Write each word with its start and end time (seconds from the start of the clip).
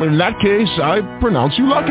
In 0.00 0.18
that 0.18 0.38
case, 0.40 0.68
I 0.82 1.00
pronounce 1.20 1.56
you 1.56 1.66
lucky. 1.66 1.86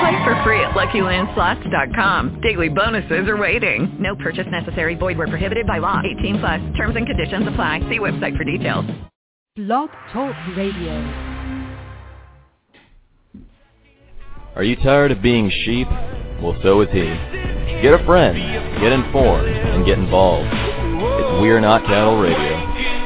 Play 0.00 0.24
for 0.24 0.40
free 0.44 0.60
at 0.60 0.72
LuckyLandSlots.com. 0.72 2.40
Daily 2.42 2.68
bonuses 2.68 3.28
are 3.28 3.36
waiting. 3.36 3.96
No 3.98 4.14
purchase 4.16 4.46
necessary. 4.50 4.94
Void 4.94 5.16
where 5.16 5.26
prohibited 5.26 5.66
by 5.66 5.78
law. 5.78 6.02
18 6.18 6.38
plus. 6.38 6.60
Terms 6.76 6.96
and 6.96 7.06
conditions 7.06 7.48
apply. 7.48 7.80
See 7.88 7.98
website 7.98 8.36
for 8.36 8.44
details. 8.44 8.84
Blog 9.56 9.88
Talk 10.12 10.36
Radio. 10.56 10.92
Are 14.54 14.64
you 14.64 14.76
tired 14.76 15.12
of 15.12 15.22
being 15.22 15.50
sheep? 15.64 15.88
Well, 16.42 16.58
so 16.62 16.82
is 16.82 16.88
he. 16.92 17.04
Get 17.82 17.92
a 17.92 18.02
friend, 18.06 18.36
get 18.80 18.92
informed, 18.92 19.48
and 19.48 19.84
get 19.84 19.98
involved. 19.98 20.48
It's 20.52 21.40
We're 21.42 21.60
Not 21.60 21.82
Cattle 21.86 22.18
Radio. 22.18 23.05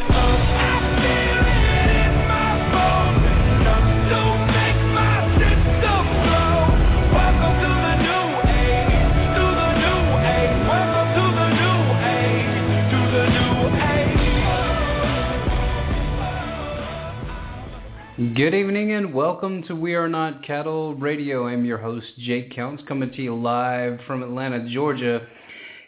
Good 18.20 18.52
evening 18.52 18.92
and 18.92 19.15
welcome 19.15 19.62
to 19.62 19.74
We 19.74 19.95
Are 19.95 20.07
Not 20.07 20.45
Cattle 20.45 20.95
Radio. 20.95 21.46
I'm 21.46 21.65
your 21.65 21.79
host, 21.79 22.07
Jake 22.18 22.54
Counts, 22.54 22.82
coming 22.87 23.10
to 23.13 23.23
you 23.23 23.35
live 23.35 23.99
from 24.07 24.23
Atlanta, 24.23 24.68
Georgia. 24.68 25.23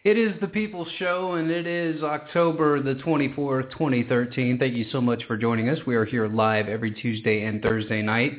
It 0.03 0.17
is 0.17 0.41
the 0.41 0.47
People's 0.47 0.89
Show 0.99 1.33
and 1.33 1.51
it 1.51 1.67
is 1.67 2.03
October 2.03 2.83
the 2.83 2.95
24th, 3.03 3.73
2013. 3.73 4.59
Thank 4.59 4.73
you 4.73 4.87
so 4.91 4.99
much 4.99 5.23
for 5.29 5.37
joining 5.37 5.69
us. 5.69 5.77
We 5.87 5.95
are 5.95 6.07
here 6.07 6.27
live 6.27 6.69
every 6.69 6.93
Tuesday 6.93 7.45
and 7.45 7.61
Thursday 7.61 8.01
night. 8.01 8.33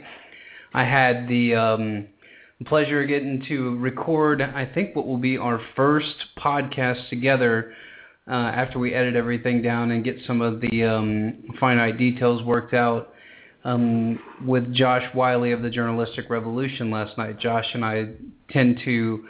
I 0.73 0.85
had 0.85 1.27
the 1.27 1.53
um, 1.53 2.07
pleasure 2.65 3.03
of 3.03 3.07
getting 3.07 3.45
to 3.47 3.77
record, 3.77 4.41
I 4.41 4.65
think, 4.73 4.95
what 4.95 5.05
will 5.05 5.19
be 5.19 5.37
our 5.37 5.61
first 5.75 6.15
podcast 6.43 7.09
together 7.09 7.73
uh, 8.27 8.33
after 8.33 8.79
we 8.79 8.95
edit 8.95 9.15
everything 9.15 9.61
down 9.61 9.91
and 9.91 10.03
get 10.03 10.15
some 10.25 10.41
of 10.41 10.61
the 10.61 10.83
um, 10.83 11.43
finite 11.59 11.99
details 11.99 12.41
worked 12.41 12.73
out 12.73 13.12
um, 13.63 14.19
with 14.45 14.73
Josh 14.73 15.03
Wiley 15.13 15.51
of 15.51 15.61
the 15.61 15.69
Journalistic 15.69 16.29
Revolution 16.29 16.91
last 16.91 17.17
night. 17.17 17.39
Josh 17.39 17.65
and 17.73 17.85
I 17.85 18.09
tend 18.49 18.81
to 18.85 19.25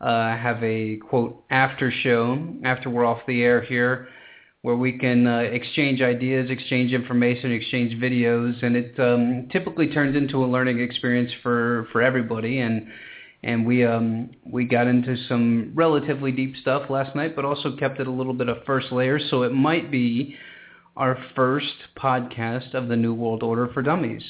uh, 0.00 0.36
have 0.36 0.62
a 0.62 0.96
quote 0.96 1.44
after 1.50 1.90
show 1.90 2.42
after 2.64 2.90
we're 2.90 3.04
off 3.04 3.20
the 3.26 3.42
air 3.42 3.62
here, 3.62 4.08
where 4.62 4.76
we 4.76 4.98
can 4.98 5.26
uh, 5.26 5.38
exchange 5.38 6.02
ideas, 6.02 6.50
exchange 6.50 6.92
information, 6.92 7.52
exchange 7.52 8.00
videos, 8.00 8.62
and 8.62 8.76
it 8.76 8.98
um, 8.98 9.48
typically 9.50 9.88
turns 9.88 10.16
into 10.16 10.44
a 10.44 10.46
learning 10.46 10.80
experience 10.80 11.30
for 11.42 11.88
for 11.92 12.02
everybody. 12.02 12.60
And 12.60 12.88
and 13.42 13.66
we 13.66 13.84
um, 13.84 14.30
we 14.44 14.64
got 14.64 14.86
into 14.86 15.16
some 15.26 15.72
relatively 15.74 16.32
deep 16.32 16.56
stuff 16.60 16.90
last 16.90 17.16
night, 17.16 17.34
but 17.34 17.44
also 17.44 17.76
kept 17.76 18.00
it 18.00 18.06
a 18.06 18.10
little 18.10 18.34
bit 18.34 18.48
of 18.48 18.58
first 18.66 18.92
layer. 18.92 19.18
So 19.18 19.42
it 19.42 19.52
might 19.52 19.90
be 19.90 20.36
our 21.00 21.16
first 21.34 21.72
podcast 21.96 22.74
of 22.74 22.88
the 22.88 22.94
New 22.94 23.14
World 23.14 23.42
Order 23.42 23.70
for 23.72 23.80
Dummies. 23.80 24.22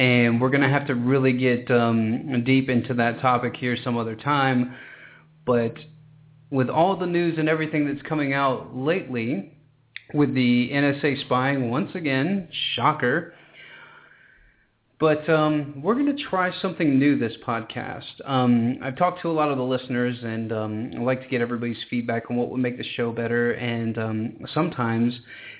And 0.00 0.40
we're 0.40 0.50
going 0.50 0.62
to 0.62 0.68
have 0.68 0.88
to 0.88 0.96
really 0.96 1.32
get 1.32 1.70
um, 1.70 2.42
deep 2.44 2.68
into 2.68 2.92
that 2.94 3.20
topic 3.20 3.54
here 3.56 3.76
some 3.84 3.96
other 3.96 4.16
time. 4.16 4.74
But 5.46 5.74
with 6.50 6.68
all 6.68 6.96
the 6.96 7.06
news 7.06 7.38
and 7.38 7.48
everything 7.48 7.86
that's 7.86 8.04
coming 8.06 8.34
out 8.34 8.76
lately, 8.76 9.52
with 10.12 10.34
the 10.34 10.70
NSA 10.72 11.24
spying 11.24 11.70
once 11.70 11.92
again, 11.94 12.48
shocker. 12.74 13.34
But 14.98 15.28
um, 15.28 15.82
we're 15.82 15.94
going 15.94 16.16
to 16.16 16.22
try 16.30 16.50
something 16.60 16.98
new 16.98 17.16
this 17.16 17.34
podcast. 17.46 18.04
Um, 18.24 18.78
I've 18.82 18.96
talked 18.96 19.22
to 19.22 19.30
a 19.30 19.32
lot 19.32 19.50
of 19.50 19.58
the 19.58 19.62
listeners, 19.62 20.16
and 20.22 20.52
um, 20.52 20.90
I 20.96 21.00
like 21.00 21.22
to 21.22 21.28
get 21.28 21.40
everybody's 21.40 21.76
feedback 21.90 22.30
on 22.30 22.36
what 22.36 22.50
would 22.50 22.60
make 22.60 22.76
the 22.76 22.84
show 22.96 23.12
better. 23.12 23.52
And 23.52 23.98
um, 23.98 24.38
sometimes 24.52 25.12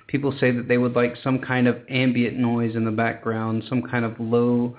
people 0.07 0.35
say 0.39 0.51
that 0.51 0.69
they 0.69 0.79
would 0.79 0.95
like 0.95 1.15
some 1.23 1.39
kind 1.39 1.67
of 1.67 1.79
ambient 1.89 2.37
noise 2.37 2.77
in 2.77 2.85
the 2.85 2.91
background, 2.91 3.65
some 3.69 3.83
kind 3.83 4.05
of 4.05 4.19
low 4.19 4.77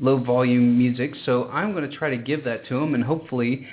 low 0.00 0.16
volume 0.16 0.78
music. 0.78 1.12
So 1.26 1.44
I'm 1.50 1.72
going 1.72 1.88
to 1.88 1.96
try 1.96 2.10
to 2.10 2.16
give 2.16 2.44
that 2.44 2.66
to 2.68 2.80
them, 2.80 2.94
and 2.94 3.04
hopefully 3.04 3.66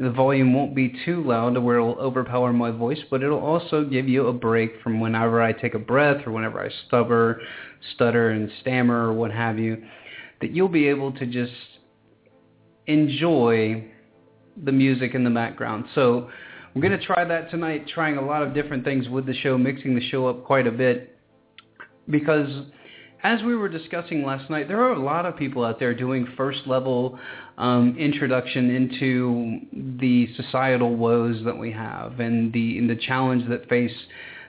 the 0.00 0.10
volume 0.10 0.54
won't 0.54 0.74
be 0.74 0.94
too 1.04 1.22
loud 1.22 1.54
to 1.54 1.60
where 1.60 1.76
it'll 1.76 1.98
overpower 2.00 2.52
my 2.52 2.70
voice, 2.70 2.98
but 3.10 3.22
it'll 3.22 3.38
also 3.38 3.84
give 3.84 4.08
you 4.08 4.28
a 4.28 4.32
break 4.32 4.80
from 4.82 4.98
whenever 4.98 5.42
I 5.42 5.52
take 5.52 5.74
a 5.74 5.78
breath 5.78 6.26
or 6.26 6.32
whenever 6.32 6.64
I 6.64 6.70
stubber, 6.86 7.40
stutter 7.94 8.30
and 8.30 8.50
stammer 8.62 9.08
or 9.08 9.12
what 9.12 9.30
have 9.30 9.58
you, 9.58 9.82
that 10.40 10.52
you'll 10.52 10.68
be 10.68 10.88
able 10.88 11.12
to 11.12 11.26
just 11.26 11.52
enjoy 12.86 13.84
the 14.64 14.72
music 14.72 15.14
in 15.14 15.22
the 15.22 15.30
background. 15.30 15.84
So 15.94 16.30
we're 16.74 16.82
going 16.82 16.98
to 16.98 17.04
try 17.04 17.24
that 17.24 17.50
tonight, 17.50 17.86
trying 17.92 18.16
a 18.16 18.24
lot 18.24 18.42
of 18.42 18.54
different 18.54 18.84
things 18.84 19.08
with 19.08 19.26
the 19.26 19.34
show, 19.34 19.58
mixing 19.58 19.94
the 19.94 20.08
show 20.08 20.26
up 20.28 20.44
quite 20.44 20.66
a 20.66 20.70
bit. 20.70 21.16
Because 22.08 22.48
as 23.22 23.42
we 23.42 23.56
were 23.56 23.68
discussing 23.68 24.24
last 24.24 24.48
night, 24.50 24.68
there 24.68 24.80
are 24.80 24.92
a 24.92 25.02
lot 25.02 25.26
of 25.26 25.36
people 25.36 25.64
out 25.64 25.78
there 25.78 25.94
doing 25.94 26.26
first 26.36 26.60
level 26.66 27.18
um, 27.58 27.96
introduction 27.98 28.70
into 28.70 29.60
the 30.00 30.28
societal 30.36 30.96
woes 30.96 31.44
that 31.44 31.58
we 31.58 31.72
have 31.72 32.20
and 32.20 32.52
the, 32.52 32.78
and 32.78 32.88
the 32.88 32.96
challenge 32.96 33.48
that 33.48 33.68
face 33.68 33.92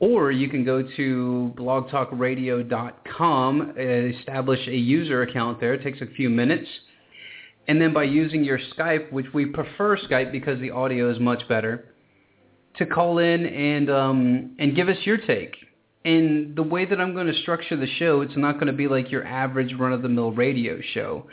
or 0.00 0.32
you 0.32 0.49
can 0.49 0.65
go 0.65 0.82
to 0.97 1.55
blogtalkradio.com, 1.56 3.75
establish 3.79 4.67
a 4.67 4.76
user 4.76 5.23
account 5.23 5.61
there. 5.61 5.75
It 5.75 5.85
takes 5.85 6.00
a 6.00 6.06
few 6.06 6.29
minutes. 6.29 6.67
And 7.69 7.81
then 7.81 7.94
by 7.94 8.03
using 8.03 8.43
your 8.43 8.59
Skype, 8.76 9.12
which 9.12 9.26
we 9.32 9.47
prefer 9.47 9.97
Skype 9.97 10.32
because 10.32 10.59
the 10.59 10.73
audio 10.73 11.09
is 11.09 11.21
much 11.21 11.49
better, 11.49 11.94
to 12.79 12.87
call 12.87 13.19
in 13.19 13.47
and 13.47 13.88
um, 13.88 14.56
and 14.59 14.75
give 14.75 14.88
us 14.88 14.97
your 15.05 15.19
take. 15.19 15.55
And 16.04 16.56
the 16.56 16.62
way 16.62 16.84
that 16.84 17.00
I'm 17.00 17.14
going 17.14 17.28
to 17.28 17.40
structure 17.43 17.76
the 17.76 17.87
show, 17.87 18.22
it's 18.22 18.37
not 18.37 18.54
going 18.54 18.66
to 18.66 18.72
be 18.72 18.88
like 18.88 19.10
your 19.10 19.25
average 19.25 19.72
run-of-the-mill 19.78 20.32
radio 20.32 20.81
show. 20.94 21.26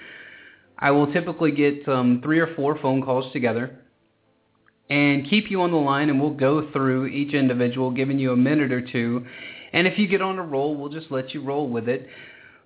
I 0.78 0.92
will 0.92 1.12
typically 1.12 1.52
get 1.52 1.88
um, 1.88 2.22
three 2.24 2.40
or 2.40 2.54
four 2.56 2.78
phone 2.80 3.02
calls 3.02 3.34
together 3.34 3.80
and 4.90 5.30
keep 5.30 5.52
you 5.52 5.62
on 5.62 5.72
the 5.72 5.78
line 5.78 6.10
and 6.10 6.22
we'll 6.22 6.34
go 6.34 6.72
through 6.72 7.08
each 7.08 7.34
individual, 7.34 7.92
giving 7.92 8.20
you 8.20 8.32
a 8.32 8.38
minute 8.38 8.72
or 8.72 8.82
two. 8.82 9.26
And 9.74 9.88
if 9.88 10.00
you 10.00 10.08
get 10.08 10.22
on 10.22 10.40
a 10.40 10.44
roll, 10.44 10.76
we'll 10.76 10.90
just 10.90 11.12
let 11.12 11.34
you 11.34 11.44
roll 11.44 11.68
with 11.68 11.90
it. 11.90 12.08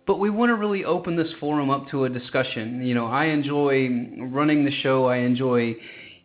But 0.06 0.20
we 0.20 0.30
want 0.30 0.50
to 0.50 0.56
really 0.56 0.84
open 0.84 1.16
this 1.16 1.32
forum 1.40 1.70
up 1.70 1.90
to 1.92 2.04
a 2.04 2.10
discussion. 2.10 2.86
You 2.86 2.94
know, 2.94 3.08
I 3.08 3.26
enjoy 3.26 3.90
running 4.20 4.66
the 4.66 4.72
show. 4.82 5.06
I 5.06 5.18
enjoy 5.18 5.76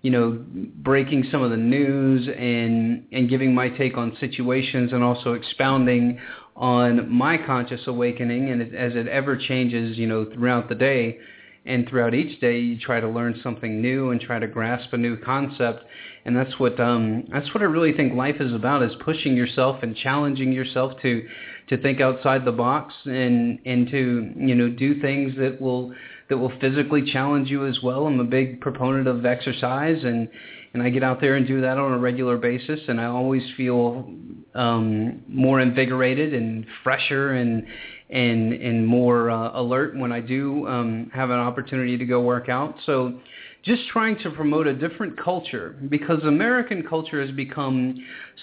you 0.02 0.10
know, 0.10 0.44
breaking 0.76 1.24
some 1.30 1.42
of 1.42 1.50
the 1.50 1.56
news 1.56 2.28
and 2.28 3.04
and 3.12 3.28
giving 3.28 3.54
my 3.54 3.68
take 3.68 3.96
on 3.96 4.16
situations 4.20 4.92
and 4.92 5.02
also 5.02 5.32
expounding 5.32 6.18
on 6.56 7.10
my 7.10 7.36
conscious 7.36 7.80
awakening. 7.86 8.50
And 8.50 8.62
it, 8.62 8.74
as 8.74 8.94
it 8.94 9.08
ever 9.08 9.36
changes, 9.36 9.98
you 9.98 10.06
know, 10.06 10.24
throughout 10.32 10.68
the 10.68 10.74
day 10.74 11.18
and 11.66 11.88
throughout 11.88 12.14
each 12.14 12.40
day 12.40 12.58
you 12.58 12.78
try 12.78 13.00
to 13.00 13.08
learn 13.08 13.38
something 13.42 13.80
new 13.80 14.10
and 14.10 14.20
try 14.20 14.38
to 14.38 14.46
grasp 14.46 14.92
a 14.92 14.96
new 14.96 15.16
concept. 15.16 15.84
And 16.24 16.36
that's 16.36 16.58
what 16.58 16.78
um 16.78 17.24
that's 17.32 17.52
what 17.52 17.62
I 17.62 17.66
really 17.66 17.92
think 17.92 18.14
life 18.14 18.36
is 18.40 18.52
about 18.52 18.82
is 18.82 18.92
pushing 19.04 19.36
yourself 19.36 19.82
and 19.82 19.96
challenging 19.96 20.52
yourself 20.52 20.92
to 21.02 21.26
to 21.68 21.76
think 21.82 22.00
outside 22.00 22.44
the 22.44 22.52
box 22.52 22.94
and 23.04 23.58
and 23.66 23.88
to 23.88 24.32
you 24.36 24.54
know 24.54 24.68
do 24.68 25.00
things 25.00 25.34
that 25.38 25.60
will 25.60 25.92
that 26.28 26.36
will 26.36 26.52
physically 26.60 27.10
challenge 27.10 27.48
you 27.48 27.66
as 27.66 27.78
well. 27.82 28.06
I'm 28.06 28.20
a 28.20 28.24
big 28.24 28.60
proponent 28.60 29.08
of 29.08 29.24
exercise 29.24 30.04
and 30.04 30.28
and 30.74 30.82
I 30.82 30.90
get 30.90 31.02
out 31.02 31.20
there 31.20 31.36
and 31.36 31.46
do 31.46 31.62
that 31.62 31.78
on 31.78 31.92
a 31.92 31.98
regular 31.98 32.36
basis 32.36 32.80
and 32.88 33.00
I 33.00 33.06
always 33.06 33.42
feel 33.56 34.12
um 34.54 35.22
more 35.28 35.60
invigorated 35.60 36.34
and 36.34 36.66
fresher 36.84 37.32
and 37.32 37.66
and 38.10 38.52
and 38.52 38.86
more 38.86 39.30
uh, 39.30 39.58
alert 39.58 39.96
when 39.96 40.12
I 40.12 40.20
do 40.20 40.66
um 40.68 41.10
have 41.14 41.30
an 41.30 41.38
opportunity 41.38 41.96
to 41.96 42.04
go 42.04 42.20
work 42.20 42.48
out. 42.48 42.74
So 42.84 43.18
just 43.64 43.88
trying 43.88 44.18
to 44.20 44.30
promote 44.30 44.66
a 44.66 44.74
different 44.74 45.18
culture 45.22 45.76
because 45.88 46.22
American 46.22 46.86
culture 46.86 47.20
has 47.24 47.34
become 47.34 47.96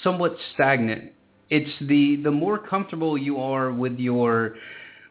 somewhat 0.03 0.35
stagnant. 0.53 1.11
It's 1.49 1.71
the 1.81 2.17
the 2.23 2.31
more 2.31 2.57
comfortable 2.57 3.17
you 3.17 3.37
are 3.37 3.71
with 3.71 3.97
your 3.97 4.55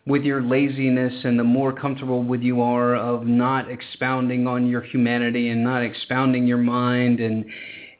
with 0.06 0.22
your 0.22 0.42
laziness 0.42 1.14
and 1.24 1.38
the 1.38 1.44
more 1.44 1.72
comfortable 1.72 2.22
with 2.22 2.42
you 2.42 2.60
are 2.60 2.94
of 2.94 3.26
not 3.26 3.70
expounding 3.70 4.46
on 4.46 4.66
your 4.66 4.82
humanity 4.82 5.48
and 5.48 5.64
not 5.64 5.82
expounding 5.82 6.46
your 6.46 6.58
mind 6.58 7.20
and 7.20 7.44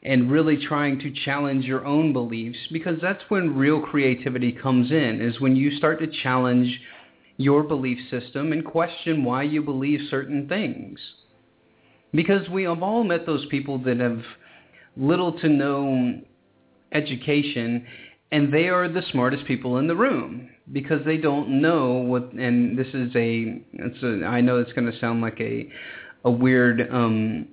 and 0.03 0.31
really 0.31 0.55
trying 0.67 0.99
to 0.99 1.11
challenge 1.25 1.65
your 1.65 1.83
own 1.83 2.13
beliefs 2.13 2.59
because 2.71 2.99
that's 3.01 3.23
when 3.29 3.57
real 3.57 3.81
creativity 3.81 4.51
comes 4.51 4.91
in 4.91 5.19
is 5.19 5.41
when 5.41 5.55
you 5.55 5.75
start 5.77 5.99
to 5.99 6.05
challenge 6.21 6.79
your 7.37 7.63
belief 7.63 7.97
system 8.11 8.51
and 8.51 8.63
question 8.63 9.23
why 9.23 9.41
you 9.41 9.63
believe 9.63 9.99
certain 10.11 10.47
things. 10.47 10.99
Because 12.13 12.47
we 12.49 12.63
have 12.63 12.83
all 12.83 13.03
met 13.03 13.25
those 13.25 13.47
people 13.49 13.79
that 13.79 13.99
have 13.99 14.21
little 14.95 15.37
to 15.39 15.49
no 15.49 16.21
education 16.91 17.85
and 18.31 18.53
they 18.53 18.69
are 18.69 18.87
the 18.87 19.01
smartest 19.11 19.45
people 19.47 19.79
in 19.79 19.87
the 19.87 19.95
room 19.95 20.49
because 20.71 21.03
they 21.05 21.17
don't 21.17 21.61
know 21.61 21.93
what 21.93 22.31
and 22.33 22.77
this 22.77 22.87
is 22.87 23.11
a 23.15 23.61
it's 23.73 24.03
a 24.03 24.25
I 24.25 24.41
know 24.41 24.59
it's 24.59 24.73
going 24.73 24.91
to 24.91 24.99
sound 24.99 25.21
like 25.21 25.39
a 25.39 25.69
a 26.23 26.31
weird 26.31 26.89
um 26.91 27.47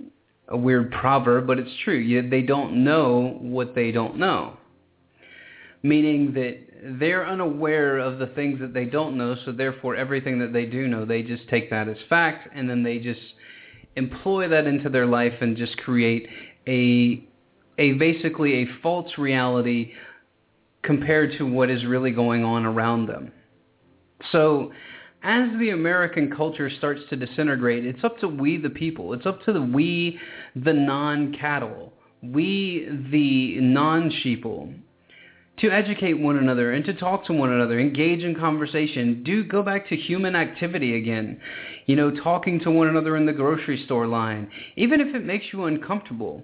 a 0.49 0.57
weird 0.57 0.91
proverb 0.93 1.47
but 1.47 1.59
it's 1.59 1.71
true. 1.85 1.97
You, 1.97 2.29
they 2.29 2.43
don't 2.43 2.85
know 2.85 3.39
what 3.41 3.75
they 3.75 3.93
don't 3.93 4.17
know. 4.19 4.57
Meaning 5.83 6.33
that 6.35 6.99
they're 6.99 7.27
unaware 7.27 7.99
of 7.99 8.19
the 8.19 8.27
things 8.29 8.61
that 8.61 8.73
they 8.73 8.87
don't 8.87 9.17
know 9.17 9.37
so 9.45 9.53
therefore 9.53 9.95
everything 9.95 10.39
that 10.39 10.53
they 10.53 10.65
do 10.65 10.89
know 10.89 11.05
they 11.05 11.23
just 11.23 11.49
take 11.49 11.71
that 11.71 11.89
as 11.89 11.97
fact 12.09 12.49
and 12.55 12.69
then 12.69 12.83
they 12.83 12.99
just 12.99 13.21
employ 13.97 14.49
that 14.49 14.67
into 14.67 14.89
their 14.89 15.07
life 15.07 15.35
and 15.41 15.57
just 15.57 15.77
create 15.79 16.27
a 16.67 17.25
a 17.79 17.93
basically 17.95 18.63
a 18.63 18.67
false 18.83 19.17
reality 19.17 19.93
compared 20.83 21.37
to 21.39 21.45
what 21.45 21.71
is 21.71 21.85
really 21.85 22.11
going 22.11 22.45
on 22.45 22.65
around 22.65 23.07
them. 23.07 23.33
So 24.31 24.73
as 25.23 25.49
the 25.59 25.71
American 25.71 26.35
culture 26.35 26.71
starts 26.71 27.01
to 27.11 27.17
disintegrate, 27.17 27.87
it's 27.87 28.03
up 28.03 28.19
to 28.19 28.29
we 28.29 28.57
the 28.57 28.71
people. 28.71 29.13
It's 29.13 29.27
up 29.27 29.43
to 29.45 29.53
the 29.53 29.63
we 29.63 30.19
the 30.57 30.73
non-cattle, 30.73 31.93
we 32.23 32.89
the 33.11 33.61
non-sheeple 33.61 34.75
to 35.59 35.71
educate 35.71 36.15
one 36.15 36.39
another 36.39 36.73
and 36.73 36.85
to 36.85 36.95
talk 36.95 37.27
to 37.27 37.33
one 37.33 37.53
another, 37.53 37.79
engage 37.79 38.23
in 38.25 38.35
conversation. 38.35 39.23
Do 39.23 39.45
go 39.45 39.63
back 39.63 39.89
to 39.89 39.97
human 39.97 40.35
activity 40.35 40.97
again. 40.97 41.41
You 41.87 41.97
know, 41.97 42.11
talking 42.11 42.59
to 42.61 42.71
one 42.71 42.89
another 42.89 43.17
in 43.17 43.27
the 43.27 43.33
grocery 43.33 43.83
store 43.85 44.07
line, 44.07 44.51
even 44.77 45.01
if 45.01 45.15
it 45.15 45.25
makes 45.25 45.47
you 45.53 45.65
uncomfortable. 45.65 46.43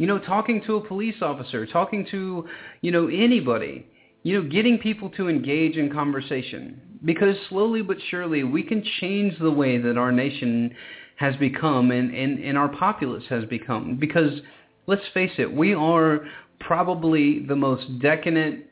You 0.00 0.06
know, 0.06 0.18
talking 0.18 0.62
to 0.66 0.76
a 0.76 0.88
police 0.88 1.16
officer, 1.20 1.66
talking 1.66 2.06
to, 2.10 2.48
you 2.80 2.90
know, 2.90 3.08
anybody. 3.08 3.86
You 4.22 4.40
know, 4.42 4.48
getting 4.48 4.78
people 4.78 5.10
to 5.10 5.28
engage 5.28 5.76
in 5.76 5.92
conversation. 5.92 6.80
Because 7.04 7.36
slowly 7.50 7.82
but 7.82 7.98
surely 8.08 8.42
we 8.42 8.62
can 8.62 8.82
change 9.00 9.38
the 9.38 9.50
way 9.50 9.76
that 9.76 9.98
our 9.98 10.10
nation 10.10 10.74
has 11.16 11.36
become 11.36 11.90
and, 11.90 12.14
and, 12.14 12.42
and 12.42 12.56
our 12.56 12.70
populace 12.70 13.24
has 13.28 13.44
become. 13.44 13.98
Because 14.00 14.40
let's 14.86 15.02
face 15.12 15.32
it, 15.36 15.52
we 15.52 15.74
are 15.74 16.20
probably 16.60 17.44
the 17.44 17.56
most 17.56 18.00
decadent, 18.00 18.64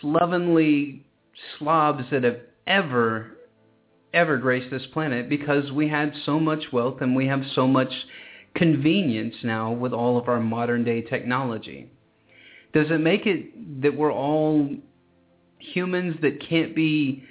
slovenly 0.00 1.04
slobs 1.58 2.04
that 2.10 2.24
have 2.24 2.38
ever, 2.66 3.32
ever 4.14 4.38
graced 4.38 4.70
this 4.70 4.86
planet 4.94 5.28
because 5.28 5.70
we 5.70 5.86
had 5.86 6.14
so 6.24 6.40
much 6.40 6.64
wealth 6.72 7.02
and 7.02 7.14
we 7.14 7.26
have 7.26 7.42
so 7.54 7.66
much 7.66 7.92
convenience 8.56 9.34
now 9.44 9.72
with 9.72 9.92
all 9.92 10.18
of 10.18 10.28
our 10.28 10.40
modern 10.40 10.84
day 10.84 11.02
technology. 11.02 11.90
Does 12.72 12.86
it 12.90 13.00
make 13.00 13.26
it 13.26 13.82
that 13.82 13.96
we're 13.96 14.12
all 14.12 14.68
humans 15.58 16.16
that 16.22 16.46
can't 16.48 16.74
be 16.74 17.22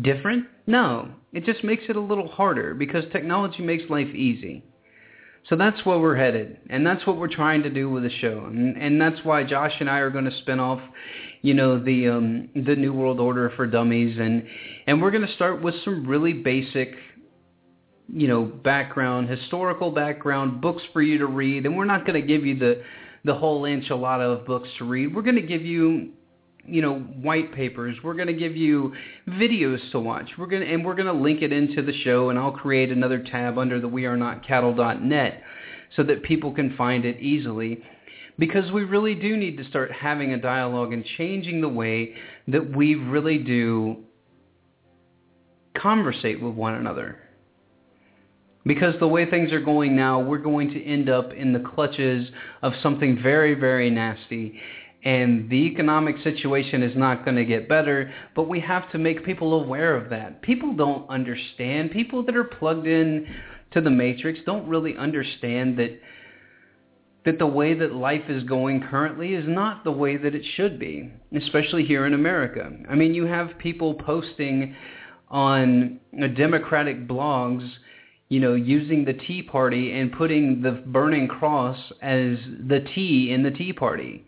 different? 0.00 0.46
No. 0.66 1.10
It 1.32 1.44
just 1.44 1.62
makes 1.62 1.84
it 1.88 1.96
a 1.96 2.00
little 2.00 2.28
harder 2.28 2.74
because 2.74 3.04
technology 3.12 3.62
makes 3.62 3.84
life 3.88 4.12
easy. 4.14 4.64
So 5.48 5.56
that's 5.56 5.84
where 5.86 5.98
we're 5.98 6.16
headed, 6.16 6.58
and 6.68 6.86
that's 6.86 7.06
what 7.06 7.16
we're 7.16 7.34
trying 7.34 7.62
to 7.62 7.70
do 7.70 7.88
with 7.88 8.02
the 8.02 8.10
show, 8.10 8.44
and, 8.46 8.76
and 8.76 9.00
that's 9.00 9.24
why 9.24 9.42
Josh 9.42 9.72
and 9.80 9.88
I 9.88 10.00
are 10.00 10.10
going 10.10 10.26
to 10.26 10.38
spin 10.42 10.60
off, 10.60 10.80
you 11.40 11.54
know, 11.54 11.82
the 11.82 12.08
um, 12.08 12.50
the 12.54 12.76
New 12.76 12.92
World 12.92 13.20
Order 13.20 13.50
for 13.56 13.66
Dummies, 13.66 14.18
and 14.20 14.46
and 14.86 15.00
we're 15.00 15.10
going 15.10 15.26
to 15.26 15.34
start 15.34 15.62
with 15.62 15.74
some 15.82 16.06
really 16.06 16.34
basic, 16.34 16.94
you 18.12 18.28
know, 18.28 18.44
background, 18.44 19.28
historical 19.28 19.90
background, 19.90 20.60
books 20.60 20.82
for 20.92 21.02
you 21.02 21.18
to 21.18 21.26
read, 21.26 21.66
and 21.66 21.76
we're 21.76 21.84
not 21.84 22.06
going 22.06 22.20
to 22.20 22.26
give 22.26 22.44
you 22.44 22.58
the 22.58 22.82
the 23.24 23.34
whole 23.34 23.62
enchilada 23.62 24.38
of 24.38 24.46
books 24.46 24.68
to 24.78 24.84
read. 24.84 25.14
We're 25.14 25.22
going 25.22 25.36
to 25.36 25.42
give 25.42 25.62
you 25.62 26.10
you 26.64 26.82
know 26.82 26.98
white 26.98 27.54
papers. 27.54 27.96
We're 28.02 28.14
going 28.14 28.28
to 28.28 28.32
give 28.34 28.56
you 28.56 28.94
videos 29.28 29.78
to 29.92 30.00
watch. 30.00 30.30
We're 30.38 30.46
going 30.46 30.62
to 30.62 30.72
and 30.72 30.84
we're 30.84 30.94
going 30.94 31.06
to 31.06 31.12
link 31.12 31.42
it 31.42 31.52
into 31.52 31.82
the 31.82 31.92
show 32.02 32.30
and 32.30 32.38
I'll 32.38 32.52
create 32.52 32.90
another 32.90 33.22
tab 33.22 33.58
under 33.58 33.80
the 33.80 33.88
we 33.88 34.06
are 34.06 34.16
not 34.16 34.46
cattle.net 34.46 35.42
so 35.96 36.02
that 36.04 36.22
people 36.22 36.52
can 36.52 36.76
find 36.76 37.04
it 37.04 37.20
easily. 37.20 37.82
Because 38.38 38.72
we 38.72 38.84
really 38.84 39.14
do 39.14 39.36
need 39.36 39.58
to 39.58 39.64
start 39.64 39.92
having 39.92 40.32
a 40.32 40.40
dialogue 40.40 40.94
and 40.94 41.04
changing 41.18 41.60
the 41.60 41.68
way 41.68 42.14
that 42.48 42.74
we 42.74 42.94
really 42.94 43.36
do 43.36 43.98
conversate 45.76 46.42
with 46.42 46.54
one 46.54 46.74
another 46.74 47.18
because 48.70 48.94
the 49.00 49.08
way 49.08 49.28
things 49.28 49.50
are 49.52 49.60
going 49.60 49.96
now, 49.96 50.20
we're 50.20 50.38
going 50.38 50.70
to 50.70 50.80
end 50.84 51.08
up 51.10 51.32
in 51.32 51.52
the 51.52 51.58
clutches 51.58 52.28
of 52.62 52.72
something 52.84 53.20
very, 53.20 53.52
very 53.52 53.90
nasty 53.90 54.60
and 55.02 55.50
the 55.50 55.56
economic 55.56 56.14
situation 56.22 56.80
is 56.84 56.96
not 56.96 57.24
going 57.24 57.36
to 57.36 57.44
get 57.44 57.68
better, 57.68 58.12
but 58.36 58.48
we 58.48 58.60
have 58.60 58.88
to 58.92 58.98
make 58.98 59.24
people 59.24 59.54
aware 59.54 59.96
of 59.96 60.08
that. 60.10 60.40
People 60.40 60.72
don't 60.76 61.08
understand. 61.10 61.90
People 61.90 62.22
that 62.24 62.36
are 62.36 62.44
plugged 62.44 62.86
in 62.86 63.26
to 63.72 63.80
the 63.80 63.90
matrix 63.90 64.38
don't 64.46 64.68
really 64.68 64.96
understand 64.96 65.76
that 65.78 65.98
that 67.24 67.40
the 67.40 67.46
way 67.46 67.74
that 67.74 67.92
life 67.92 68.24
is 68.28 68.44
going 68.44 68.80
currently 68.88 69.34
is 69.34 69.44
not 69.48 69.82
the 69.82 69.90
way 69.90 70.16
that 70.16 70.34
it 70.34 70.44
should 70.54 70.78
be, 70.78 71.10
especially 71.36 71.84
here 71.84 72.06
in 72.06 72.14
America. 72.14 72.70
I 72.88 72.94
mean, 72.94 73.14
you 73.14 73.26
have 73.26 73.58
people 73.58 73.94
posting 73.94 74.76
on 75.28 75.98
uh, 76.22 76.28
Democratic 76.28 77.08
blogs, 77.08 77.68
you 78.30 78.40
know, 78.40 78.54
using 78.54 79.04
the 79.04 79.12
Tea 79.12 79.42
Party 79.42 79.92
and 79.92 80.10
putting 80.10 80.62
the 80.62 80.82
burning 80.86 81.28
cross 81.28 81.76
as 82.00 82.38
the 82.66 82.86
T 82.94 83.30
in 83.32 83.42
the 83.42 83.50
Tea 83.50 83.74
Party 83.74 84.24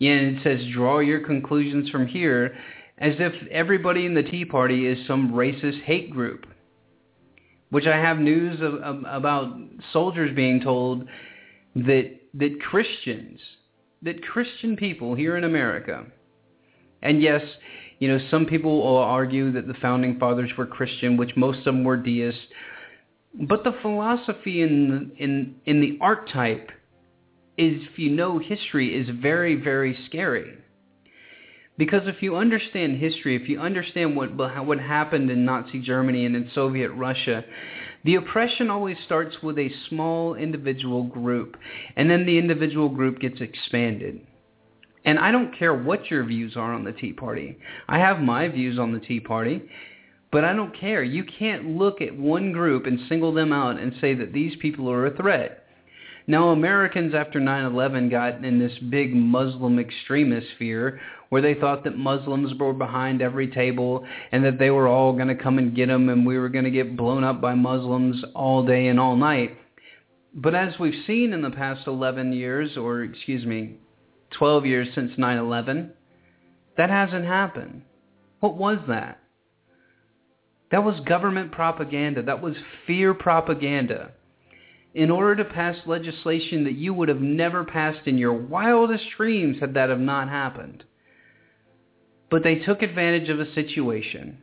and 0.00 0.36
it 0.36 0.42
says 0.42 0.60
draw 0.72 1.00
your 1.00 1.20
conclusions 1.20 1.90
from 1.90 2.06
here 2.06 2.56
as 2.98 3.14
if 3.18 3.32
everybody 3.50 4.06
in 4.06 4.14
the 4.14 4.22
Tea 4.22 4.44
Party 4.44 4.86
is 4.86 5.06
some 5.06 5.32
racist 5.32 5.82
hate 5.82 6.10
group. 6.10 6.46
Which 7.70 7.86
I 7.86 7.96
have 7.96 8.18
news 8.18 8.60
of, 8.62 8.74
of, 8.76 9.04
about 9.06 9.54
soldiers 9.92 10.34
being 10.34 10.60
told 10.60 11.06
that 11.74 12.12
that 12.34 12.60
Christians, 12.62 13.40
that 14.02 14.22
Christian 14.22 14.76
people 14.76 15.14
here 15.14 15.36
in 15.36 15.44
America, 15.44 16.06
and 17.02 17.22
yes, 17.22 17.42
you 17.98 18.08
know, 18.08 18.18
some 18.30 18.46
people 18.46 18.78
will 18.78 18.98
argue 18.98 19.52
that 19.52 19.66
the 19.66 19.74
founding 19.74 20.18
fathers 20.18 20.50
were 20.56 20.66
Christian, 20.66 21.16
which 21.18 21.36
most 21.36 21.58
of 21.58 21.64
them 21.66 21.84
were 21.84 21.96
deists, 21.96 22.40
but 23.34 23.64
the 23.64 23.72
philosophy 23.82 24.62
in 24.62 25.12
in 25.18 25.56
in 25.66 25.80
the 25.80 25.98
archetype 26.00 26.70
is, 27.56 27.82
if 27.90 27.98
you 27.98 28.10
know 28.10 28.38
history, 28.38 28.94
is 28.94 29.08
very, 29.20 29.54
very 29.56 29.96
scary. 30.06 30.54
Because 31.76 32.02
if 32.06 32.22
you 32.22 32.36
understand 32.36 32.98
history, 32.98 33.36
if 33.36 33.48
you 33.48 33.60
understand 33.60 34.16
what 34.16 34.34
what 34.36 34.80
happened 34.80 35.30
in 35.30 35.44
Nazi 35.44 35.80
Germany 35.80 36.24
and 36.26 36.34
in 36.34 36.50
Soviet 36.54 36.90
Russia, 36.90 37.44
The 38.04 38.14
oppression 38.14 38.70
always 38.70 38.96
starts 39.04 39.42
with 39.42 39.58
a 39.58 39.70
small 39.88 40.34
individual 40.34 41.02
group, 41.04 41.56
and 41.96 42.08
then 42.08 42.26
the 42.26 42.38
individual 42.38 42.88
group 42.88 43.18
gets 43.20 43.40
expanded. 43.40 44.20
And 45.04 45.18
I 45.18 45.32
don't 45.32 45.56
care 45.58 45.74
what 45.74 46.10
your 46.10 46.24
views 46.24 46.56
are 46.56 46.72
on 46.72 46.84
the 46.84 46.92
Tea 46.92 47.12
Party. 47.12 47.58
I 47.88 47.98
have 47.98 48.20
my 48.20 48.48
views 48.48 48.78
on 48.78 48.92
the 48.92 49.00
Tea 49.00 49.20
Party, 49.20 49.62
but 50.30 50.44
I 50.44 50.52
don't 50.52 50.78
care. 50.78 51.02
You 51.02 51.24
can't 51.24 51.76
look 51.76 52.00
at 52.00 52.16
one 52.16 52.52
group 52.52 52.86
and 52.86 53.00
single 53.08 53.32
them 53.32 53.52
out 53.52 53.78
and 53.78 53.92
say 54.00 54.14
that 54.14 54.32
these 54.32 54.54
people 54.60 54.90
are 54.90 55.06
a 55.06 55.16
threat. 55.16 55.64
Now, 56.26 56.50
Americans 56.50 57.14
after 57.14 57.40
9-11 57.40 58.10
got 58.10 58.44
in 58.44 58.58
this 58.58 58.76
big 58.90 59.14
Muslim 59.14 59.78
extremist 59.78 60.46
fear 60.58 61.00
where 61.30 61.40
they 61.40 61.54
thought 61.54 61.84
that 61.84 61.96
Muslims 61.96 62.52
were 62.58 62.74
behind 62.74 63.22
every 63.22 63.48
table 63.48 64.06
and 64.30 64.44
that 64.44 64.58
they 64.58 64.68
were 64.68 64.88
all 64.88 65.14
going 65.14 65.28
to 65.28 65.34
come 65.34 65.56
and 65.56 65.74
get 65.74 65.86
them 65.86 66.10
and 66.10 66.26
we 66.26 66.38
were 66.38 66.50
going 66.50 66.66
to 66.66 66.70
get 66.70 66.98
blown 66.98 67.24
up 67.24 67.40
by 67.40 67.54
Muslims 67.54 68.22
all 68.34 68.64
day 68.64 68.88
and 68.88 69.00
all 69.00 69.16
night. 69.16 69.56
But 70.34 70.54
as 70.54 70.78
we've 70.78 71.04
seen 71.06 71.32
in 71.32 71.40
the 71.40 71.50
past 71.50 71.86
11 71.86 72.34
years, 72.34 72.76
or 72.76 73.04
excuse 73.04 73.46
me, 73.46 73.76
12 74.32 74.66
years 74.66 74.88
since 74.94 75.12
9-11, 75.12 75.90
that 76.76 76.90
hasn't 76.90 77.24
happened. 77.24 77.82
What 78.40 78.56
was 78.56 78.78
that? 78.88 79.20
That 80.70 80.84
was 80.84 81.00
government 81.00 81.52
propaganda. 81.52 82.22
That 82.22 82.42
was 82.42 82.54
fear 82.86 83.14
propaganda. 83.14 84.12
In 84.94 85.10
order 85.10 85.36
to 85.36 85.44
pass 85.44 85.76
legislation 85.86 86.64
that 86.64 86.74
you 86.74 86.92
would 86.92 87.08
have 87.08 87.20
never 87.20 87.64
passed 87.64 88.06
in 88.06 88.18
your 88.18 88.32
wildest 88.32 89.04
dreams 89.16 89.58
had 89.60 89.74
that 89.74 89.90
have 89.90 90.00
not 90.00 90.28
happened. 90.28 90.84
But 92.30 92.42
they 92.42 92.56
took 92.56 92.82
advantage 92.82 93.28
of 93.28 93.40
a 93.40 93.52
situation. 93.54 94.38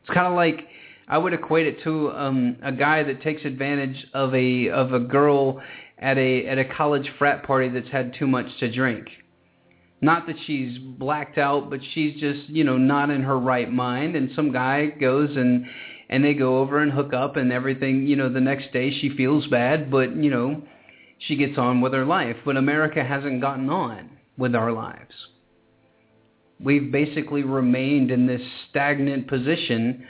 It's 0.00 0.14
kind 0.14 0.26
of 0.26 0.34
like 0.34 0.66
I 1.08 1.18
would 1.18 1.32
equate 1.32 1.66
it 1.66 1.82
to 1.84 2.10
um, 2.10 2.56
a 2.62 2.72
guy 2.72 3.02
that 3.04 3.22
takes 3.22 3.44
advantage 3.44 4.06
of 4.12 4.34
a 4.34 4.68
of 4.70 4.92
a 4.92 4.98
girl 4.98 5.62
at 5.98 6.18
a 6.18 6.46
at 6.46 6.58
a 6.58 6.64
college 6.64 7.08
frat 7.18 7.44
party 7.44 7.68
that's 7.68 7.88
had 7.90 8.14
too 8.18 8.26
much 8.26 8.46
to 8.58 8.72
drink. 8.72 9.08
Not 10.06 10.28
that 10.28 10.36
she's 10.46 10.78
blacked 10.78 11.36
out, 11.36 11.68
but 11.68 11.80
she's 11.92 12.14
just, 12.20 12.48
you 12.48 12.62
know, 12.62 12.78
not 12.78 13.10
in 13.10 13.22
her 13.22 13.36
right 13.36 13.68
mind 13.72 14.14
and 14.14 14.30
some 14.36 14.52
guy 14.52 14.86
goes 14.86 15.30
and 15.36 15.66
and 16.08 16.24
they 16.24 16.32
go 16.32 16.60
over 16.60 16.78
and 16.78 16.92
hook 16.92 17.12
up 17.12 17.34
and 17.34 17.52
everything, 17.52 18.06
you 18.06 18.14
know, 18.14 18.32
the 18.32 18.40
next 18.40 18.72
day 18.72 18.96
she 19.00 19.16
feels 19.16 19.44
bad, 19.48 19.90
but, 19.90 20.14
you 20.14 20.30
know, 20.30 20.62
she 21.26 21.34
gets 21.34 21.58
on 21.58 21.80
with 21.80 21.92
her 21.92 22.04
life. 22.04 22.36
But 22.44 22.56
America 22.56 23.02
hasn't 23.02 23.40
gotten 23.40 23.68
on 23.68 24.10
with 24.38 24.54
our 24.54 24.70
lives. 24.70 25.12
We've 26.60 26.92
basically 26.92 27.42
remained 27.42 28.12
in 28.12 28.28
this 28.28 28.42
stagnant 28.70 29.26
position 29.26 30.06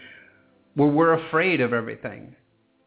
where 0.74 0.90
we're 0.90 1.26
afraid 1.26 1.62
of 1.62 1.72
everything 1.72 2.36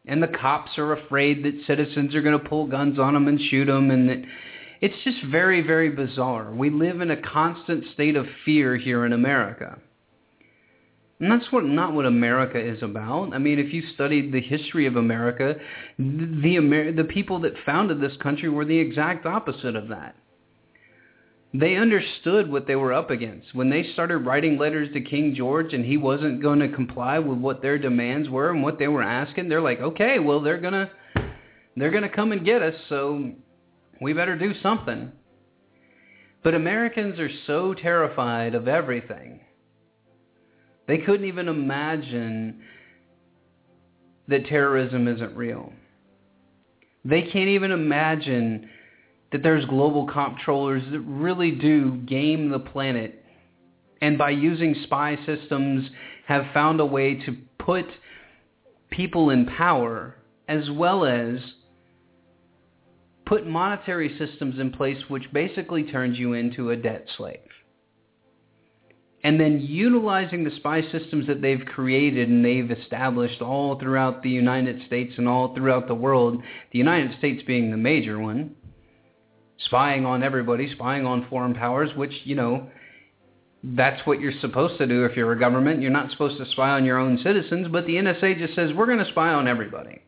and 0.06 0.22
the 0.22 0.28
cops 0.28 0.78
are 0.78 0.92
afraid 0.92 1.44
that 1.44 1.66
citizens 1.66 2.14
are 2.14 2.22
going 2.22 2.38
to 2.38 2.48
pull 2.48 2.68
guns 2.68 3.00
on 3.00 3.14
them 3.14 3.26
and 3.26 3.40
shoot 3.50 3.64
them 3.64 3.90
and 3.90 4.08
that 4.08 4.22
it's 4.80 4.96
just 5.04 5.18
very 5.30 5.60
very 5.60 5.90
bizarre. 5.90 6.52
We 6.52 6.70
live 6.70 7.00
in 7.00 7.10
a 7.10 7.20
constant 7.20 7.84
state 7.94 8.16
of 8.16 8.26
fear 8.44 8.76
here 8.76 9.04
in 9.04 9.12
america. 9.12 9.78
And 11.20 11.30
that's 11.30 11.52
what 11.52 11.64
not 11.64 11.92
what 11.92 12.06
america 12.06 12.58
is 12.58 12.82
about. 12.82 13.34
I 13.34 13.38
mean 13.38 13.58
if 13.58 13.72
you 13.72 13.82
studied 13.94 14.32
the 14.32 14.40
history 14.40 14.86
of 14.86 14.96
america 14.96 15.56
the 15.98 16.56
Amer- 16.56 16.92
the 16.92 17.04
people 17.04 17.40
that 17.40 17.54
founded 17.66 18.00
this 18.00 18.16
country 18.22 18.48
were 18.48 18.64
the 18.64 18.78
exact 18.78 19.26
opposite 19.26 19.76
of 19.76 19.88
that. 19.88 20.16
They 21.52 21.74
understood 21.74 22.50
what 22.50 22.68
they 22.68 22.76
were 22.76 22.92
up 22.92 23.10
against. 23.10 23.56
When 23.56 23.70
they 23.70 23.82
started 23.92 24.18
writing 24.18 24.56
letters 24.56 24.88
to 24.92 25.00
King 25.00 25.34
George 25.34 25.74
and 25.74 25.84
he 25.84 25.96
wasn't 25.96 26.40
going 26.40 26.60
to 26.60 26.68
comply 26.68 27.18
with 27.18 27.38
what 27.38 27.60
their 27.60 27.76
demands 27.76 28.28
were 28.28 28.50
and 28.50 28.62
what 28.62 28.78
they 28.78 28.86
were 28.86 29.02
asking, 29.02 29.48
they're 29.48 29.60
like, 29.60 29.80
"Okay, 29.80 30.20
well 30.20 30.40
they're 30.40 30.60
going 30.60 30.74
to 30.74 30.90
they're 31.76 31.90
going 31.90 32.04
to 32.04 32.08
come 32.08 32.32
and 32.32 32.44
get 32.44 32.62
us, 32.62 32.74
so 32.88 33.32
we 34.00 34.12
better 34.12 34.36
do 34.36 34.54
something." 34.54 35.12
But 36.42 36.54
Americans 36.54 37.18
are 37.20 37.30
so 37.46 37.74
terrified 37.74 38.54
of 38.54 38.66
everything. 38.66 39.40
They 40.86 40.98
couldn't 40.98 41.26
even 41.26 41.48
imagine 41.48 42.62
that 44.28 44.46
terrorism 44.46 45.06
isn't 45.06 45.36
real. 45.36 45.72
They 47.04 47.22
can't 47.22 47.48
even 47.48 47.72
imagine 47.72 48.70
that 49.32 49.42
there's 49.42 49.64
global 49.66 50.06
comptrollers 50.06 50.90
that 50.90 51.00
really 51.00 51.52
do 51.52 51.96
game 51.96 52.48
the 52.48 52.58
planet 52.58 53.20
and 54.00 54.16
by 54.16 54.30
using 54.30 54.74
spy 54.84 55.16
systems 55.26 55.88
have 56.26 56.46
found 56.54 56.80
a 56.80 56.86
way 56.86 57.14
to 57.14 57.36
put 57.58 57.86
people 58.90 59.30
in 59.30 59.46
power 59.46 60.16
as 60.48 60.70
well 60.70 61.04
as 61.04 61.38
put 63.30 63.46
monetary 63.46 64.18
systems 64.18 64.58
in 64.58 64.72
place 64.72 64.98
which 65.06 65.32
basically 65.32 65.84
turns 65.84 66.18
you 66.18 66.32
into 66.32 66.70
a 66.70 66.76
debt 66.76 67.06
slave. 67.16 67.38
And 69.22 69.38
then 69.38 69.60
utilizing 69.60 70.42
the 70.42 70.50
spy 70.56 70.82
systems 70.90 71.28
that 71.28 71.40
they've 71.40 71.64
created 71.64 72.28
and 72.28 72.44
they've 72.44 72.72
established 72.72 73.40
all 73.40 73.78
throughout 73.78 74.24
the 74.24 74.30
United 74.30 74.84
States 74.84 75.12
and 75.16 75.28
all 75.28 75.54
throughout 75.54 75.86
the 75.86 75.94
world, 75.94 76.42
the 76.72 76.78
United 76.78 77.16
States 77.18 77.40
being 77.46 77.70
the 77.70 77.76
major 77.76 78.18
one, 78.18 78.56
spying 79.66 80.04
on 80.04 80.24
everybody, 80.24 80.68
spying 80.74 81.06
on 81.06 81.28
foreign 81.30 81.54
powers, 81.54 81.90
which, 81.94 82.12
you 82.24 82.34
know, 82.34 82.68
that's 83.62 84.04
what 84.08 84.18
you're 84.18 84.40
supposed 84.40 84.76
to 84.78 84.88
do 84.88 85.04
if 85.04 85.16
you're 85.16 85.30
a 85.30 85.38
government. 85.38 85.82
You're 85.82 85.92
not 85.92 86.10
supposed 86.10 86.36
to 86.38 86.50
spy 86.50 86.70
on 86.70 86.84
your 86.84 86.98
own 86.98 87.16
citizens, 87.22 87.68
but 87.70 87.86
the 87.86 87.94
NSA 87.94 88.38
just 88.38 88.56
says, 88.56 88.70
we're 88.74 88.86
going 88.86 89.04
to 89.04 89.10
spy 89.12 89.28
on 89.28 89.46
everybody. 89.46 90.02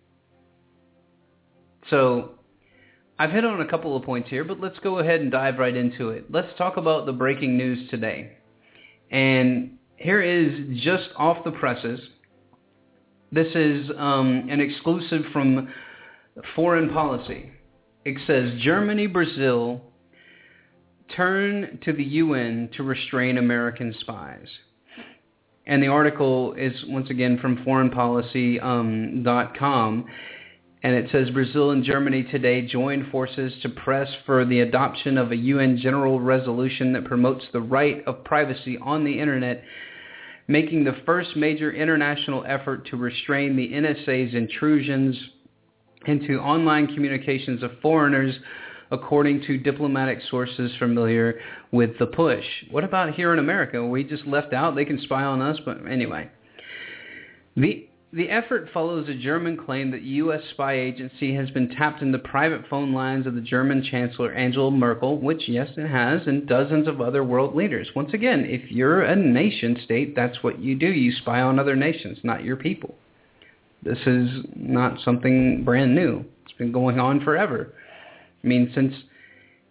So 1.88 2.38
I've 3.18 3.30
hit 3.30 3.44
on 3.44 3.60
a 3.60 3.68
couple 3.68 3.96
of 3.96 4.02
points 4.02 4.30
here, 4.30 4.44
but 4.44 4.60
let's 4.60 4.78
go 4.80 4.98
ahead 4.98 5.20
and 5.20 5.30
dive 5.30 5.58
right 5.58 5.76
into 5.76 6.10
it. 6.10 6.30
Let's 6.30 6.56
talk 6.58 6.76
about 6.76 7.06
the 7.06 7.12
breaking 7.12 7.56
news 7.56 7.88
today. 7.90 8.32
And 9.10 9.78
here 9.96 10.20
is 10.20 10.80
just 10.82 11.08
off 11.16 11.44
the 11.44 11.52
presses. 11.52 12.00
This 13.30 13.54
is 13.54 13.90
um, 13.96 14.48
an 14.50 14.60
exclusive 14.60 15.22
from 15.32 15.72
Foreign 16.54 16.90
Policy 16.90 17.52
it 18.04 18.18
says 18.26 18.60
Germany, 18.60 19.06
Brazil 19.06 19.80
turn 21.14 21.78
to 21.84 21.92
the 21.92 22.02
UN 22.02 22.70
to 22.76 22.82
restrain 22.82 23.38
American 23.38 23.94
spies. 24.00 24.48
And 25.66 25.82
the 25.82 25.88
article 25.88 26.54
is 26.54 26.72
once 26.88 27.10
again 27.10 27.38
from 27.38 27.64
foreignpolicy.com. 27.64 29.64
Um, 29.64 30.04
and 30.82 30.94
it 30.94 31.10
says 31.12 31.30
Brazil 31.30 31.70
and 31.70 31.84
Germany 31.84 32.24
today 32.24 32.62
joined 32.62 33.10
forces 33.10 33.52
to 33.62 33.68
press 33.68 34.08
for 34.26 34.44
the 34.44 34.60
adoption 34.60 35.16
of 35.16 35.30
a 35.30 35.36
UN 35.36 35.78
general 35.78 36.20
resolution 36.20 36.92
that 36.94 37.04
promotes 37.04 37.44
the 37.52 37.60
right 37.60 38.02
of 38.06 38.24
privacy 38.24 38.78
on 38.82 39.04
the 39.04 39.20
internet, 39.20 39.62
making 40.48 40.82
the 40.82 40.96
first 41.06 41.36
major 41.36 41.72
international 41.72 42.44
effort 42.48 42.86
to 42.88 42.96
restrain 42.96 43.56
the 43.56 43.68
NSA's 43.68 44.34
intrusions 44.34 45.16
into 46.06 46.38
online 46.38 46.88
communications 46.88 47.62
of 47.62 47.70
foreigners 47.80 48.34
according 48.90 49.40
to 49.42 49.56
diplomatic 49.56 50.18
sources 50.30 50.70
familiar 50.78 51.40
with 51.70 51.98
the 51.98 52.06
push. 52.06 52.44
What 52.70 52.84
about 52.84 53.14
here 53.14 53.32
in 53.32 53.38
America? 53.38 53.86
We 53.86 54.04
just 54.04 54.26
left 54.26 54.52
out. 54.52 54.74
They 54.74 54.84
can 54.84 55.00
spy 55.00 55.22
on 55.22 55.40
us, 55.40 55.58
but 55.64 55.78
anyway. 55.88 56.28
The 57.56 57.88
the 58.12 58.28
effort 58.28 58.68
follows 58.74 59.08
a 59.08 59.14
German 59.14 59.56
claim 59.56 59.90
that 59.90 60.02
U.S. 60.02 60.42
spy 60.50 60.74
agency 60.78 61.34
has 61.34 61.48
been 61.50 61.70
tapped 61.70 62.02
in 62.02 62.12
the 62.12 62.18
private 62.18 62.62
phone 62.68 62.92
lines 62.92 63.26
of 63.26 63.34
the 63.34 63.40
German 63.40 63.82
Chancellor 63.82 64.32
Angela 64.32 64.70
Merkel, 64.70 65.18
which, 65.18 65.48
yes, 65.48 65.70
it 65.78 65.88
has, 65.88 66.20
and 66.26 66.46
dozens 66.46 66.86
of 66.86 67.00
other 67.00 67.24
world 67.24 67.56
leaders. 67.56 67.88
Once 67.96 68.12
again, 68.12 68.44
if 68.44 68.70
you're 68.70 69.02
a 69.02 69.16
nation 69.16 69.78
state, 69.82 70.14
that's 70.14 70.42
what 70.42 70.60
you 70.60 70.74
do. 70.74 70.88
You 70.88 71.10
spy 71.12 71.40
on 71.40 71.58
other 71.58 71.74
nations, 71.74 72.18
not 72.22 72.44
your 72.44 72.56
people. 72.56 72.94
This 73.82 73.98
is 74.06 74.44
not 74.54 75.00
something 75.02 75.64
brand 75.64 75.94
new. 75.94 76.22
It's 76.44 76.58
been 76.58 76.70
going 76.70 77.00
on 77.00 77.24
forever. 77.24 77.72
I 78.44 78.46
mean, 78.46 78.70
since 78.74 78.92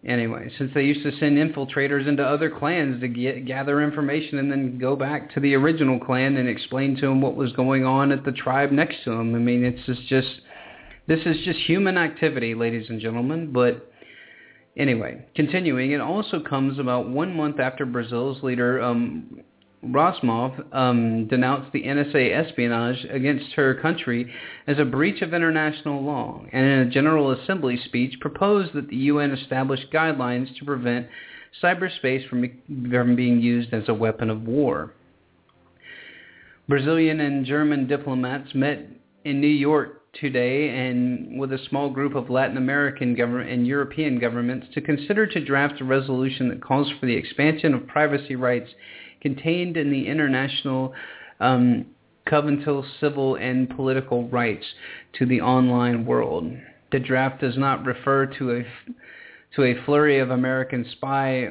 anyway, 0.05 0.51
since 0.57 0.71
they 0.73 0.83
used 0.83 1.03
to 1.03 1.17
send 1.19 1.37
infiltrators 1.37 2.07
into 2.07 2.23
other 2.23 2.49
clans 2.49 3.01
to 3.01 3.07
get, 3.07 3.45
gather 3.45 3.81
information 3.81 4.39
and 4.39 4.51
then 4.51 4.77
go 4.77 4.95
back 4.95 5.33
to 5.33 5.39
the 5.39 5.53
original 5.55 5.99
clan 5.99 6.37
and 6.37 6.49
explain 6.49 6.95
to 6.95 7.01
them 7.01 7.21
what 7.21 7.35
was 7.35 7.51
going 7.53 7.85
on 7.85 8.11
at 8.11 8.25
the 8.25 8.31
tribe 8.31 8.71
next 8.71 9.03
to 9.03 9.11
them. 9.11 9.35
I 9.35 9.39
mean, 9.39 9.63
it's 9.63 9.85
just, 9.85 10.07
just 10.07 10.41
this 11.07 11.19
is 11.25 11.37
just 11.43 11.59
human 11.59 11.97
activity, 11.97 12.55
ladies 12.55 12.89
and 12.89 12.99
gentlemen. 12.99 13.51
But 13.51 13.91
anyway, 14.77 15.25
continuing, 15.35 15.91
it 15.91 16.01
also 16.01 16.39
comes 16.41 16.79
about 16.79 17.09
one 17.09 17.35
month 17.35 17.59
after 17.59 17.85
Brazil's 17.85 18.41
leader 18.43 18.81
um, 18.81 19.41
Rosmov 19.83 20.63
um, 20.75 21.27
denounced 21.27 21.71
the 21.71 21.83
NSA 21.83 22.35
espionage 22.35 23.03
against 23.09 23.53
her 23.53 23.73
country 23.81 24.31
as 24.67 24.77
a 24.77 24.85
breach 24.85 25.21
of 25.23 25.33
international 25.33 26.03
law, 26.03 26.43
and 26.51 26.65
in 26.65 26.79
a 26.79 26.89
General 26.89 27.31
Assembly 27.31 27.79
speech 27.85 28.19
proposed 28.19 28.73
that 28.73 28.89
the 28.89 28.95
UN 28.95 29.31
establish 29.31 29.79
guidelines 29.91 30.55
to 30.59 30.65
prevent 30.65 31.07
cyberspace 31.63 32.27
from, 32.29 32.45
from 32.91 33.15
being 33.15 33.41
used 33.41 33.73
as 33.73 33.83
a 33.87 33.93
weapon 33.93 34.29
of 34.29 34.43
war. 34.43 34.93
Brazilian 36.69 37.19
and 37.19 37.45
German 37.45 37.87
diplomats 37.87 38.53
met 38.53 38.87
in 39.25 39.41
New 39.41 39.47
York 39.47 40.01
today 40.13 40.69
and 40.69 41.39
with 41.39 41.51
a 41.53 41.59
small 41.69 41.89
group 41.89 42.15
of 42.15 42.29
Latin 42.29 42.57
American 42.57 43.15
government 43.15 43.49
and 43.49 43.65
European 43.65 44.19
governments 44.19 44.67
to 44.73 44.81
consider 44.81 45.25
to 45.25 45.43
draft 45.43 45.81
a 45.81 45.85
resolution 45.85 46.49
that 46.49 46.61
calls 46.61 46.91
for 46.99 47.05
the 47.05 47.15
expansion 47.15 47.73
of 47.73 47.87
privacy 47.87 48.35
rights 48.35 48.69
contained 49.21 49.77
in 49.77 49.91
the 49.91 50.07
international 50.07 50.93
um, 51.39 51.85
Covenant 52.27 52.67
on 52.67 52.85
civil 52.99 53.35
and 53.35 53.69
political 53.69 54.27
rights 54.29 54.65
to 55.13 55.25
the 55.25 55.41
online 55.41 56.05
world. 56.05 56.51
The 56.91 56.99
draft 56.99 57.41
does 57.41 57.57
not 57.57 57.83
refer 57.85 58.27
to 58.37 58.57
a 58.57 58.65
to 59.55 59.63
a 59.63 59.83
flurry 59.83 60.19
of 60.19 60.29
American 60.29 60.85
spy 60.93 61.49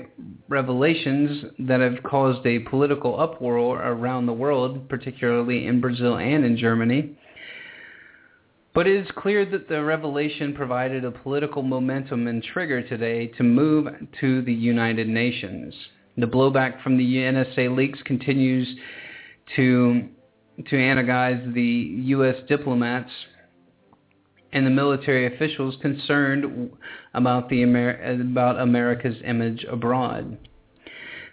revelations 0.48 1.44
that 1.58 1.80
have 1.80 2.02
caused 2.02 2.46
a 2.46 2.60
political 2.60 3.20
uproar 3.20 3.82
around 3.82 4.24
the 4.24 4.32
world, 4.32 4.88
particularly 4.88 5.66
in 5.66 5.82
Brazil 5.82 6.16
and 6.16 6.44
in 6.44 6.56
Germany. 6.56 7.18
But 8.72 8.86
it 8.86 8.96
is 8.96 9.10
clear 9.18 9.44
that 9.44 9.68
the 9.68 9.82
revelation 9.82 10.54
provided 10.54 11.04
a 11.04 11.10
political 11.10 11.62
momentum 11.62 12.26
and 12.26 12.42
trigger 12.42 12.80
today 12.80 13.26
to 13.36 13.42
move 13.42 13.88
to 14.20 14.40
the 14.42 14.54
United 14.54 15.08
Nations. 15.08 15.74
The 16.20 16.26
blowback 16.26 16.82
from 16.82 16.98
the 16.98 17.16
NSA 17.16 17.74
leaks 17.74 17.98
continues 18.04 18.68
to 19.56 20.08
to 20.68 20.76
antagonize 20.76 21.40
the 21.54 21.62
U.S. 21.62 22.36
diplomats 22.46 23.10
and 24.52 24.66
the 24.66 24.70
military 24.70 25.34
officials 25.34 25.76
concerned 25.80 26.70
about 27.14 27.48
the 27.48 27.62
Amer- 27.62 28.20
about 28.20 28.60
America's 28.60 29.16
image 29.24 29.64
abroad. 29.70 30.36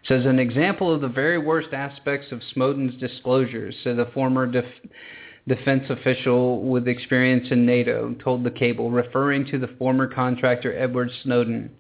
So 0.07 0.15
as 0.15 0.25
an 0.25 0.39
example 0.39 0.93
of 0.93 1.01
the 1.01 1.09
very 1.09 1.37
worst 1.37 1.73
aspects 1.73 2.31
of 2.31 2.41
Snowden's 2.53 2.97
disclosures, 2.99 3.75
said 3.83 3.99
a 3.99 4.09
former 4.11 4.45
def- 4.45 4.65
defense 5.47 5.83
official 5.89 6.63
with 6.63 6.87
experience 6.87 7.47
in 7.51 7.65
NATO 7.65 8.15
told 8.23 8.43
the 8.43 8.51
cable, 8.51 8.91
referring 8.91 9.45
to 9.47 9.59
the 9.59 9.75
former 9.79 10.07
contractor 10.07 10.77
Edward 10.77 11.09
Snowden. 11.23 11.71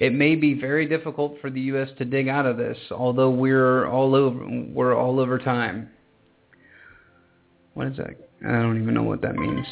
It 0.00 0.12
may 0.12 0.34
be 0.34 0.54
very 0.54 0.88
difficult 0.88 1.36
for 1.40 1.50
the 1.50 1.60
U.S. 1.62 1.88
to 1.98 2.04
dig 2.04 2.28
out 2.28 2.46
of 2.46 2.56
this, 2.56 2.76
although 2.90 3.30
we're 3.30 3.86
all 3.86 4.14
over 4.14 4.46
we're 4.72 4.96
all 4.96 5.20
over 5.20 5.38
time. 5.38 5.90
What 7.74 7.88
is 7.88 7.96
that? 7.96 8.16
I 8.46 8.52
don't 8.62 8.80
even 8.80 8.94
know 8.94 9.02
what 9.02 9.22
that 9.22 9.36
means. 9.36 9.66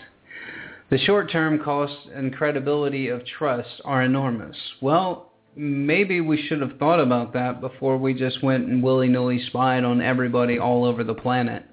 The 0.91 0.99
short-term 0.99 1.61
costs 1.65 2.09
and 2.15 2.35
credibility 2.35 3.09
of 3.09 3.25
trust 3.25 3.81
are 3.85 4.03
enormous. 4.03 4.57
Well, 4.81 5.33
maybe 5.57 6.21
we 6.21 6.47
should 6.47 6.61
have 6.61 6.79
thought 6.79 7.01
about 7.01 7.33
that 7.33 7.61
before 7.61 7.97
we 7.97 8.15
just 8.15 8.43
went 8.43 8.67
and 8.67 8.83
willy-nilly 8.83 9.47
spied 9.47 9.85
on 9.85 10.03
everybody 10.03 10.59
all 10.59 10.85
over 10.85 11.03
the 11.05 11.15
planet. 11.15 11.65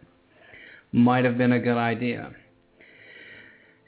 Might 0.92 1.26
have 1.26 1.38
been 1.38 1.52
a 1.52 1.60
good 1.60 1.78
idea. 1.78 2.32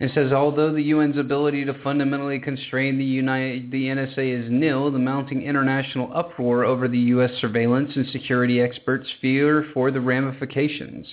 It 0.01 0.09
says, 0.15 0.31
although 0.31 0.73
the 0.73 0.93
UN's 0.93 1.19
ability 1.19 1.63
to 1.65 1.75
fundamentally 1.83 2.39
constrain 2.39 2.97
the, 2.97 3.05
United, 3.05 3.69
the 3.69 3.83
NSA 3.83 4.45
is 4.45 4.51
nil, 4.51 4.91
the 4.91 4.97
mounting 4.97 5.43
international 5.43 6.11
uproar 6.15 6.65
over 6.65 6.87
the 6.87 6.97
U.S. 6.97 7.29
surveillance 7.39 7.91
and 7.95 8.07
security 8.07 8.61
experts 8.61 9.07
fear 9.21 9.67
for 9.75 9.91
the 9.91 10.01
ramifications 10.01 11.05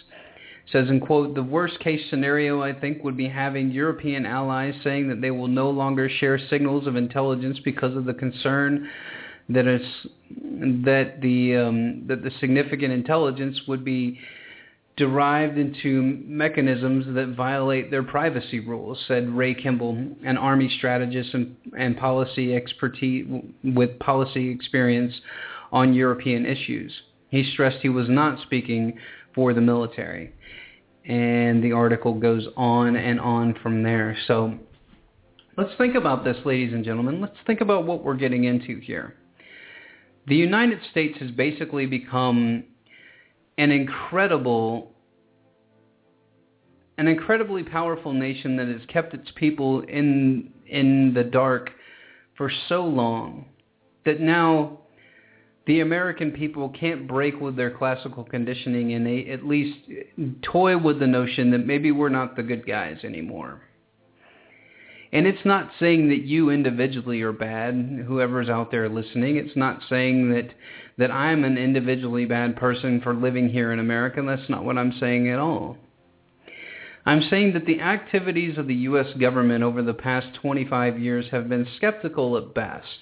says 0.73 0.89
in 0.91 1.01
quote 1.01 1.35
the 1.35 1.43
worst 1.43 1.81
case 1.81 2.01
scenario 2.11 2.61
i 2.61 2.79
think 2.79 3.03
would 3.03 3.17
be 3.17 3.27
having 3.27 3.71
european 3.71 4.27
allies 4.27 4.75
saying 4.85 5.09
that 5.09 5.23
they 5.23 5.31
will 5.31 5.49
no 5.49 5.71
longer 5.71 6.11
share 6.21 6.39
signals 6.51 6.87
of 6.87 6.95
intelligence 6.95 7.59
because 7.65 7.97
of 7.97 8.05
the 8.05 8.13
concern 8.13 8.87
that 9.49 9.67
it's 9.67 10.07
that 10.85 11.15
the 11.23 11.57
um, 11.57 12.07
that 12.07 12.23
the 12.23 12.31
significant 12.39 12.93
intelligence 12.93 13.59
would 13.67 13.83
be 13.83 14.19
derived 14.99 15.57
into 15.57 16.03
mechanisms 16.27 17.07
that 17.15 17.35
violate 17.37 17.91
their 17.91 18.03
privacy 18.03 18.61
rules, 18.61 19.03
said 19.09 19.29
Ray 19.31 19.55
Kimball, 19.55 19.97
an 20.25 20.37
Army 20.37 20.69
strategist 20.77 21.33
and, 21.33 21.57
and 21.79 21.97
policy 21.97 22.55
expertise 22.55 23.27
with 23.63 23.99
policy 24.01 24.51
experience 24.51 25.15
on 25.73 25.95
European 25.95 26.45
issues. 26.45 26.93
He 27.31 27.49
stressed 27.53 27.79
he 27.81 27.89
was 27.89 28.09
not 28.09 28.43
speaking 28.43 28.99
for 29.35 29.55
the 29.55 29.61
military 29.61 30.33
and 31.09 31.65
the 31.65 31.73
article 31.73 32.15
goes 32.15 32.47
on 32.57 32.95
and 32.95 33.19
on 33.19 33.55
from 33.63 33.83
there. 33.83 34.17
So 34.27 34.55
let's 35.57 35.71
think 35.79 35.95
about 35.95 36.23
this, 36.23 36.37
ladies 36.45 36.75
and 36.75 36.85
gentlemen. 36.85 37.21
Let's 37.21 37.37
think 37.47 37.63
about 37.63 37.87
what 37.87 38.05
we're 38.05 38.17
getting 38.17 38.45
into 38.45 38.79
here. 38.79 39.15
The 40.27 40.37
United 40.37 40.81
States 40.91 41.19
has 41.21 41.31
basically 41.31 41.87
become 41.87 42.65
an 43.59 43.73
incredible 43.73 44.93
an 46.97 47.07
incredibly 47.07 47.63
powerful 47.63 48.13
nation 48.13 48.57
that 48.57 48.67
has 48.67 48.81
kept 48.89 49.15
its 49.15 49.31
people 49.37 49.81
in 49.83 50.51
in 50.67 51.13
the 51.15 51.25
dark 51.25 51.71
for 52.37 52.51
so 52.69 52.85
long 52.85 53.45
that 54.05 54.21
now 54.21 54.79
the 55.67 55.81
American 55.81 56.31
people 56.31 56.71
can't 56.71 57.07
break 57.07 57.39
with 57.41 57.55
their 57.57 57.71
classical 57.71 58.25
conditioning 58.25 58.95
and 58.95 59.07
they 59.07 59.27
at 59.31 59.45
least 59.45 59.79
toy 60.41 60.79
with 60.79 60.99
the 60.99 61.07
notion 61.07 61.51
that 61.51 61.67
maybe 61.67 61.93
we're 61.93 62.09
not 62.09 62.37
the 62.37 62.43
good 62.43 62.67
guys 62.67 62.97
anymore. 63.05 63.61
And 65.13 65.27
it's 65.27 65.45
not 65.45 65.71
saying 65.81 66.09
that 66.09 66.25
you 66.25 66.51
individually 66.51 67.23
are 67.23 67.33
bad, 67.33 68.05
whoever's 68.07 68.49
out 68.49 68.71
there 68.71 68.89
listening. 68.89 69.37
It's 69.37 69.57
not 69.57 69.81
saying 69.89 70.31
that 70.31 70.51
that 70.99 71.11
I'm 71.13 71.45
an 71.45 71.57
individually 71.57 72.25
bad 72.25 72.57
person 72.57 73.01
for 73.01 73.15
living 73.15 73.49
here 73.49 73.73
in 73.73 73.79
America. 73.79 74.21
That's 74.27 74.51
not 74.51 74.65
what 74.65 74.77
I'm 74.77 74.93
saying 74.99 75.29
at 75.31 75.39
all. 75.39 75.77
I'm 77.07 77.23
saying 77.31 77.55
that 77.55 77.67
the 77.67 77.81
activities 77.81 78.59
of 78.59 78.67
the 78.67 78.75
U.S. 78.75 79.07
government 79.19 79.63
over 79.63 79.83
the 79.83 79.95
past 79.95 80.27
25 80.43 80.99
years 80.99 81.27
have 81.31 81.49
been 81.49 81.67
skeptical 81.77 82.37
at 82.37 82.53
best 82.53 82.99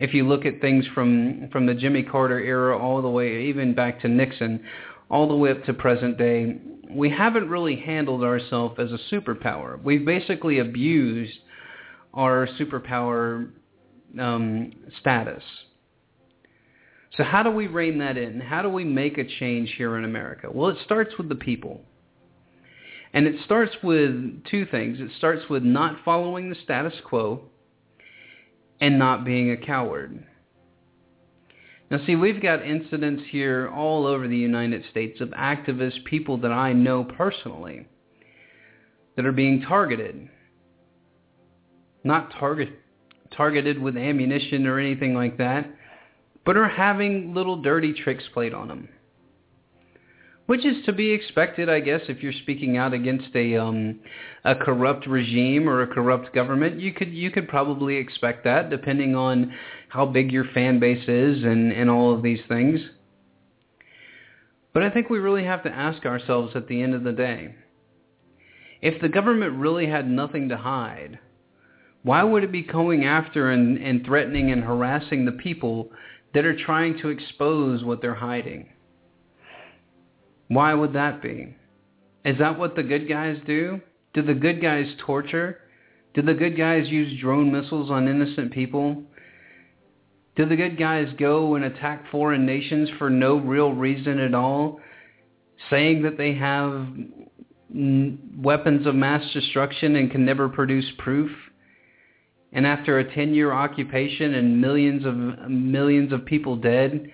if 0.00 0.14
you 0.14 0.26
look 0.26 0.46
at 0.46 0.60
things 0.60 0.84
from 0.94 1.48
from 1.52 1.66
the 1.66 1.74
Jimmy 1.74 2.02
Carter 2.02 2.40
era 2.40 2.76
all 2.76 3.00
the 3.00 3.08
way 3.08 3.44
even 3.44 3.74
back 3.74 4.00
to 4.00 4.08
Nixon, 4.08 4.64
all 5.10 5.28
the 5.28 5.36
way 5.36 5.50
up 5.52 5.62
to 5.64 5.74
present 5.74 6.18
day, 6.18 6.56
we 6.94 7.10
haven't 7.10 7.48
really 7.48 7.76
handled 7.76 8.22
ourselves 8.22 8.76
as 8.78 8.90
a 8.92 8.98
superpower. 9.14 9.82
We've 9.82 10.04
basically 10.04 10.58
abused 10.58 11.38
our 12.14 12.48
superpower 12.58 13.50
um, 14.18 14.72
status. 15.00 15.42
So 17.16 17.24
how 17.24 17.42
do 17.42 17.50
we 17.50 17.66
rein 17.66 17.98
that 17.98 18.16
in? 18.16 18.40
How 18.40 18.62
do 18.62 18.68
we 18.68 18.84
make 18.84 19.18
a 19.18 19.24
change 19.24 19.74
here 19.76 19.96
in 19.96 20.04
America? 20.04 20.48
Well, 20.52 20.70
it 20.70 20.78
starts 20.84 21.14
with 21.18 21.28
the 21.28 21.34
people. 21.34 21.82
And 23.12 23.26
it 23.26 23.34
starts 23.44 23.72
with 23.82 24.44
two 24.44 24.66
things. 24.66 24.98
It 25.00 25.10
starts 25.18 25.42
with 25.50 25.64
not 25.64 26.04
following 26.04 26.48
the 26.48 26.56
status 26.62 26.94
quo 27.04 27.42
and 28.80 28.98
not 28.98 29.24
being 29.24 29.50
a 29.50 29.56
coward. 29.56 30.24
Now, 31.90 31.98
see, 32.06 32.14
we've 32.14 32.40
got 32.40 32.64
incidents 32.64 33.24
here 33.30 33.68
all 33.68 34.06
over 34.06 34.28
the 34.28 34.36
United 34.36 34.84
States 34.90 35.20
of 35.20 35.30
activists, 35.30 36.04
people 36.04 36.36
that 36.38 36.52
I 36.52 36.72
know 36.72 37.02
personally, 37.02 37.88
that 39.16 39.26
are 39.26 39.32
being 39.32 39.62
targeted. 39.62 40.28
Not 42.04 42.32
target, 42.38 42.68
targeted 43.36 43.80
with 43.80 43.96
ammunition 43.96 44.66
or 44.66 44.78
anything 44.78 45.14
like 45.14 45.36
that, 45.38 45.68
but 46.46 46.56
are 46.56 46.68
having 46.68 47.34
little 47.34 47.60
dirty 47.60 47.92
tricks 47.92 48.24
played 48.32 48.54
on 48.54 48.68
them 48.68 48.88
which 50.50 50.66
is 50.66 50.84
to 50.84 50.92
be 50.92 51.12
expected, 51.12 51.68
I 51.68 51.78
guess, 51.78 52.00
if 52.08 52.24
you're 52.24 52.32
speaking 52.32 52.76
out 52.76 52.92
against 52.92 53.28
a 53.36 53.56
um, 53.56 54.00
a 54.44 54.56
corrupt 54.56 55.06
regime 55.06 55.68
or 55.68 55.82
a 55.82 55.86
corrupt 55.86 56.34
government. 56.34 56.80
You 56.80 56.92
could 56.92 57.14
you 57.14 57.30
could 57.30 57.46
probably 57.46 57.94
expect 57.94 58.42
that, 58.42 58.68
depending 58.68 59.14
on 59.14 59.54
how 59.90 60.06
big 60.06 60.32
your 60.32 60.44
fan 60.54 60.78
base 60.78 61.06
is 61.06 61.44
and 61.44 61.72
and 61.72 61.90
all 61.90 62.14
of 62.14 62.22
these 62.22 62.40
things. 62.48 62.80
But 64.72 64.84
I 64.84 64.90
think 64.90 65.10
we 65.10 65.18
really 65.18 65.44
have 65.44 65.64
to 65.64 65.70
ask 65.70 66.06
ourselves 66.06 66.52
at 66.54 66.68
the 66.68 66.80
end 66.80 66.94
of 66.94 67.02
the 67.02 67.12
day, 67.12 67.54
if 68.80 69.00
the 69.00 69.08
government 69.08 69.58
really 69.58 69.86
had 69.86 70.08
nothing 70.08 70.48
to 70.48 70.56
hide, 70.56 71.18
why 72.02 72.22
would 72.22 72.44
it 72.44 72.52
be 72.52 72.62
going 72.62 73.04
after 73.04 73.50
and, 73.50 73.76
and 73.78 74.04
threatening 74.06 74.52
and 74.52 74.62
harassing 74.62 75.24
the 75.24 75.32
people 75.32 75.90
that 76.34 76.46
are 76.46 76.56
trying 76.56 76.98
to 76.98 77.08
expose 77.08 77.84
what 77.84 78.00
they're 78.00 78.14
hiding? 78.14 78.68
Why 80.48 80.72
would 80.72 80.92
that 80.94 81.20
be? 81.20 81.56
Is 82.24 82.38
that 82.38 82.58
what 82.58 82.76
the 82.76 82.82
good 82.82 83.08
guys 83.08 83.38
do? 83.46 83.80
Do 84.14 84.22
the 84.22 84.34
good 84.34 84.62
guys 84.62 84.86
torture? 85.04 85.58
Do 86.14 86.22
the 86.22 86.34
good 86.34 86.56
guys 86.56 86.88
use 86.88 87.20
drone 87.20 87.52
missiles 87.52 87.90
on 87.90 88.08
innocent 88.08 88.52
people? 88.52 89.02
Do 90.40 90.46
the 90.46 90.56
good 90.56 90.78
guys 90.78 91.06
go 91.18 91.56
and 91.56 91.66
attack 91.66 92.10
foreign 92.10 92.46
nations 92.46 92.88
for 92.96 93.10
no 93.10 93.36
real 93.36 93.74
reason 93.74 94.18
at 94.18 94.32
all, 94.32 94.80
saying 95.68 96.00
that 96.04 96.16
they 96.16 96.32
have 96.32 96.88
weapons 98.38 98.86
of 98.86 98.94
mass 98.94 99.22
destruction 99.34 99.96
and 99.96 100.10
can 100.10 100.24
never 100.24 100.48
produce 100.48 100.90
proof? 100.96 101.30
And 102.54 102.66
after 102.66 102.98
a 102.98 103.04
10-year 103.04 103.52
occupation 103.52 104.32
and 104.32 104.62
millions 104.62 105.04
of 105.04 105.14
millions 105.50 106.10
of 106.10 106.24
people 106.24 106.56
dead, 106.56 107.12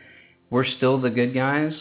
we're 0.51 0.65
still 0.65 1.01
the 1.01 1.11
good 1.11 1.35
guys? 1.35 1.73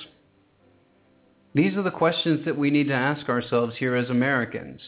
These 1.54 1.76
are 1.78 1.84
the 1.84 1.92
questions 1.92 2.44
that 2.46 2.58
we 2.58 2.72
need 2.72 2.88
to 2.88 2.96
ask 2.96 3.30
ourselves 3.30 3.76
here 3.78 3.96
as 3.96 4.10
Americans. 4.10 4.82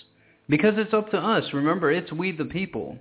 Because 0.50 0.74
it's 0.78 0.96
up 0.96 1.12
to 1.12 1.20
us. 1.20 1.54
Remember, 1.54 1.91
it's 1.91 2.12
we 2.12 2.32
the 2.32 2.46
people. 2.46 2.98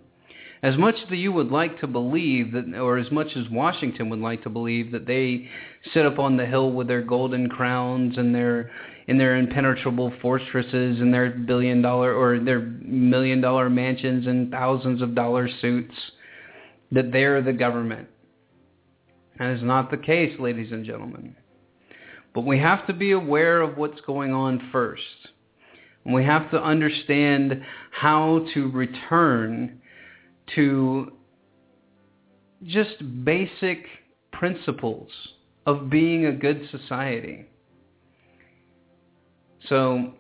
As 0.62 0.77
much 0.79 0.95
as 1.05 1.19
you 1.19 1.33
would 1.33 1.51
like 1.51 1.81
to 1.81 1.87
believe 1.87 2.53
that, 2.53 2.75
or 2.79 2.99
as 2.99 3.11
much 3.11 3.29
as 3.37 3.49
Washington 3.51 4.09
would 4.09 4.21
like 4.21 4.42
to 4.45 4.51
believe 4.51 4.90
that 4.92 5.07
they 5.07 5.49
sit 5.92 6.07
up 6.07 6.19
on 6.19 6.37
the 6.37 6.47
hill 6.47 6.73
with 6.73 6.88
their 6.88 7.03
golden 7.03 7.49
crowns 7.49 8.16
and 8.16 8.35
their 8.35 8.71
in 9.07 9.19
their 9.19 9.37
impenetrable 9.37 10.12
fortresses 10.21 11.01
and 11.01 11.14
their 11.14 11.31
billion 11.31 11.81
dollar 11.81 12.12
or 12.12 12.40
their 12.40 12.61
million 12.61 13.40
dollar 13.40 13.71
mansions 13.71 14.27
and 14.27 14.51
thousands 14.51 15.01
of 15.01 15.14
dollar 15.14 15.49
suits, 15.61 15.95
that 16.90 17.12
they're 17.12 17.40
the 17.40 17.53
government. 17.53 18.09
That 19.38 19.51
is 19.51 19.62
not 19.62 19.90
the 19.90 19.97
case, 19.97 20.38
ladies 20.40 20.73
and 20.73 20.85
gentlemen. 20.85 21.37
But 22.35 22.47
we 22.47 22.59
have 22.59 22.87
to 22.87 22.92
be 22.92 23.12
aware 23.12 23.62
of 23.62 23.77
what's 23.77 24.01
going 24.01 24.33
on 24.33 24.71
first. 24.73 25.03
And 26.05 26.14
we 26.14 26.25
have 26.25 26.51
to 26.51 26.62
understand 26.62 27.62
how 27.92 28.47
to 28.55 28.71
return 28.71 29.81
to 30.54 31.12
just 32.64 33.24
basic 33.24 33.85
principles 34.32 35.11
of 35.66 35.90
being 35.90 36.26
a 36.26 36.32
good 36.32 36.68
society. 36.70 37.46
So, 39.68 40.14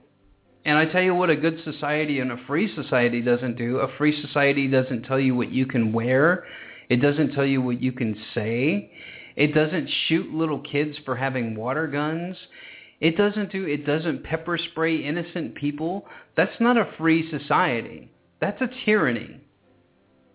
and 0.64 0.76
I 0.76 0.86
tell 0.86 1.02
you 1.02 1.14
what 1.14 1.30
a 1.30 1.36
good 1.36 1.60
society 1.64 2.18
and 2.18 2.32
a 2.32 2.36
free 2.46 2.74
society 2.74 3.20
doesn't 3.20 3.56
do. 3.56 3.78
A 3.78 3.96
free 3.96 4.20
society 4.20 4.66
doesn't 4.66 5.04
tell 5.04 5.20
you 5.20 5.34
what 5.34 5.52
you 5.52 5.66
can 5.66 5.92
wear. 5.92 6.44
It 6.88 6.96
doesn't 6.96 7.32
tell 7.32 7.46
you 7.46 7.62
what 7.62 7.80
you 7.80 7.92
can 7.92 8.16
say. 8.34 8.90
It 9.36 9.54
doesn't 9.54 9.88
shoot 10.08 10.32
little 10.32 10.60
kids 10.60 10.96
for 11.04 11.14
having 11.14 11.54
water 11.54 11.86
guns. 11.86 12.36
It 13.00 13.16
doesn't 13.16 13.52
do 13.52 13.66
it 13.66 13.86
doesn't 13.86 14.24
pepper 14.24 14.58
spray 14.58 14.96
innocent 14.96 15.54
people. 15.54 16.06
That's 16.36 16.58
not 16.58 16.78
a 16.78 16.90
free 16.96 17.30
society. 17.30 18.10
That's 18.40 18.60
a 18.60 18.68
tyranny. 18.84 19.40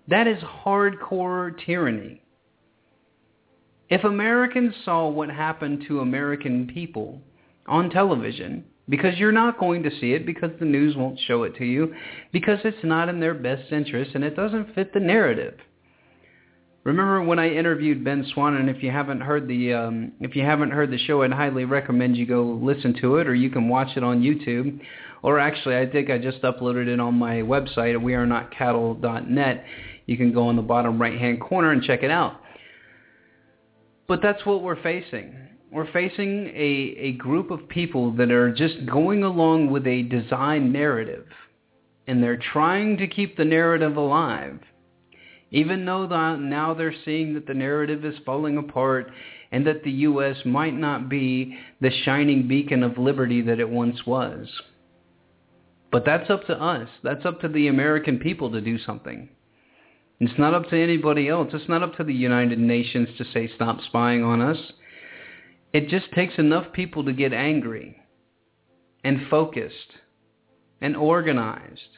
That 0.08 0.28
is 0.28 0.42
hardcore 0.44 1.54
tyranny. 1.66 2.22
If 3.90 4.04
Americans 4.04 4.74
saw 4.86 5.10
what 5.10 5.30
happened 5.30 5.84
to 5.88 6.00
American 6.00 6.68
people 6.74 7.22
on 7.68 7.90
television, 7.90 8.64
because 8.90 9.18
you're 9.18 9.32
not 9.32 9.60
going 9.60 9.84
to 9.84 10.00
see 10.00 10.14
it 10.14 10.26
because 10.26 10.52
the 10.60 10.66
news 10.66 10.96
won't 10.96 11.20
show 11.20 11.44
it 11.44 11.56
to 11.58 11.66
you, 11.66 11.94
because 12.32 12.60
it's 12.64 12.84
not 12.84 13.10
in 13.10 13.20
their 13.20 13.34
best 13.34 13.72
interest 13.72 14.12
and 14.16 14.24
it 14.24 14.36
doesn't 14.36 14.74
fit 14.76 14.94
the 14.94 15.00
narrative. 15.00 15.56
Remember 16.84 17.22
when 17.22 17.38
I 17.38 17.50
interviewed 17.50 18.04
Ben 18.04 18.26
Swann, 18.34 18.56
and 18.56 18.68
if 18.68 18.82
you 18.82 18.90
haven't 18.90 19.22
heard 19.22 19.48
the 19.48 19.74
um, 19.74 20.14
if 20.20 20.36
you 20.36 20.42
haven't 20.42 20.72
heard 20.72 20.90
the 20.90 20.98
show, 20.98 21.22
I'd 21.22 21.32
highly 21.32 21.64
recommend 21.64 22.18
you 22.18 22.26
go 22.26 22.44
listen 22.44 22.96
to 23.02 23.18
it, 23.18 23.28
or 23.28 23.36
you 23.36 23.52
can 23.52 23.70
watch 23.70 23.96
it 23.96 24.04
on 24.04 24.22
YouTube, 24.22 24.80
or 25.22 25.38
actually, 25.38 25.78
I 25.78 25.86
think 25.86 26.10
I 26.10 26.18
just 26.18 26.42
uploaded 26.42 26.88
it 26.88 27.00
on 27.00 27.14
my 27.14 27.36
website 27.36 27.94
at 27.94 28.02
wearenotcattle.net. 28.02 29.66
You 30.12 30.18
can 30.18 30.34
go 30.34 30.50
in 30.50 30.56
the 30.56 30.62
bottom 30.62 31.02
right-hand 31.02 31.40
corner 31.42 31.72
and 31.72 31.82
check 31.82 32.04
it 32.04 32.12
out. 32.12 32.42
But 34.08 34.22
that's 34.22 34.46
what 34.46 34.62
we're 34.62 34.82
facing. 34.82 35.36
We're 35.72 35.92
facing 35.92 36.48
a, 36.48 36.96
a 37.00 37.12
group 37.14 37.50
of 37.50 37.68
people 37.70 38.12
that 38.18 38.30
are 38.30 38.52
just 38.52 38.86
going 38.86 39.24
along 39.24 39.72
with 39.72 39.88
a 39.88 40.04
design 40.04 40.72
narrative, 40.72 41.26
and 42.08 42.22
they're 42.22 42.42
trying 42.52 42.98
to 42.98 43.08
keep 43.08 43.38
the 43.38 43.46
narrative 43.46 43.96
alive 43.96 44.60
even 45.52 45.86
though 45.86 46.08
the, 46.08 46.36
now 46.38 46.74
they're 46.74 46.96
seeing 47.06 47.34
that 47.34 47.46
the 47.46 47.54
narrative 47.54 48.06
is 48.06 48.16
falling 48.26 48.58
apart 48.58 49.12
and 49.52 49.68
that 49.68 49.84
the 49.84 49.92
U.S. 49.92 50.38
might 50.46 50.74
not 50.74 51.10
be 51.10 51.58
the 51.82 51.92
shining 52.06 52.48
beacon 52.48 52.84
of 52.84 52.98
liberty 52.98 53.42
that 53.42 53.60
it 53.60 53.70
once 53.70 54.06
was. 54.06 54.48
But 55.92 56.06
that's 56.06 56.30
up 56.30 56.48
to 56.48 56.54
us. 56.54 56.88
That's 57.04 57.26
up 57.26 57.42
to 57.42 57.50
the 57.50 57.68
American 57.68 58.18
people 58.18 58.50
to 58.52 58.62
do 58.62 58.80
something. 58.80 59.28
It's 60.22 60.38
not 60.38 60.54
up 60.54 60.70
to 60.70 60.80
anybody 60.80 61.30
else. 61.30 61.50
It's 61.52 61.68
not 61.68 61.82
up 61.82 61.96
to 61.96 62.04
the 62.04 62.14
United 62.14 62.60
Nations 62.60 63.10
to 63.18 63.26
say 63.34 63.50
stop 63.56 63.80
spying 63.88 64.24
on 64.24 64.40
us. 64.40 64.58
It 65.74 65.90
just 65.90 66.12
takes 66.14 66.36
enough 66.38 66.72
people 66.74 67.04
to 67.06 67.12
get 67.12 67.34
angry 67.34 67.98
and 69.04 69.28
focused 69.32 69.74
and 70.80 70.96
organized 70.96 71.98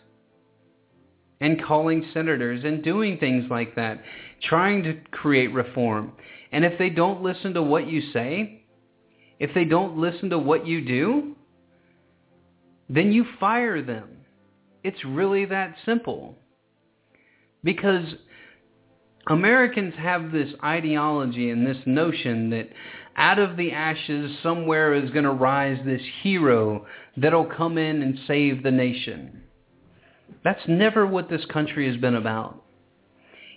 and 1.41 1.61
calling 1.61 2.05
senators 2.13 2.63
and 2.63 2.81
doing 2.81 3.17
things 3.17 3.43
like 3.49 3.75
that, 3.75 4.01
trying 4.41 4.83
to 4.83 4.97
create 5.11 5.51
reform. 5.53 6.13
And 6.53 6.63
if 6.63 6.79
they 6.79 6.89
don't 6.89 7.23
listen 7.23 7.53
to 7.55 7.61
what 7.61 7.87
you 7.89 8.13
say, 8.13 8.63
if 9.37 9.53
they 9.53 9.65
don't 9.65 9.97
listen 9.97 10.29
to 10.29 10.39
what 10.39 10.65
you 10.65 10.79
do, 10.79 11.35
then 12.87 13.11
you 13.11 13.25
fire 13.37 13.81
them. 13.81 14.07
It's 14.81 15.03
really 15.03 15.43
that 15.43 15.75
simple. 15.85 16.37
Because 17.63 18.05
Americans 19.27 19.93
have 19.97 20.31
this 20.31 20.49
ideology 20.63 21.49
and 21.49 21.65
this 21.65 21.77
notion 21.85 22.49
that 22.49 22.69
out 23.15 23.39
of 23.39 23.57
the 23.57 23.71
ashes 23.71 24.31
somewhere 24.41 24.93
is 24.93 25.11
going 25.11 25.23
to 25.23 25.31
rise 25.31 25.79
this 25.85 26.01
hero 26.21 26.85
that'll 27.15 27.45
come 27.45 27.77
in 27.77 28.01
and 28.01 28.19
save 28.27 28.63
the 28.63 28.71
nation. 28.71 29.43
That's 30.43 30.61
never 30.67 31.05
what 31.07 31.29
this 31.29 31.45
country 31.45 31.87
has 31.87 31.99
been 32.01 32.15
about. 32.15 32.63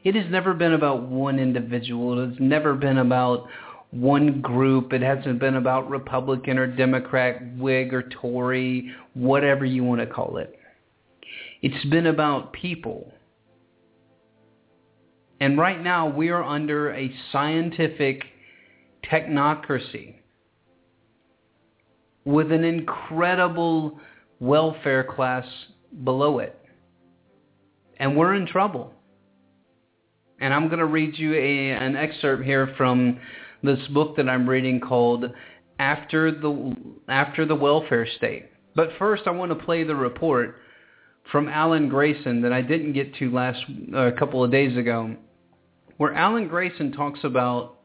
It 0.05 0.15
has 0.15 0.31
never 0.31 0.55
been 0.55 0.75
about 0.75 1.03
one 1.03 1.39
individual. 1.39 2.23
It 2.23 2.29
has 2.29 2.39
never 2.39 2.75
been 2.75 2.99
about 2.99 3.49
one 3.91 4.41
group. 4.41 4.93
It 4.93 5.03
hasn't 5.03 5.41
been 5.41 5.57
about 5.57 5.91
Republican 5.91 6.59
or 6.59 6.67
Democrat, 6.67 7.57
Whig 7.57 7.93
or 7.93 8.03
Tory, 8.03 8.95
whatever 9.15 9.65
you 9.65 9.83
want 9.83 10.01
to 10.01 10.07
call 10.07 10.37
it. 10.37 10.57
It's 11.63 11.85
been 11.87 12.07
about 12.07 12.53
people. 12.53 13.13
And 15.41 15.59
right 15.59 15.83
now 15.83 16.09
we 16.09 16.31
are 16.31 16.43
under 16.43 16.93
a 16.93 17.13
scientific 17.31 18.25
technocracy 19.11 20.17
with 22.25 22.51
an 22.51 22.65
incredible 22.65 24.01
welfare 24.41 25.05
class 25.05 25.47
below 26.03 26.39
it 26.39 26.59
and 27.99 28.17
we're 28.17 28.35
in 28.35 28.47
trouble. 28.47 28.93
And 30.41 30.53
I'm 30.53 30.67
going 30.67 30.81
to 30.81 30.87
read 30.87 31.19
you 31.19 31.35
a, 31.35 31.71
an 31.71 31.97
excerpt 31.97 32.45
here 32.45 32.75
from 32.77 33.19
this 33.63 33.79
book 33.89 34.17
that 34.17 34.29
I'm 34.29 34.49
reading 34.49 34.81
called 34.81 35.27
After 35.79 36.31
the 36.31 36.77
After 37.09 37.47
the 37.47 37.55
Welfare 37.55 38.07
State. 38.17 38.51
But 38.75 38.91
first, 38.99 39.23
I 39.27 39.31
want 39.31 39.59
to 39.59 39.65
play 39.65 39.85
the 39.85 39.95
report 39.95 40.57
from 41.33 41.49
Alan 41.49 41.89
Grayson 41.89 42.43
that 42.43 42.53
I 42.53 42.61
didn't 42.61 42.93
get 42.93 43.15
to 43.17 43.31
last 43.31 43.59
a 43.95 44.13
couple 44.13 44.45
of 44.45 44.51
days 44.51 44.77
ago, 44.77 45.17
where 45.97 46.15
Alan 46.15 46.49
Grayson 46.49 46.93
talks 46.93 47.21
about 47.25 47.79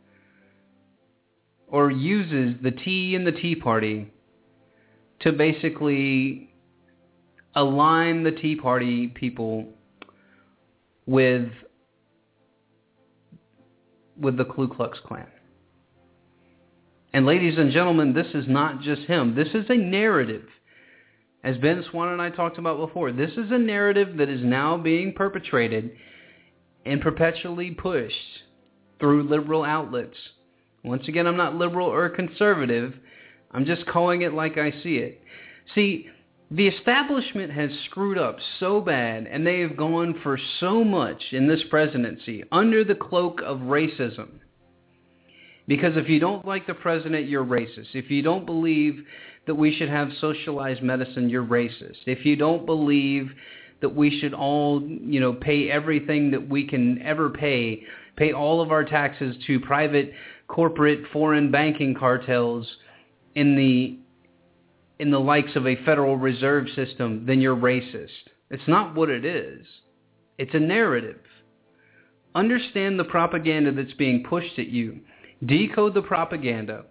or 1.68 1.90
uses 1.90 2.62
the 2.62 2.72
Tea 2.72 3.16
and 3.16 3.26
the 3.26 3.32
Tea 3.32 3.56
Party 3.56 4.12
to 5.22 5.32
basically 5.32 6.54
align 7.56 8.24
the 8.24 8.32
Tea 8.32 8.56
Party 8.56 9.08
people 9.08 9.70
with 11.06 11.50
with 14.20 14.38
the 14.38 14.46
Ku 14.46 14.68
Klux 14.68 15.00
Klan. 15.06 15.28
And 17.14 17.26
ladies 17.26 17.58
and 17.58 17.72
gentlemen, 17.72 18.14
this 18.14 18.28
is 18.34 18.46
not 18.48 18.82
just 18.82 19.02
him. 19.04 19.36
This 19.36 19.50
is 19.50 19.66
a 19.70 19.76
narrative. 19.76 20.44
As 21.44 21.58
Ben 21.58 21.84
Swann 21.90 22.10
and 22.10 22.22
I 22.22 22.30
talked 22.30 22.60
about 22.60 22.78
before, 22.78 23.12
this 23.12 23.32
is 23.32 23.52
a 23.52 23.58
narrative 23.58 24.18
that 24.18 24.30
is 24.30 24.42
now 24.44 24.78
being 24.78 25.14
perpetrated 25.14 25.92
and 26.86 27.02
perpetually 27.02 27.72
pushed 27.72 28.16
through 29.00 29.30
liberal 29.30 29.64
outlets. 29.64 30.18
Once 30.84 31.08
again, 31.08 31.28
I'm 31.28 31.38
not 31.38 31.56
liberal 31.56 31.88
or 31.88 32.10
conservative. 32.10 32.94
I'm 33.52 33.66
just 33.66 33.86
calling 33.86 34.22
it 34.22 34.34
like 34.34 34.58
I 34.58 34.72
see 34.84 34.98
it. 34.98 35.22
See, 35.76 36.08
the 36.50 36.68
establishment 36.68 37.52
has 37.52 37.70
screwed 37.86 38.18
up 38.18 38.38
so 38.60 38.82
bad 38.82 39.26
and 39.26 39.46
they 39.46 39.62
have 39.62 39.78
gone 39.78 40.20
for 40.22 40.38
so 40.60 40.84
much 40.84 41.22
in 41.32 41.48
this 41.48 41.62
presidency 41.70 42.44
under 42.52 42.84
the 42.84 42.96
cloak 42.96 43.42
of 43.42 43.60
racism. 43.60 44.28
Because 45.68 45.96
if 45.96 46.10
you 46.10 46.20
don't 46.20 46.46
like 46.46 46.68
the 46.68 46.74
president, 46.74 47.30
you're 47.30 47.46
racist. 47.46 47.94
If 47.94 48.12
you 48.12 48.22
don't 48.22 48.46
believe 48.46 49.06
that 49.48 49.56
we 49.56 49.74
should 49.76 49.90
have 49.90 50.10
socialized 50.20 50.84
medicine, 50.84 51.30
you're 51.30 51.46
racist. 51.46 52.00
If 52.06 52.26
you 52.26 52.36
don't 52.36 52.66
believe 52.66 53.32
that 53.82 53.96
we 53.96 54.20
should 54.20 54.34
all, 54.34 54.82
you 54.82 55.20
know, 55.20 55.34
pay 55.34 55.70
everything 55.70 56.32
that 56.32 56.50
we 56.50 56.68
can 56.68 57.02
ever 57.02 57.30
pay, 57.30 57.84
pay 58.16 58.32
all 58.32 58.62
of 58.62 58.72
our 58.72 58.84
taxes 58.84 59.36
to 59.48 59.60
private 59.60 60.14
corporate 60.48 61.00
foreign 61.12 61.50
banking 61.50 61.96
cartels 61.96 62.68
in 63.36 63.56
the 63.56 63.98
in 65.00 65.10
the 65.10 65.20
likes 65.20 65.56
of 65.56 65.66
a 65.66 65.84
Federal 65.84 66.16
Reserve 66.16 66.68
System, 66.76 67.26
then 67.26 67.42
you're 67.42 67.56
racist. 67.56 68.10
It's 68.52 68.68
not 68.68 68.94
what 68.94 69.10
it 69.10 69.26
is. 69.26 69.66
It's 70.38 70.54
a 70.54 70.60
narrative. 70.60 71.22
Understand 72.36 73.00
the 73.00 73.04
propaganda 73.06 73.72
that's 73.72 73.94
being 73.94 74.24
pushed 74.24 74.60
at 74.60 74.68
you. 74.68 75.00
Decode 75.44 75.96
the 75.96 76.04
propaganda. 76.04 76.86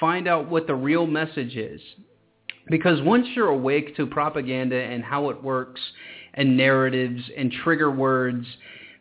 Find 0.00 0.26
out 0.26 0.50
what 0.50 0.66
the 0.66 0.74
real 0.74 1.06
message 1.06 1.56
is. 1.56 1.80
Because 2.68 3.00
once 3.02 3.26
you're 3.34 3.48
awake 3.48 3.96
to 3.96 4.06
propaganda 4.06 4.76
and 4.76 5.04
how 5.04 5.30
it 5.30 5.42
works 5.42 5.80
and 6.34 6.56
narratives 6.56 7.22
and 7.36 7.52
trigger 7.64 7.90
words, 7.90 8.44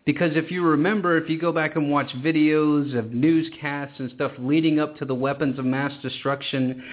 because 0.05 0.31
if 0.35 0.51
you 0.51 0.63
remember, 0.63 1.17
if 1.17 1.29
you 1.29 1.39
go 1.39 1.51
back 1.51 1.75
and 1.75 1.89
watch 1.89 2.11
videos 2.23 2.97
of 2.97 3.11
newscasts 3.11 3.99
and 3.99 4.11
stuff 4.11 4.31
leading 4.37 4.79
up 4.79 4.97
to 4.97 5.05
the 5.05 5.15
weapons 5.15 5.57
of 5.57 5.65
mass 5.65 5.91
destruction, 6.03 6.83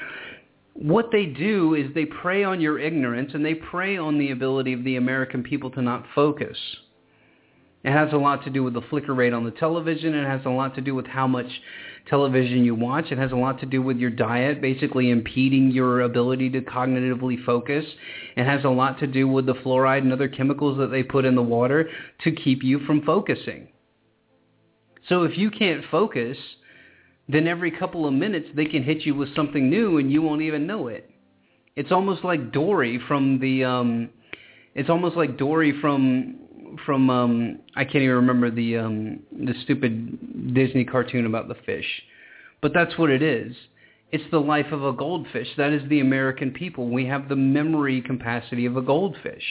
what 0.72 1.10
they 1.12 1.26
do 1.26 1.74
is 1.74 1.92
they 1.94 2.06
prey 2.06 2.42
on 2.42 2.60
your 2.60 2.78
ignorance 2.78 3.32
and 3.34 3.44
they 3.44 3.54
prey 3.54 3.98
on 3.98 4.18
the 4.18 4.30
ability 4.30 4.72
of 4.72 4.82
the 4.84 4.96
American 4.96 5.42
people 5.42 5.70
to 5.72 5.82
not 5.82 6.06
focus. 6.14 6.56
It 7.84 7.92
has 7.92 8.12
a 8.12 8.16
lot 8.16 8.44
to 8.44 8.50
do 8.50 8.62
with 8.62 8.74
the 8.74 8.82
flicker 8.88 9.14
rate 9.14 9.34
on 9.34 9.44
the 9.44 9.50
television. 9.50 10.14
It 10.14 10.26
has 10.26 10.46
a 10.46 10.50
lot 10.50 10.74
to 10.76 10.80
do 10.80 10.94
with 10.94 11.06
how 11.06 11.26
much 11.26 11.48
television 12.08 12.64
you 12.64 12.74
watch. 12.74 13.06
It 13.10 13.18
has 13.18 13.32
a 13.32 13.36
lot 13.36 13.60
to 13.60 13.66
do 13.66 13.82
with 13.82 13.98
your 13.98 14.10
diet, 14.10 14.60
basically 14.60 15.10
impeding 15.10 15.70
your 15.70 16.02
ability 16.02 16.50
to 16.50 16.60
cognitively 16.60 17.44
focus. 17.44 17.84
It 18.36 18.44
has 18.44 18.64
a 18.64 18.68
lot 18.68 18.98
to 19.00 19.06
do 19.06 19.28
with 19.28 19.46
the 19.46 19.54
fluoride 19.54 20.02
and 20.02 20.12
other 20.12 20.28
chemicals 20.28 20.78
that 20.78 20.88
they 20.88 21.02
put 21.02 21.24
in 21.24 21.34
the 21.34 21.42
water 21.42 21.88
to 22.24 22.32
keep 22.32 22.62
you 22.62 22.80
from 22.86 23.02
focusing. 23.02 23.68
So 25.08 25.24
if 25.24 25.36
you 25.36 25.50
can't 25.50 25.84
focus, 25.90 26.36
then 27.28 27.48
every 27.48 27.70
couple 27.70 28.06
of 28.06 28.14
minutes 28.14 28.48
they 28.54 28.66
can 28.66 28.82
hit 28.82 29.02
you 29.02 29.14
with 29.14 29.34
something 29.34 29.68
new 29.68 29.98
and 29.98 30.10
you 30.10 30.22
won't 30.22 30.42
even 30.42 30.66
know 30.66 30.88
it. 30.88 31.08
It's 31.74 31.90
almost 31.90 32.24
like 32.24 32.52
Dory 32.52 33.00
from 33.08 33.38
the 33.40 33.64
um 33.64 34.10
it's 34.74 34.90
almost 34.90 35.16
like 35.16 35.36
Dory 35.36 35.78
from 35.80 36.41
from 36.84 37.10
um 37.10 37.58
I 37.76 37.84
can't 37.84 37.96
even 37.96 38.16
remember 38.16 38.50
the 38.50 38.78
um 38.78 39.20
the 39.32 39.54
stupid 39.64 40.54
Disney 40.54 40.84
cartoon 40.84 41.26
about 41.26 41.48
the 41.48 41.56
fish. 41.66 41.86
But 42.60 42.72
that's 42.74 42.96
what 42.98 43.10
it 43.10 43.22
is. 43.22 43.54
It's 44.12 44.24
the 44.30 44.38
life 44.38 44.72
of 44.72 44.84
a 44.84 44.92
goldfish. 44.92 45.48
That 45.56 45.72
is 45.72 45.88
the 45.88 46.00
American 46.00 46.50
people. 46.50 46.88
We 46.88 47.06
have 47.06 47.28
the 47.28 47.36
memory 47.36 48.02
capacity 48.02 48.66
of 48.66 48.76
a 48.76 48.82
goldfish. 48.82 49.42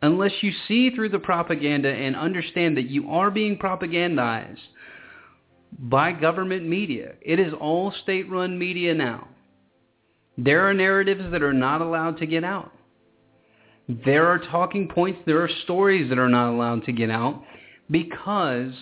Unless 0.00 0.32
you 0.42 0.52
see 0.68 0.90
through 0.90 1.08
the 1.08 1.18
propaganda 1.18 1.88
and 1.88 2.14
understand 2.14 2.76
that 2.76 2.88
you 2.88 3.10
are 3.10 3.32
being 3.32 3.58
propagandized 3.58 4.58
by 5.76 6.12
government 6.12 6.68
media. 6.68 7.14
It 7.20 7.40
is 7.40 7.52
all 7.52 7.92
state-run 8.04 8.56
media 8.58 8.94
now. 8.94 9.26
There 10.38 10.68
are 10.68 10.72
narratives 10.72 11.32
that 11.32 11.42
are 11.42 11.52
not 11.52 11.82
allowed 11.82 12.18
to 12.18 12.26
get 12.26 12.44
out. 12.44 12.72
There 13.88 14.26
are 14.26 14.38
talking 14.38 14.88
points, 14.88 15.20
there 15.24 15.42
are 15.42 15.50
stories 15.64 16.10
that 16.10 16.18
are 16.18 16.28
not 16.28 16.52
allowed 16.52 16.84
to 16.84 16.92
get 16.92 17.10
out 17.10 17.42
because 17.90 18.72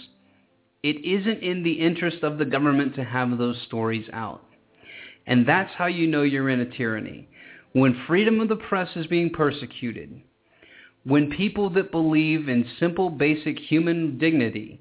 it 0.83 0.97
isn't 1.05 1.43
in 1.43 1.63
the 1.63 1.73
interest 1.73 2.25
of 2.25 2.39
the 2.39 2.45
government 2.45 2.97
to 2.97 3.05
have 3.05 3.39
those 3.39 3.61
stories 3.67 4.09
out. 4.13 4.43
And 5.27 5.47
that's 5.47 5.73
how 5.75 5.87
you 5.87 6.07
know 6.09 6.23
you're 6.23 6.51
in 6.51 6.61
a 6.61 6.77
tyranny. 6.77 7.29
When 7.73 8.03
freedom 8.07 8.41
of 8.41 8.49
the 8.49 8.57
press 8.57 8.89
is 8.97 9.07
being 9.07 9.31
persecuted, 9.31 10.23
when 11.05 11.31
people 11.31 11.71
that 11.71 11.93
believe 11.93 12.49
in 12.49 12.69
simple, 12.81 13.11
basic 13.11 13.59
human 13.59 14.19
dignity 14.19 14.81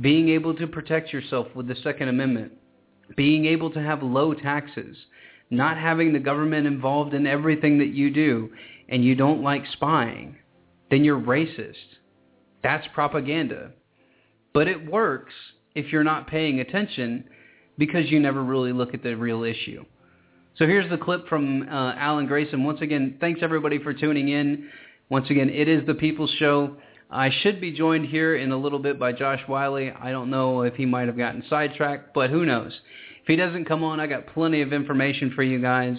being 0.00 0.28
able 0.30 0.54
to 0.54 0.66
protect 0.66 1.12
yourself 1.12 1.46
with 1.54 1.68
the 1.68 1.76
Second 1.82 2.08
Amendment, 2.08 2.52
being 3.16 3.46
able 3.46 3.70
to 3.70 3.80
have 3.80 4.02
low 4.02 4.34
taxes, 4.34 4.96
not 5.50 5.76
having 5.76 6.12
the 6.12 6.18
government 6.18 6.66
involved 6.66 7.14
in 7.14 7.26
everything 7.26 7.78
that 7.78 7.94
you 7.94 8.10
do, 8.10 8.50
and 8.92 9.02
you 9.02 9.14
don't 9.14 9.42
like 9.42 9.64
spying, 9.72 10.36
then 10.90 11.02
you're 11.02 11.18
racist. 11.18 11.74
That's 12.62 12.86
propaganda. 12.94 13.72
But 14.52 14.68
it 14.68 14.88
works 14.88 15.32
if 15.74 15.90
you're 15.90 16.04
not 16.04 16.28
paying 16.28 16.60
attention 16.60 17.24
because 17.78 18.10
you 18.10 18.20
never 18.20 18.44
really 18.44 18.72
look 18.72 18.92
at 18.92 19.02
the 19.02 19.14
real 19.14 19.44
issue. 19.44 19.84
So 20.56 20.66
here's 20.66 20.88
the 20.90 20.98
clip 20.98 21.26
from 21.26 21.62
uh, 21.62 21.94
Alan 21.96 22.26
Grayson. 22.26 22.62
Once 22.62 22.82
again, 22.82 23.16
thanks 23.18 23.40
everybody 23.42 23.82
for 23.82 23.94
tuning 23.94 24.28
in. 24.28 24.68
Once 25.08 25.30
again, 25.30 25.48
it 25.48 25.68
is 25.68 25.86
the 25.86 25.94
People's 25.94 26.32
Show. 26.38 26.76
I 27.10 27.30
should 27.42 27.62
be 27.62 27.72
joined 27.72 28.06
here 28.06 28.36
in 28.36 28.52
a 28.52 28.56
little 28.56 28.78
bit 28.78 28.98
by 28.98 29.12
Josh 29.12 29.40
Wiley. 29.48 29.90
I 29.90 30.10
don't 30.10 30.28
know 30.28 30.62
if 30.62 30.74
he 30.74 30.84
might 30.84 31.06
have 31.06 31.16
gotten 31.16 31.42
sidetracked, 31.48 32.12
but 32.12 32.28
who 32.28 32.44
knows. 32.44 32.78
If 33.22 33.26
he 33.26 33.36
doesn't 33.36 33.64
come 33.64 33.82
on, 33.82 34.00
I 34.00 34.06
got 34.06 34.26
plenty 34.26 34.60
of 34.60 34.74
information 34.74 35.32
for 35.34 35.42
you 35.42 35.60
guys. 35.60 35.96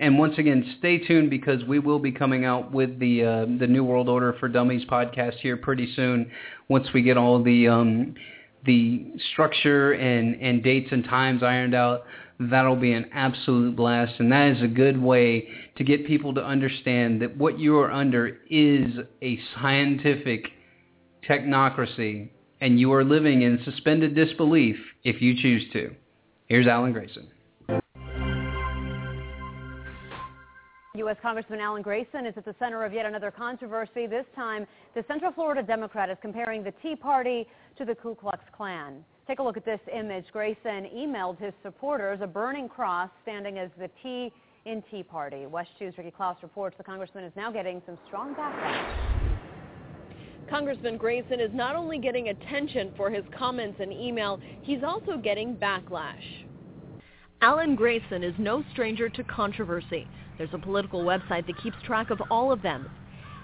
And 0.00 0.18
once 0.18 0.38
again, 0.38 0.76
stay 0.78 0.96
tuned 0.96 1.28
because 1.28 1.62
we 1.64 1.78
will 1.78 1.98
be 1.98 2.10
coming 2.10 2.46
out 2.46 2.72
with 2.72 2.98
the 2.98 3.22
uh, 3.22 3.46
the 3.58 3.66
New 3.66 3.84
World 3.84 4.08
Order 4.08 4.34
for 4.40 4.48
Dummies 4.48 4.86
podcast 4.86 5.34
here 5.40 5.58
pretty 5.58 5.92
soon. 5.94 6.30
Once 6.68 6.88
we 6.94 7.02
get 7.02 7.18
all 7.18 7.42
the 7.42 7.68
um, 7.68 8.14
the 8.64 9.12
structure 9.32 9.92
and 9.92 10.40
and 10.40 10.62
dates 10.62 10.88
and 10.90 11.04
times 11.04 11.42
ironed 11.42 11.74
out, 11.74 12.04
that'll 12.38 12.76
be 12.76 12.92
an 12.92 13.10
absolute 13.12 13.76
blast. 13.76 14.14
And 14.18 14.32
that 14.32 14.56
is 14.56 14.62
a 14.62 14.68
good 14.68 15.00
way 15.00 15.48
to 15.76 15.84
get 15.84 16.06
people 16.06 16.32
to 16.32 16.42
understand 16.42 17.20
that 17.20 17.36
what 17.36 17.58
you 17.58 17.78
are 17.78 17.92
under 17.92 18.38
is 18.48 18.86
a 19.20 19.38
scientific 19.54 20.46
technocracy 21.28 22.30
and 22.62 22.80
you 22.80 22.90
are 22.94 23.04
living 23.04 23.42
in 23.42 23.60
suspended 23.66 24.14
disbelief 24.14 24.76
if 25.04 25.20
you 25.20 25.34
choose 25.40 25.64
to. 25.74 25.94
Here's 26.46 26.66
Alan 26.66 26.92
Grayson. 26.94 27.28
U.S. 31.00 31.16
Congressman 31.22 31.60
Alan 31.60 31.80
Grayson 31.80 32.26
is 32.26 32.34
at 32.36 32.44
the 32.44 32.54
center 32.58 32.84
of 32.84 32.92
yet 32.92 33.06
another 33.06 33.30
controversy. 33.30 34.06
This 34.06 34.26
time, 34.36 34.66
the 34.94 35.02
Central 35.08 35.32
Florida 35.32 35.62
Democrat 35.62 36.10
is 36.10 36.18
comparing 36.20 36.62
the 36.62 36.74
Tea 36.82 36.94
Party 36.94 37.46
to 37.78 37.86
the 37.86 37.94
Ku 37.94 38.14
Klux 38.14 38.44
Klan. 38.54 39.02
Take 39.26 39.38
a 39.38 39.42
look 39.42 39.56
at 39.56 39.64
this 39.64 39.80
image. 39.90 40.26
Grayson 40.30 40.88
emailed 40.94 41.38
his 41.38 41.54
supporters 41.62 42.18
a 42.20 42.26
burning 42.26 42.68
cross 42.68 43.08
standing 43.22 43.58
as 43.58 43.70
the 43.78 43.88
T 44.02 44.30
in 44.66 44.82
Tea 44.90 45.02
Party. 45.02 45.46
WESH 45.46 45.68
2's 45.80 45.96
Ricky 45.96 46.10
Klaus 46.10 46.36
reports 46.42 46.76
the 46.76 46.84
congressman 46.84 47.24
is 47.24 47.32
now 47.34 47.50
getting 47.50 47.80
some 47.86 47.96
strong 48.06 48.34
backlash. 48.34 49.30
Congressman 50.50 50.98
Grayson 50.98 51.40
is 51.40 51.50
not 51.54 51.76
only 51.76 51.98
getting 51.98 52.28
attention 52.28 52.92
for 52.94 53.08
his 53.08 53.24
comments 53.38 53.78
and 53.80 53.90
email, 53.90 54.38
he's 54.60 54.82
also 54.84 55.16
getting 55.16 55.56
backlash. 55.56 56.44
Alan 57.40 57.74
Grayson 57.74 58.22
is 58.22 58.34
no 58.36 58.62
stranger 58.72 59.08
to 59.08 59.24
controversy. 59.24 60.06
There's 60.40 60.54
a 60.54 60.58
political 60.58 61.04
website 61.04 61.46
that 61.48 61.62
keeps 61.62 61.76
track 61.82 62.08
of 62.08 62.22
all 62.30 62.50
of 62.50 62.62
them. 62.62 62.90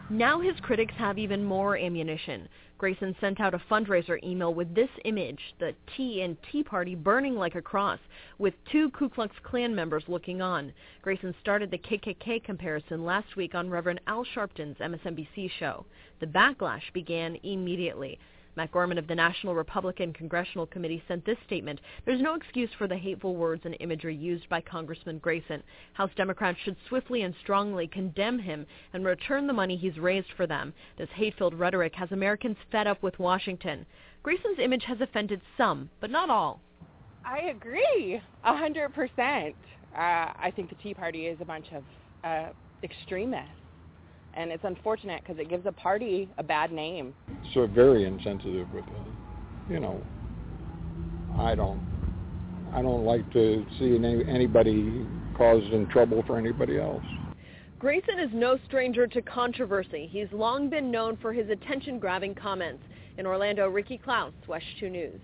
Now 0.09 0.41
his 0.41 0.59
critics 0.63 0.95
have 0.97 1.19
even 1.19 1.45
more 1.45 1.77
ammunition. 1.77 2.49
Grayson 2.79 3.15
sent 3.21 3.39
out 3.39 3.53
a 3.53 3.59
fundraiser 3.71 4.17
email 4.25 4.55
with 4.55 4.75
this 4.75 4.89
image, 5.05 5.41
the 5.59 5.75
T 5.95 6.27
Tea 6.51 6.63
Party 6.63 6.95
burning 6.95 7.35
like 7.35 7.55
a 7.55 7.61
cross, 7.61 7.99
with 8.39 8.55
two 8.73 8.89
Ku 8.93 9.11
Klux 9.11 9.37
Klan 9.43 9.75
members 9.75 10.05
looking 10.09 10.41
on. 10.41 10.73
Grayson 11.03 11.35
started 11.39 11.71
the 11.71 11.77
KKK 11.77 12.43
comparison 12.43 13.05
last 13.05 13.37
week 13.37 13.55
on 13.55 13.69
Reverend 13.69 14.01
Al 14.07 14.25
Sharpton's 14.25 14.79
MSNBC 14.79 15.51
show. 15.59 15.85
The 16.21 16.27
backlash 16.27 16.91
began 16.95 17.37
immediately. 17.43 18.19
Matt 18.57 18.73
Gorman 18.73 18.99
of 18.99 19.07
the 19.07 19.15
National 19.15 19.55
Republican 19.55 20.13
Congressional 20.13 20.67
Committee 20.67 21.03
sent 21.07 21.25
this 21.25 21.37
statement. 21.47 21.81
There's 22.05 22.23
no 22.23 22.35
excuse 22.35 22.71
for 22.79 22.89
the 22.89 22.97
hateful 22.97 23.37
words 23.37 23.63
and 23.65 23.77
imagery 23.81 24.15
used 24.15 24.49
by 24.49 24.63
Congressman 24.63 25.19
Grayson. 25.19 25.63
House 25.93 26.11
Democrats 26.17 26.59
should 26.65 26.77
swiftly 26.89 27.23
and 27.23 27.35
strongly 27.43 27.87
condemn 27.87 28.39
him 28.39 28.67
and 28.93 29.05
return 29.05 29.47
the 29.47 29.53
money 29.53 29.77
he's 29.77 29.99
raised 29.99 30.33
for 30.37 30.47
them. 30.47 30.73
This 30.97 31.11
hate-filled 31.15 31.55
rhetoric 31.55 31.95
has 31.95 32.11
Americans 32.13 32.57
fed 32.73 32.87
up 32.87 33.03
with 33.03 33.19
Washington. 33.19 33.85
Grayson's 34.23 34.59
image 34.59 34.85
has 34.85 35.01
offended 35.01 35.41
some, 35.57 35.91
but 36.01 36.11
not 36.11 36.31
all. 36.31 36.61
I 37.25 37.51
agree, 37.51 38.21
a 38.45 38.57
hundred 38.57 38.95
percent. 38.95 39.57
Uh, 39.95 40.33
I 40.39 40.53
think 40.55 40.69
the 40.69 40.77
Tea 40.77 40.95
Party 40.95 41.27
is 41.27 41.39
a 41.41 41.45
bunch 41.45 41.67
of 41.73 41.83
uh, 42.25 42.49
extremists 42.83 43.51
and 44.37 44.53
it's 44.53 44.65
unfortunate 44.65 45.23
because 45.23 45.41
it 45.41 45.49
gives 45.49 45.67
a 45.67 45.73
party 45.73 46.29
a 46.39 46.43
bad 46.43 46.71
name. 46.71 47.15
So 47.55 47.67
very 47.67 48.05
insensitive 48.05 48.71
with, 48.73 48.85
uh, 48.85 49.71
you 49.71 49.81
know, 49.81 50.01
I 51.39 51.55
don't, 51.55 51.81
I 52.73 52.83
don't 52.83 53.05
like 53.05 53.31
to 53.33 53.65
see 53.79 53.97
any, 53.97 54.23
anybody 54.29 55.07
causing 55.37 55.89
trouble 55.91 56.23
for 56.27 56.39
anybody 56.39 56.79
else. 56.79 57.05
Grayson 57.79 58.19
is 58.19 58.31
no 58.33 58.59
stranger 58.67 59.07
to 59.07 59.21
controversy. 59.23 60.09
He's 60.11 60.29
long 60.33 60.71
been 60.71 60.91
known 60.91 61.17
for 61.21 61.33
his 61.33 61.49
attention-grabbing 61.51 62.35
comments. 62.35 62.83
In 63.19 63.27
Orlando, 63.27 63.69
Ricky 63.69 63.99
Klaus, 63.99 64.33
WESH 64.47 64.63
2 64.81 64.91
News. 64.91 65.21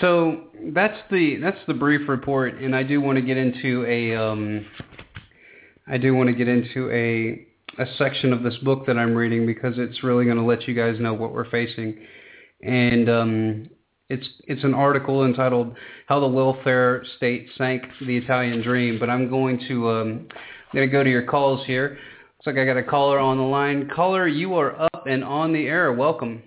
So 0.00 0.48
that's 0.74 0.98
the 1.10 1.38
that's 1.40 1.58
the 1.66 1.74
brief 1.74 2.08
report, 2.08 2.60
and 2.60 2.76
I 2.76 2.82
do 2.82 3.00
want 3.00 3.16
to 3.16 3.22
get 3.22 3.38
into 3.38 3.84
a 3.88 4.14
um, 4.14 4.66
I 5.88 5.96
do 5.96 6.14
want 6.14 6.28
to 6.28 6.34
get 6.34 6.48
into 6.48 6.90
a 6.90 7.46
a 7.80 7.86
section 7.96 8.32
of 8.32 8.42
this 8.42 8.56
book 8.58 8.86
that 8.86 8.98
I'm 8.98 9.14
reading 9.14 9.46
because 9.46 9.74
it's 9.78 10.02
really 10.02 10.24
going 10.24 10.36
to 10.36 10.42
let 10.42 10.68
you 10.68 10.74
guys 10.74 11.00
know 11.00 11.14
what 11.14 11.32
we're 11.32 11.48
facing, 11.50 11.96
and 12.62 13.08
um, 13.08 13.70
it's 14.10 14.26
it's 14.46 14.64
an 14.64 14.74
article 14.74 15.24
entitled 15.24 15.74
"How 16.08 16.20
the 16.20 16.28
Welfare 16.28 17.02
State 17.16 17.48
Sank 17.56 17.82
the 18.06 18.18
Italian 18.18 18.62
Dream." 18.62 18.98
But 18.98 19.08
I'm 19.08 19.30
going 19.30 19.58
to 19.68 19.88
um, 19.88 20.28
I'm 20.30 20.74
going 20.74 20.88
to 20.88 20.92
go 20.92 21.04
to 21.04 21.10
your 21.10 21.24
calls 21.24 21.64
here. 21.66 21.98
Looks 22.38 22.46
like 22.46 22.58
I 22.58 22.66
got 22.66 22.76
a 22.76 22.82
caller 22.82 23.18
on 23.18 23.38
the 23.38 23.44
line. 23.44 23.90
Caller, 23.94 24.28
you 24.28 24.56
are 24.56 24.78
up 24.78 25.06
and 25.06 25.24
on 25.24 25.54
the 25.54 25.66
air. 25.66 25.90
Welcome. 25.94 26.42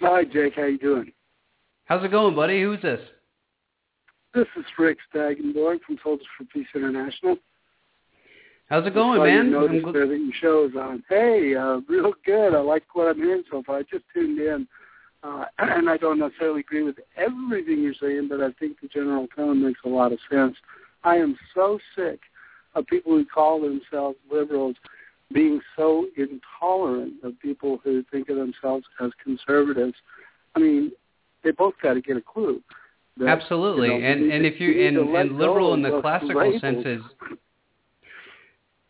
Hi, 0.00 0.24
Jake. 0.24 0.54
How 0.56 0.64
you 0.64 0.78
doing? 0.78 1.12
How's 1.88 2.04
it 2.04 2.10
going, 2.10 2.36
buddy? 2.36 2.60
Who's 2.60 2.82
this? 2.82 3.00
This 4.34 4.46
is 4.58 4.66
Rick 4.78 4.98
Staggenborg 5.10 5.80
from 5.86 5.96
Soldiers 6.02 6.26
for 6.36 6.44
Peace 6.52 6.66
International. 6.74 7.38
How's 8.68 8.86
it 8.86 8.92
going, 8.92 9.22
man? 9.22 9.54
I'm 9.54 9.92
there 9.94 10.06
that 10.06 10.18
your 10.18 10.34
show 10.38 10.66
is 10.66 10.76
on. 10.78 11.02
Hey, 11.08 11.54
uh, 11.54 11.80
real 11.88 12.12
good. 12.26 12.54
I 12.54 12.60
like 12.60 12.84
what 12.92 13.08
I'm 13.08 13.16
hearing 13.16 13.42
so 13.50 13.62
far. 13.62 13.78
I 13.78 13.82
just 13.84 14.04
tuned 14.12 14.38
in, 14.38 14.68
uh, 15.22 15.46
and 15.58 15.88
I 15.88 15.96
don't 15.96 16.18
necessarily 16.18 16.60
agree 16.60 16.82
with 16.82 16.96
everything 17.16 17.82
you're 17.82 17.94
saying, 17.98 18.28
but 18.28 18.42
I 18.42 18.52
think 18.60 18.82
the 18.82 18.88
general 18.88 19.26
tone 19.34 19.64
makes 19.64 19.80
a 19.86 19.88
lot 19.88 20.12
of 20.12 20.18
sense. 20.30 20.56
I 21.04 21.16
am 21.16 21.38
so 21.54 21.78
sick 21.96 22.20
of 22.74 22.86
people 22.86 23.12
who 23.12 23.24
call 23.24 23.62
themselves 23.62 24.18
liberals 24.30 24.76
being 25.32 25.58
so 25.74 26.06
intolerant 26.18 27.14
of 27.22 27.40
people 27.40 27.80
who 27.82 28.04
think 28.10 28.28
of 28.28 28.36
themselves 28.36 28.84
as 29.00 29.10
conservatives. 29.24 29.94
I 30.54 30.58
mean, 30.58 30.92
they 31.44 31.50
both 31.50 31.74
got 31.82 31.94
to 31.94 32.00
get 32.00 32.16
a 32.16 32.22
clue. 32.22 32.60
that, 33.18 33.28
Absolutely, 33.28 33.88
you 33.88 34.00
know, 34.00 34.06
and 34.06 34.32
and 34.32 34.46
if 34.46 34.60
you 34.60 34.86
and, 34.86 34.96
and 35.16 35.38
liberal 35.38 35.74
in 35.74 35.82
the 35.82 36.00
classical 36.00 36.40
labels. 36.40 36.60
sense 36.60 36.84
is 36.86 37.02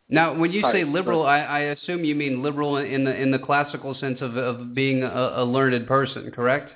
now 0.09 0.35
when 0.35 0.53
you 0.53 0.63
say 0.73 0.85
liberal, 0.85 1.27
I, 1.27 1.41
I 1.41 1.59
assume 1.61 2.05
you 2.05 2.15
mean 2.15 2.43
liberal 2.43 2.79
in 2.79 3.05
the 3.05 3.15
in 3.15 3.31
the 3.31 3.39
classical 3.39 3.95
sense 3.95 4.21
of 4.21 4.37
of 4.37 4.75
being 4.75 5.03
a, 5.03 5.35
a 5.37 5.45
learned 5.45 5.87
person, 5.87 6.31
correct? 6.31 6.73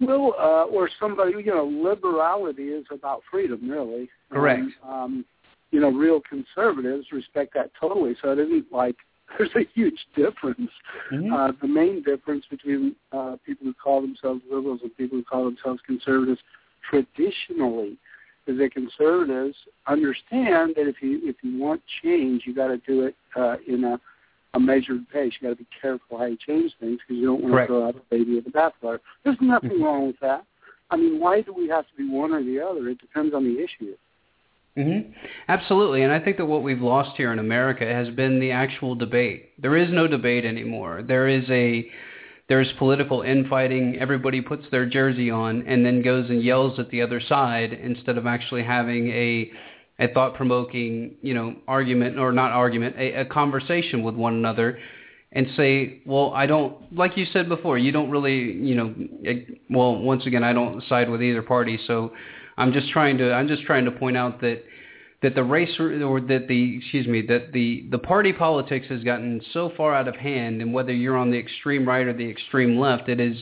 Well, 0.00 0.34
uh, 0.38 0.64
or 0.64 0.88
somebody, 0.98 1.32
you 1.32 1.52
know, 1.54 1.64
liberality 1.64 2.68
is 2.68 2.86
about 2.90 3.22
freedom, 3.30 3.68
really. 3.68 4.08
Correct. 4.32 4.62
And, 4.62 4.72
um, 4.82 5.24
you 5.72 5.80
know, 5.80 5.90
real 5.90 6.20
conservatives 6.20 7.06
respect 7.12 7.52
that 7.54 7.70
totally. 7.78 8.16
So 8.22 8.32
it 8.32 8.38
isn't 8.38 8.72
like 8.72 8.96
there's 9.38 9.50
a 9.56 9.66
huge 9.74 10.06
difference. 10.16 10.70
Mm-hmm. 11.12 11.32
Uh, 11.32 11.52
the 11.60 11.68
main 11.68 12.02
difference 12.02 12.44
between 12.50 12.94
uh, 13.12 13.36
people 13.44 13.66
who 13.66 13.74
call 13.74 14.00
themselves 14.00 14.42
liberals 14.50 14.80
and 14.82 14.96
people 14.96 15.18
who 15.18 15.24
call 15.24 15.44
themselves 15.44 15.80
conservatives 15.86 16.40
traditionally 16.88 17.96
is 18.46 18.58
that 18.58 18.72
conservatives 18.72 19.56
understand 19.86 20.74
that 20.76 20.88
if 20.88 20.96
you 21.02 21.20
if 21.22 21.36
you 21.42 21.58
want 21.58 21.82
change, 22.02 22.42
you 22.46 22.54
got 22.54 22.68
to 22.68 22.78
do 22.78 23.04
it 23.04 23.14
uh, 23.36 23.56
in 23.66 23.84
a 23.84 24.00
a 24.54 24.60
measured 24.60 25.08
pace. 25.10 25.32
You 25.40 25.48
got 25.48 25.58
to 25.58 25.62
be 25.62 25.68
careful 25.80 26.18
how 26.18 26.24
you 26.24 26.36
change 26.44 26.72
things 26.80 26.98
because 27.00 27.20
you 27.20 27.26
don't 27.26 27.42
want 27.42 27.54
Correct. 27.54 27.68
to 27.68 27.72
throw 27.72 27.88
out 27.88 27.94
the 27.94 28.16
baby 28.16 28.34
with 28.34 28.44
the 28.44 28.50
bathwater. 28.50 28.98
There's 29.24 29.36
nothing 29.40 29.80
wrong 29.80 30.08
with 30.08 30.18
that. 30.20 30.44
I 30.90 30.96
mean, 30.96 31.20
why 31.20 31.40
do 31.40 31.52
we 31.52 31.68
have 31.68 31.86
to 31.86 31.94
be 31.96 32.08
one 32.08 32.32
or 32.32 32.42
the 32.42 32.60
other? 32.60 32.88
It 32.88 33.00
depends 33.00 33.32
on 33.32 33.44
the 33.44 33.62
issue. 33.62 33.94
Hmm 34.76 35.00
Absolutely, 35.48 36.02
and 36.02 36.12
I 36.12 36.20
think 36.20 36.36
that 36.36 36.46
what 36.46 36.62
we've 36.62 36.80
lost 36.80 37.16
here 37.16 37.32
in 37.32 37.38
America 37.38 37.84
has 37.84 38.08
been 38.10 38.38
the 38.38 38.52
actual 38.52 38.94
debate. 38.94 39.50
There 39.58 39.76
is 39.76 39.90
no 39.90 40.06
debate 40.06 40.44
anymore. 40.44 41.02
There 41.06 41.26
is 41.28 41.44
a 41.50 41.90
there's 42.48 42.72
political 42.78 43.22
infighting. 43.22 43.98
Everybody 44.00 44.40
puts 44.40 44.64
their 44.70 44.86
jersey 44.86 45.30
on 45.30 45.66
and 45.66 45.84
then 45.84 46.02
goes 46.02 46.28
and 46.30 46.42
yells 46.42 46.78
at 46.78 46.90
the 46.90 47.02
other 47.02 47.20
side 47.20 47.72
instead 47.72 48.16
of 48.18 48.26
actually 48.26 48.62
having 48.64 49.08
a 49.08 49.50
a 49.98 50.08
thought-provoking, 50.14 51.16
you 51.20 51.34
know, 51.34 51.54
argument 51.68 52.18
or 52.18 52.32
not 52.32 52.52
argument, 52.52 52.96
a, 52.98 53.20
a 53.20 53.24
conversation 53.26 54.02
with 54.02 54.14
one 54.14 54.32
another 54.34 54.78
and 55.32 55.46
say, 55.56 56.00
well, 56.06 56.32
I 56.34 56.46
don't, 56.46 56.74
like 56.96 57.16
you 57.16 57.26
said 57.32 57.48
before, 57.48 57.76
you 57.76 57.92
don't 57.92 58.10
really, 58.10 58.52
you 58.52 58.74
know, 58.74 58.94
eh, 59.26 59.40
well, 59.68 59.96
once 59.98 60.26
again, 60.26 60.42
I 60.42 60.54
don't 60.54 60.82
side 60.88 61.10
with 61.10 61.22
either 61.22 61.42
party, 61.42 61.78
so 61.86 62.12
I'm 62.60 62.72
just 62.72 62.90
trying 62.90 63.18
to, 63.18 63.32
I'm 63.32 63.48
just 63.48 63.62
trying 63.64 63.84
to 63.86 63.90
point 63.90 64.16
out 64.16 64.40
that 64.40 64.62
that 65.22 65.34
the 65.34 65.44
race 65.44 65.78
or 65.78 66.20
that 66.20 66.46
the 66.48 66.78
excuse 66.78 67.06
me 67.06 67.22
that 67.22 67.52
the 67.52 67.86
the 67.90 67.98
party 67.98 68.32
politics 68.32 68.86
has 68.88 69.04
gotten 69.04 69.40
so 69.52 69.70
far 69.76 69.94
out 69.94 70.08
of 70.08 70.16
hand 70.16 70.62
and 70.62 70.72
whether 70.72 70.92
you're 70.92 71.16
on 71.16 71.30
the 71.30 71.38
extreme 71.38 71.86
right 71.86 72.06
or 72.06 72.14
the 72.14 72.28
extreme 72.28 72.78
left 72.78 73.08
it 73.08 73.20
is 73.20 73.36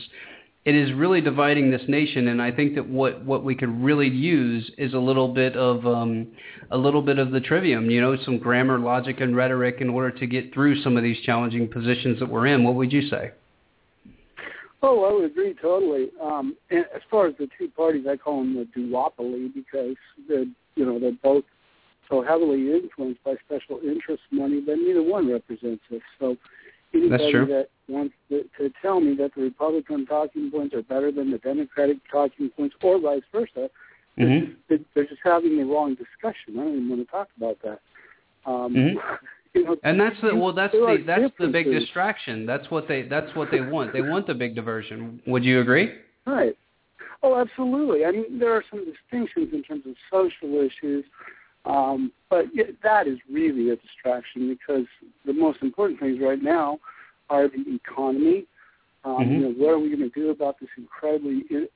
it 0.65 0.75
is 0.75 0.93
really 0.93 1.21
dividing 1.21 1.71
this 1.71 1.81
nation. 1.87 2.27
And 2.27 2.41
I 2.41 2.51
think 2.51 2.75
that 2.75 2.87
what 2.87 3.23
what 3.23 3.43
we 3.43 3.55
could 3.55 3.81
really 3.81 4.09
use 4.09 4.69
is 4.77 4.93
a 4.93 4.99
little 4.99 5.29
bit 5.29 5.55
of 5.55 5.85
um 5.87 6.27
a 6.69 6.77
little 6.77 7.01
bit 7.01 7.17
of 7.17 7.31
the 7.31 7.39
trivium 7.39 7.89
you 7.89 8.01
know 8.01 8.15
some 8.23 8.37
grammar 8.37 8.77
logic 8.77 9.21
and 9.21 9.35
rhetoric 9.35 9.77
in 9.79 9.89
order 9.89 10.11
to 10.11 10.27
get 10.27 10.53
through 10.53 10.81
some 10.81 10.97
of 10.97 11.03
these 11.03 11.19
challenging 11.21 11.67
positions 11.67 12.19
that 12.19 12.29
we're 12.29 12.47
in. 12.47 12.63
What 12.63 12.75
would 12.75 12.91
you 12.91 13.07
say 13.09 13.31
Oh, 14.81 15.03
I 15.03 15.13
would 15.13 15.25
agree 15.25 15.55
totally. 15.61 16.09
Um, 16.21 16.55
and 16.69 16.85
as 16.95 17.01
far 17.11 17.27
as 17.27 17.35
the 17.37 17.49
two 17.57 17.67
parties, 17.69 18.05
I 18.09 18.15
call 18.15 18.39
them 18.39 18.55
the 18.55 18.79
duopoly 18.79 19.53
because 19.53 19.95
they're, 20.27 20.45
you 20.75 20.85
know, 20.85 20.99
they're 20.99 21.11
both 21.21 21.43
so 22.09 22.23
heavily 22.23 22.71
influenced 22.71 23.23
by 23.23 23.35
special 23.45 23.79
interest 23.83 24.23
money 24.31 24.61
that 24.65 24.77
neither 24.77 25.03
one 25.03 25.29
represents 25.29 25.83
us. 25.93 26.01
So 26.19 26.37
anybody 26.93 27.31
that 27.33 27.67
wants 27.87 28.15
to, 28.29 28.43
to 28.57 28.71
tell 28.81 28.99
me 28.99 29.15
that 29.15 29.35
the 29.35 29.41
Republican 29.43 30.05
talking 30.05 30.49
points 30.49 30.73
are 30.73 30.81
better 30.81 31.11
than 31.11 31.31
the 31.31 31.37
Democratic 31.39 31.97
talking 32.09 32.49
points, 32.49 32.75
or 32.81 32.99
vice 32.99 33.21
versa, 33.31 33.69
mm-hmm. 34.17 34.53
they're, 34.69 34.79
they're 34.95 35.05
just 35.05 35.21
having 35.23 35.57
the 35.57 35.63
wrong 35.63 35.95
discussion. 35.95 36.59
I 36.59 36.63
don't 36.63 36.75
even 36.77 36.89
want 36.89 37.05
to 37.05 37.11
talk 37.11 37.27
about 37.37 37.57
that. 37.63 37.79
Um, 38.45 38.73
Mhm. 38.73 38.95
you 39.53 39.63
know, 39.63 39.77
And 39.83 39.99
that's 39.99 40.19
the 40.21 40.35
well 40.35 40.53
that's 40.53 40.73
the 40.73 41.03
that's 41.05 41.33
the 41.39 41.47
big 41.47 41.65
distraction. 41.65 42.45
That's 42.45 42.69
what 42.69 42.87
they 42.87 43.03
that's 43.03 43.33
what 43.35 43.49
they 43.51 43.61
want. 43.61 43.93
They 43.93 44.01
want 44.01 44.27
the 44.27 44.33
big 44.33 44.55
diversion. 44.55 45.21
Would 45.27 45.43
you 45.43 45.61
agree? 45.61 45.91
Right. 46.25 46.55
Oh, 47.21 47.35
absolutely. 47.39 48.05
I 48.05 48.11
mean, 48.11 48.39
there 48.39 48.53
are 48.53 48.63
some 48.69 48.85
distinctions 48.85 49.49
in 49.53 49.63
terms 49.63 49.83
of 49.85 49.95
social 50.09 50.61
issues, 50.61 51.03
um, 51.65 52.11
but 52.29 52.45
that 52.81 53.07
is 53.07 53.17
really 53.29 53.71
a 53.71 53.75
distraction 53.75 54.47
because 54.47 54.85
the 55.25 55.33
most 55.33 55.61
important 55.61 55.99
things 55.99 56.19
right 56.21 56.41
now 56.41 56.79
are 57.29 57.47
the 57.49 57.75
economy. 57.75 58.45
Um, 59.03 59.17
Mhm. 59.17 59.31
You 59.31 59.39
know, 59.39 59.51
what 59.51 59.73
are 59.73 59.79
we 59.79 59.89
going 59.89 60.09
to 60.09 60.19
do 60.19 60.29
about 60.29 60.59
this 60.59 60.69
incredibly 60.77 61.45
in, 61.49 61.67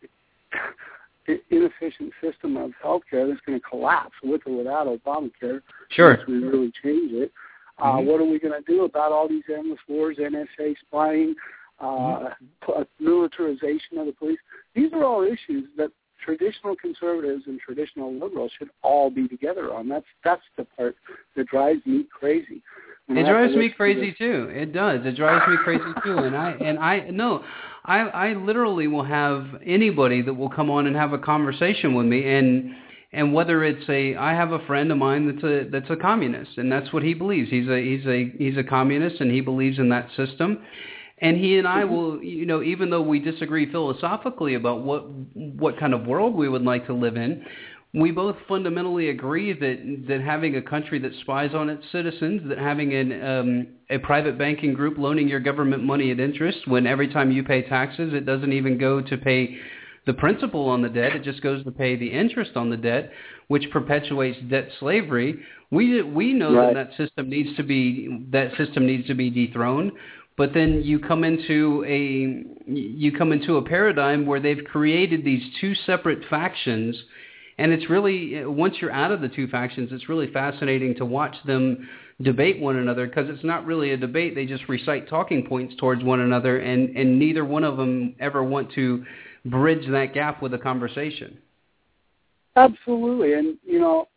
inefficient 1.49 2.13
system 2.21 2.57
of 2.57 2.71
healthcare 2.83 3.27
that's 3.27 3.41
going 3.45 3.59
to 3.59 3.65
collapse 3.65 4.15
with 4.23 4.41
or 4.45 4.57
without 4.57 4.87
Obamacare? 4.87 5.61
Sure. 5.89 6.11
Unless 6.11 6.27
we 6.27 6.37
really 6.43 6.71
change 6.83 7.11
it. 7.11 7.31
Uh, 7.79 7.97
Mhm. 7.97 8.05
what 8.05 8.21
are 8.21 8.25
we 8.25 8.39
going 8.39 8.53
to 8.53 8.71
do 8.71 8.83
about 8.85 9.11
all 9.11 9.27
these 9.27 9.43
endless 9.49 9.79
wars, 9.87 10.17
NSA 10.19 10.75
spying, 10.79 11.35
uh, 11.79 12.29
p- 12.65 12.73
militarization 12.99 13.97
of 13.97 14.05
the 14.05 14.13
police? 14.13 14.39
These 14.75 14.93
are 14.93 15.03
all 15.03 15.23
issues 15.23 15.67
that 15.77 15.91
traditional 16.23 16.75
conservatives 16.75 17.43
and 17.47 17.59
traditional 17.59 18.13
liberals 18.13 18.51
should 18.57 18.69
all 18.81 19.09
be 19.09 19.27
together 19.27 19.73
on. 19.73 19.89
That's 19.89 20.05
that's 20.23 20.43
the 20.55 20.65
part 20.65 20.95
that 21.35 21.47
drives 21.47 21.85
me 21.85 22.05
crazy. 22.11 22.61
When 23.07 23.17
It 23.17 23.25
I 23.25 23.27
have 23.27 23.27
to 23.27 23.33
drives 23.33 23.55
me 23.55 23.63
listen 23.63 23.71
to 23.71 23.75
crazy 23.75 24.11
too. 24.13 24.49
It 24.53 24.71
does. 24.71 25.05
It 25.05 25.15
drives 25.15 25.45
me 25.49 25.57
crazy 25.57 25.93
too. 26.03 26.17
And 26.19 26.35
I 26.35 26.51
and 26.51 26.79
I 26.79 27.09
no, 27.09 27.43
I 27.85 27.99
I 28.01 28.33
literally 28.33 28.87
will 28.87 29.03
have 29.03 29.45
anybody 29.65 30.21
that 30.21 30.33
will 30.33 30.49
come 30.49 30.69
on 30.69 30.87
and 30.87 30.95
have 30.95 31.11
a 31.13 31.17
conversation 31.17 31.93
with 31.95 32.05
me 32.05 32.33
and 32.33 32.75
and 33.13 33.33
whether 33.33 33.63
it's 33.63 33.87
a 33.89 34.15
I 34.15 34.33
have 34.33 34.51
a 34.51 34.59
friend 34.65 34.91
of 34.91 34.97
mine 34.97 35.27
that's 35.27 35.43
a 35.43 35.69
that's 35.69 35.89
a 35.89 35.95
communist 35.95 36.57
and 36.57 36.71
that's 36.71 36.91
what 36.91 37.03
he 37.03 37.13
believes. 37.13 37.49
He's 37.49 37.69
a 37.69 37.79
he's 37.79 38.05
a 38.05 38.31
he's 38.37 38.57
a 38.57 38.63
communist 38.63 39.21
and 39.21 39.31
he 39.31 39.41
believes 39.41 39.79
in 39.79 39.89
that 39.89 40.09
system. 40.17 40.63
And 41.19 41.37
he 41.37 41.57
and 41.57 41.67
I 41.67 41.85
will, 41.85 42.21
you 42.21 42.45
know, 42.45 42.61
even 42.63 42.89
though 42.89 43.01
we 43.01 43.19
disagree 43.19 43.71
philosophically 43.71 44.55
about 44.55 44.81
what 44.81 45.09
what 45.33 45.79
kind 45.79 45.93
of 45.93 46.05
world 46.07 46.35
we 46.35 46.49
would 46.49 46.63
like 46.63 46.87
to 46.87 46.93
live 46.93 47.15
in, 47.15 47.45
we 47.93 48.09
both 48.09 48.35
fundamentally 48.47 49.09
agree 49.09 49.53
that 49.53 50.05
that 50.07 50.21
having 50.21 50.55
a 50.55 50.61
country 50.61 50.97
that 50.99 51.11
spies 51.21 51.51
on 51.53 51.69
its 51.69 51.85
citizens, 51.91 52.41
that 52.49 52.57
having 52.57 52.93
an 52.95 53.23
um, 53.23 53.67
a 53.91 53.99
private 53.99 54.39
banking 54.39 54.73
group 54.73 54.97
loaning 54.97 55.29
your 55.29 55.39
government 55.39 55.83
money 55.83 56.09
at 56.09 56.19
interest, 56.19 56.67
when 56.67 56.87
every 56.87 57.13
time 57.13 57.31
you 57.31 57.43
pay 57.43 57.61
taxes, 57.61 58.11
it 58.13 58.25
doesn't 58.25 58.51
even 58.51 58.79
go 58.79 58.99
to 58.99 59.17
pay 59.17 59.55
the 60.05 60.13
principal 60.13 60.67
on 60.69 60.81
the 60.81 60.89
debt; 60.89 61.15
it 61.15 61.23
just 61.23 61.41
goes 61.41 61.63
to 61.63 61.71
pay 61.71 61.95
the 61.95 62.11
interest 62.11 62.51
on 62.55 62.69
the 62.69 62.77
debt, 62.77 63.11
which 63.47 63.69
perpetuates 63.71 64.37
debt 64.49 64.69
slavery. 64.79 65.39
We 65.71 66.01
we 66.01 66.33
know 66.33 66.53
Right. 66.53 66.73
that 66.73 66.89
that 66.89 66.97
system 66.97 67.29
needs 67.29 67.55
to 67.57 67.63
be 67.63 68.25
that 68.31 68.55
system 68.57 68.85
needs 68.85 69.07
to 69.07 69.13
be 69.15 69.29
dethroned. 69.29 69.91
But 70.35 70.53
then 70.53 70.81
you 70.83 70.99
come 70.99 71.23
into 71.23 71.85
a 71.87 72.43
you 72.67 73.11
come 73.11 73.31
into 73.31 73.57
a 73.57 73.61
paradigm 73.61 74.25
where 74.25 74.39
they've 74.39 74.63
created 74.65 75.23
these 75.23 75.43
two 75.61 75.75
separate 75.75 76.25
factions, 76.29 76.95
and 77.57 77.71
it's 77.71 77.89
really 77.89 78.43
once 78.45 78.75
you're 78.81 78.91
out 78.91 79.11
of 79.11 79.21
the 79.21 79.29
two 79.29 79.47
factions, 79.47 79.91
it's 79.91 80.09
really 80.09 80.27
fascinating 80.31 80.95
to 80.95 81.05
watch 81.05 81.35
them 81.45 81.87
debate 82.21 82.59
one 82.59 82.77
another 82.77 83.07
because 83.07 83.29
it's 83.29 83.43
not 83.43 83.65
really 83.65 83.91
a 83.91 83.97
debate. 83.97 84.33
They 84.35 84.45
just 84.45 84.67
recite 84.69 85.07
talking 85.07 85.45
points 85.45 85.75
towards 85.77 86.03
one 86.03 86.19
another, 86.19 86.57
and 86.59 86.95
and 86.97 87.19
neither 87.19 87.45
one 87.45 87.63
of 87.63 87.77
them 87.77 88.15
ever 88.19 88.43
want 88.43 88.71
to 88.73 89.05
bridge 89.45 89.85
that 89.89 90.13
gap 90.13 90.41
with 90.41 90.53
a 90.53 90.57
conversation. 90.57 91.37
Absolutely, 92.55 93.33
and 93.33 93.57
you 93.65 93.79
know, 93.79 94.07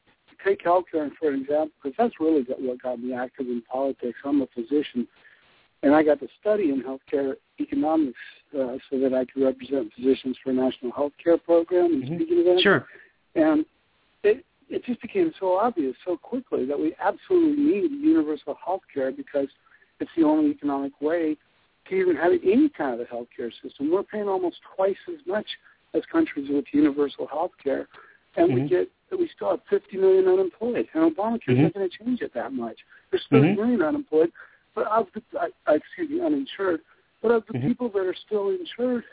take 0.45 0.63
healthcare 0.63 1.11
for 1.19 1.31
an 1.31 1.41
example, 1.41 1.71
because 1.83 1.97
that's 1.99 2.21
really 2.21 2.45
what 2.59 2.83
got 2.83 3.01
me 3.01 3.15
active 3.15 3.47
in 3.47 3.63
politics. 3.63 4.19
I'm 4.25 4.43
a 4.43 4.47
physician, 4.49 5.07
and 5.83 5.95
I 5.95 6.03
got 6.03 6.21
to 6.21 6.29
study 6.41 6.71
in 6.71 6.83
healthcare 6.83 7.35
economics 7.61 8.19
uh, 8.55 8.77
so 8.91 8.99
that 9.01 9.15
I 9.15 9.25
could 9.25 9.43
represent 9.43 9.93
physicians 9.95 10.37
for 10.43 10.51
a 10.51 10.53
national 10.53 10.93
healthcare 10.93 11.43
program 11.43 11.95
and 11.95 12.05
speaking 12.05 12.39
events. 12.39 12.63
Sure. 12.63 12.87
And 13.35 13.65
it 14.23 14.45
it 14.69 14.85
just 14.85 15.01
became 15.01 15.33
so 15.39 15.57
obvious 15.57 15.95
so 16.05 16.17
quickly 16.17 16.67
that 16.67 16.79
we 16.79 16.95
absolutely 17.01 17.63
need 17.63 17.91
universal 17.93 18.57
health 18.65 18.83
care 18.93 19.13
because 19.13 19.47
it's 20.01 20.11
the 20.17 20.25
only 20.25 20.51
economic 20.51 21.01
way 21.01 21.37
to 21.89 21.95
even 21.95 22.17
have 22.17 22.33
any 22.33 22.69
kind 22.69 22.95
of 22.95 23.01
a 23.01 23.05
health 23.05 23.29
care 23.37 23.51
system. 23.63 23.91
We're 23.91 24.03
paying 24.03 24.29
almost 24.29 24.57
twice 24.75 24.97
as 25.09 25.21
much 25.27 25.47
as 25.95 26.03
countries 26.11 26.49
with 26.51 26.65
universal 26.73 27.27
health 27.27 27.53
care, 27.63 27.89
and 28.37 28.49
Mm-hmm. 28.49 28.63
we 28.63 28.69
get 28.69 28.91
we 29.17 29.31
still 29.35 29.51
have 29.51 29.61
50 29.71 29.97
million 29.99 30.27
unemployed, 30.27 30.89
and 30.93 31.15
Obamacare 31.17 31.49
Mhm. 31.57 31.63
not 31.63 31.75
going 31.75 31.89
to 31.89 31.97
change 32.05 32.23
it 32.23 32.35
that 32.35 32.53
much. 32.53 32.77
There's 33.11 33.25
30 33.29 33.51
Mhm. 33.51 33.57
million 33.57 33.83
unemployed, 33.83 34.33
but 34.75 34.87
of 34.89 35.07
the 35.13 35.23
I, 35.67 35.75
excuse 35.77 36.11
me, 36.11 36.21
uninsured, 36.21 36.83
but 37.23 37.31
of 37.31 37.47
the 37.47 37.55
Mhm. 37.55 37.63
people 37.63 37.89
that 37.91 38.01
are 38.05 38.15
still 38.15 38.51
insured, 38.51 39.05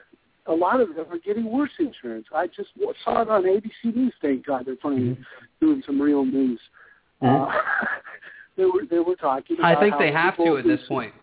a 0.48 0.54
lot 0.54 0.82
of 0.82 0.96
them 0.96 1.06
are 1.12 1.20
getting 1.20 1.46
worse 1.46 1.72
insurance. 1.80 2.28
I 2.34 2.48
just 2.48 2.72
saw 3.04 3.22
it 3.22 3.30
on 3.30 3.46
ABC 3.46 3.92
News. 3.96 4.14
Thank 4.20 4.46
God 4.46 4.66
they're 4.66 4.76
finally 4.78 5.16
doing 5.62 5.84
some 5.84 6.02
real 6.02 6.26
news. 6.26 6.60
Uh, 7.22 7.46
they 8.58 8.66
were 8.66 8.86
they 8.86 9.00
were 9.00 9.16
talking. 9.16 9.58
About 9.60 9.68
Mm-hmm. 9.70 9.78
I 9.78 9.80
think 9.80 9.98
they 10.00 10.12
have 10.12 10.36
to 10.38 10.58
at 10.58 10.66
this 10.66 10.86
point. 10.88 11.14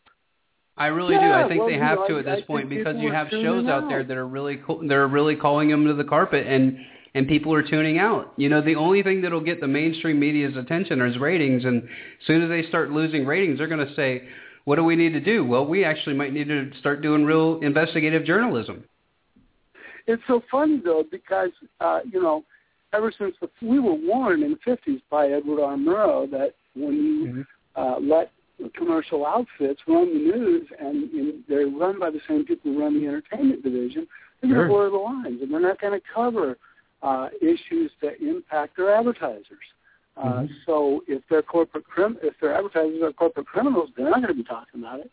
I 0.81 0.87
really 0.87 1.15
do. 1.15 1.21
I 1.31 1.47
think 1.47 1.59
well, 1.61 1.69
they 1.69 1.75
you 1.75 1.81
have 1.81 1.99
know, 1.99 2.09
to 2.09 2.17
I- 2.17 2.19
at 2.21 2.25
this 2.25 2.41
I 2.43 2.47
point 2.47 2.69
because 2.71 2.97
you 2.99 3.13
have 3.13 3.29
shows 3.31 3.67
out 3.69 3.89
there 3.89 4.03
that 4.03 4.17
are 4.17 4.27
really 4.27 4.57
co- 4.57 4.81
they're 4.87 5.07
really 5.09 5.37
calling 5.37 5.69
them 5.69 5.87
to 5.87 5.95
the 5.95 6.05
carpet 6.05 6.47
and 6.47 6.79
and 7.15 7.29
people 7.29 7.53
are 7.53 7.63
tuning 7.63 7.99
out. 7.99 8.33
You 8.37 8.49
know, 8.49 8.63
the 8.63 8.77
only 8.77 9.03
thing 9.03 9.21
that'll 9.21 9.41
get 9.41 9.61
the 9.61 9.67
mainstream 9.69 10.19
media's 10.19 10.57
attention 10.57 11.01
is 11.03 11.19
ratings 11.19 11.65
and 11.65 11.83
as 11.83 12.27
soon 12.27 12.43
as 12.43 12.49
they 12.49 12.67
start 12.69 12.91
losing 12.93 13.27
ratings, 13.27 13.59
they're 13.59 13.67
going 13.69 13.87
to 13.87 13.95
say, 13.95 14.23
"What 14.65 14.77
do 14.77 14.85
we 14.85 14.97
need 14.97 15.13
to 15.13 15.21
do?" 15.21 15.45
Well, 15.45 15.67
we 15.67 15.85
actually 15.85 16.15
might 16.17 16.33
need 16.33 16.49
to 16.49 16.71
start 16.81 17.03
doing 17.03 17.25
real 17.25 17.61
investigative 17.61 18.25
journalism. 18.25 18.85
It's 20.07 20.23
so 20.27 20.41
funny 20.51 20.81
though 20.83 21.05
because 21.11 21.51
uh, 21.81 22.01
you 22.11 22.23
know, 22.23 22.43
ever 22.95 23.13
since 23.19 23.35
the, 23.43 23.49
we 23.61 23.79
were 23.81 23.95
warned 23.95 24.43
in 24.43 24.53
the 24.53 24.71
'50s 24.71 25.03
by 25.11 25.29
Edward 25.29 25.63
R. 25.63 25.77
Murrow 25.77 26.31
that 26.31 26.55
when 26.75 26.95
you 26.95 27.27
Mm-hmm. 27.27 27.43
uh, 27.77 28.01
let 28.01 28.31
commercial 28.69 29.25
outfits 29.27 29.81
run 29.87 30.13
the 30.13 30.19
news 30.37 30.69
and, 30.79 31.11
and 31.13 31.45
they're 31.49 31.67
run 31.69 31.99
by 31.99 32.11
the 32.11 32.21
same 32.29 32.45
people 32.45 32.73
who 32.73 32.81
run 32.81 33.01
the 33.01 33.07
entertainment 33.07 33.63
division, 33.63 34.07
they're 34.41 34.51
Sure. 34.51 34.69
going 34.69 34.69
to 34.69 34.75
blur 34.75 34.91
the 34.91 34.97
lines 34.97 35.43
and 35.43 35.53
they're 35.53 35.61
not 35.61 35.81
going 35.81 35.99
to 35.99 36.07
cover 36.15 36.59
uh, 37.03 37.29
issues 37.41 37.91
that 38.03 38.21
impact 38.21 38.77
their 38.77 38.95
advertisers. 38.95 39.47
Uh, 40.17 40.43
Mhm. 40.43 40.49
So 40.67 41.03
if 41.09 41.27
their 41.29 41.41
corporate 41.43 41.85
crim- 41.87 42.19
if 42.23 42.39
their 42.41 42.55
advertisers 42.55 43.01
are 43.03 43.13
corporate 43.13 43.47
criminals, 43.47 43.89
they're 43.97 44.11
not 44.11 44.17
going 44.23 44.29
to 44.29 44.35
be 44.35 44.45
talking 44.45 44.81
about 44.81 45.01
it. 45.01 45.11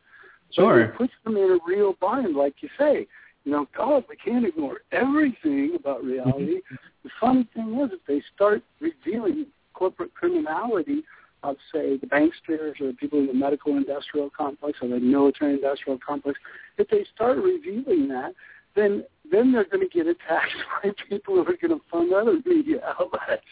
So 0.52 0.64
Sure. 0.64 0.82
it 0.82 0.96
puts 0.96 1.14
them 1.24 1.38
in 1.38 1.52
a 1.52 1.60
real 1.66 1.94
bind, 2.02 2.36
like 2.36 2.62
you 2.62 2.70
say. 2.78 3.08
You 3.46 3.52
know, 3.54 3.68
God, 3.74 4.04
we 4.10 4.18
can't 4.18 4.46
ignore 4.46 4.82
everything 4.92 5.76
about 5.76 6.04
reality. 6.04 6.60
The 7.04 7.10
funny 7.22 7.44
thing 7.54 7.80
is, 7.80 7.94
if 7.94 8.04
they 8.06 8.20
start 8.36 8.62
revealing 8.82 9.46
corporate 9.74 10.14
criminality 10.14 11.04
of, 11.44 11.56
say, 11.74 11.98
the 11.98 12.08
banksters 12.08 12.80
or 12.82 12.88
the 12.88 12.96
people 13.00 13.20
in 13.20 13.28
the 13.28 13.34
medical 13.34 13.78
industrial 13.78 14.30
complex 14.30 14.78
or 14.82 14.90
the 14.90 15.00
military 15.00 15.54
industrial 15.54 16.00
complex, 16.06 16.40
if 16.78 16.88
they 16.90 17.06
start 17.14 17.38
revealing 17.38 18.08
that, 18.10 18.34
then 18.76 19.04
then 19.30 19.52
they're 19.52 19.66
going 19.66 19.86
to 19.86 19.94
get 19.94 20.08
attacked 20.08 20.54
by 20.84 20.92
people 21.10 21.36
who 21.36 21.42
are 21.42 21.46
going 21.46 21.78
to 21.78 21.82
fund 21.92 22.14
other 22.14 22.38
media 22.46 22.80
outlets. 22.98 23.44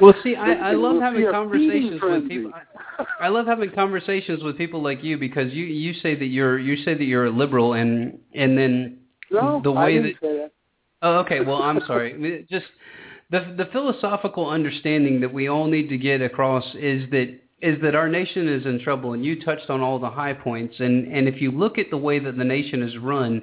Well, 0.00 0.14
see, 0.22 0.36
I, 0.36 0.52
I 0.52 0.72
love 0.72 1.00
having 1.00 1.28
conversations 1.30 2.00
with 2.00 2.28
people. 2.28 2.52
I 3.20 3.28
love 3.28 3.46
having 3.46 3.72
conversations 3.72 4.44
with 4.44 4.56
people 4.56 4.82
like 4.82 5.02
you 5.02 5.18
because 5.18 5.52
you 5.52 5.64
you 5.64 5.94
say 6.00 6.14
that 6.14 6.26
you're 6.26 6.58
you 6.58 6.76
say 6.84 6.94
that 6.94 7.04
you're 7.04 7.26
a 7.26 7.30
liberal 7.30 7.72
and 7.72 8.18
and 8.34 8.56
then 8.56 8.98
No, 9.30 9.60
the 9.64 9.72
I 9.72 9.84
way 9.84 9.92
didn't 9.94 10.16
that 10.20 10.20
say 10.20 10.36
that. 10.36 10.52
oh 11.02 11.14
okay 11.20 11.40
well 11.40 11.62
I'm 11.62 11.80
sorry 11.86 12.14
I 12.14 12.46
just 12.50 12.66
the 13.30 13.54
the 13.56 13.66
philosophical 13.72 14.48
understanding 14.48 15.20
that 15.20 15.32
we 15.32 15.48
all 15.48 15.66
need 15.66 15.88
to 15.88 15.98
get 15.98 16.20
across 16.20 16.64
is 16.74 17.08
that 17.10 17.38
is 17.62 17.80
that 17.82 17.94
our 17.94 18.08
nation 18.08 18.48
is 18.48 18.66
in 18.66 18.78
trouble 18.80 19.14
and 19.14 19.24
you 19.24 19.42
touched 19.42 19.70
on 19.70 19.80
all 19.80 19.98
the 19.98 20.10
high 20.10 20.34
points 20.34 20.76
and 20.78 21.12
and 21.12 21.26
if 21.28 21.40
you 21.40 21.50
look 21.50 21.78
at 21.78 21.90
the 21.90 21.96
way 21.96 22.18
that 22.18 22.36
the 22.36 22.44
nation 22.44 22.82
is 22.82 22.96
run 22.98 23.42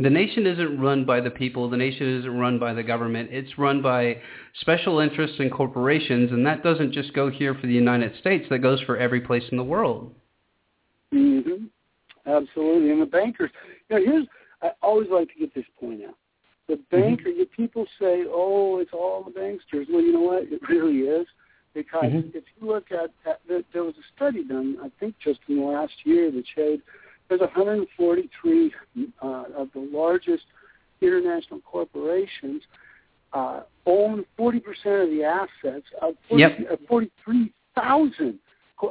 the 0.00 0.10
nation 0.10 0.46
isn't 0.46 0.80
run 0.80 1.04
by 1.04 1.20
the 1.20 1.30
people. 1.30 1.70
The 1.70 1.76
nation 1.76 2.18
isn't 2.18 2.36
run 2.36 2.58
by 2.58 2.74
the 2.74 2.82
government. 2.82 3.28
It's 3.30 3.56
run 3.56 3.80
by 3.80 4.20
special 4.60 4.98
interests 4.98 5.36
and 5.38 5.52
corporations, 5.52 6.32
and 6.32 6.44
that 6.46 6.64
doesn't 6.64 6.92
just 6.92 7.14
go 7.14 7.30
here 7.30 7.54
for 7.54 7.68
the 7.68 7.72
United 7.72 8.16
States. 8.18 8.46
That 8.50 8.58
goes 8.58 8.80
for 8.80 8.96
every 8.96 9.20
place 9.20 9.44
in 9.50 9.56
the 9.56 9.64
world. 9.64 10.12
hmm 11.12 11.66
Absolutely. 12.26 12.90
And 12.90 13.02
the 13.02 13.06
bankers, 13.06 13.50
you 13.88 13.96
know, 13.96 14.04
here's, 14.04 14.26
I 14.62 14.70
always 14.82 15.08
like 15.10 15.28
to 15.28 15.38
get 15.38 15.54
this 15.54 15.66
point 15.78 16.00
out. 16.08 16.16
The 16.68 16.76
banker, 16.90 17.28
you 17.28 17.44
people 17.46 17.86
say, 18.00 18.24
oh, 18.26 18.78
it's 18.78 18.92
all 18.92 19.22
the 19.22 19.30
banksters. 19.30 19.86
Well, 19.92 20.00
you 20.02 20.12
know 20.12 20.20
what? 20.20 20.44
It 20.44 20.60
really 20.68 21.00
is. 21.00 21.26
Because 21.74 22.04
Mhm. 22.12 22.34
if 22.34 22.44
you 22.60 22.66
look 22.68 22.90
at, 22.92 23.10
at 23.26 23.40
the, 23.48 23.64
there 23.72 23.82
was 23.84 23.94
a 23.98 24.02
study 24.16 24.44
done, 24.44 24.78
I 24.82 24.88
think 25.00 25.18
just 25.18 25.40
in 25.48 25.56
the 25.56 25.62
last 25.64 26.06
year, 26.06 26.30
that 26.30 26.46
showed 26.54 26.80
there's 27.28 27.40
143 27.40 28.72
uh, 29.20 29.44
of 29.56 29.72
the 29.72 29.80
largest 29.80 30.44
international 31.00 31.60
corporations 31.60 32.62
uh, 33.32 33.62
own 33.86 34.24
40% 34.38 34.62
of 35.02 35.10
the 35.10 35.24
assets 35.24 35.86
of 36.00 36.14
40, 36.28 36.40
Yep. 36.42 36.70
uh, 36.70 36.76
43,000 36.86 38.38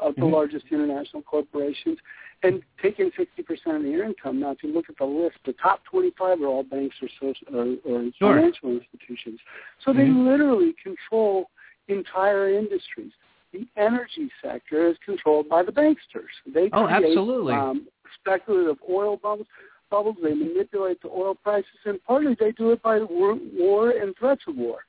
of 0.01 0.15
the 0.15 0.21
Mhm. 0.21 0.31
largest 0.31 0.65
international 0.69 1.21
corporations 1.23 1.97
and 2.43 2.61
taking 2.81 3.09
60% 3.11 3.75
of 3.75 3.83
their 3.83 4.03
income. 4.03 4.41
Now, 4.41 4.51
if 4.51 4.61
you 4.63 4.73
look 4.73 4.89
at 4.89 4.97
the 4.97 5.05
list, 5.05 5.37
the 5.45 5.53
top 5.53 5.83
25 5.85 6.41
are 6.41 6.45
all 6.47 6.63
banks 6.63 6.95
or, 7.01 7.07
social, 7.19 7.47
or, 7.55 7.75
or 7.85 8.03
Sure. 8.19 8.35
financial 8.35 8.71
institutions. 8.71 9.39
So 9.83 9.93
they 9.93 10.07
Mhm. 10.07 10.25
literally 10.25 10.73
control 10.73 11.49
entire 11.87 12.49
industries. 12.49 13.13
The 13.51 13.67
energy 13.77 14.31
sector 14.41 14.87
is 14.87 14.97
controlled 14.99 15.47
by 15.47 15.63
the 15.63 15.71
banksters. 15.71 16.31
They 16.45 16.69
Oh, 16.73 16.85
create, 16.87 17.05
absolutely. 17.17 17.53
Um, 17.53 17.87
speculative 18.19 18.81
oil 18.89 19.17
bubbles. 19.17 19.47
Bubbles. 19.89 20.17
They 20.23 20.33
manipulate 20.33 21.01
the 21.01 21.09
oil 21.09 21.35
prices, 21.35 21.79
and 21.85 22.03
partly 22.03 22.33
they 22.33 22.51
do 22.53 22.71
it 22.71 22.81
by 22.81 22.99
war, 22.99 23.35
war 23.35 23.91
and 23.91 24.15
threats 24.17 24.41
of 24.47 24.57
war. 24.57 24.85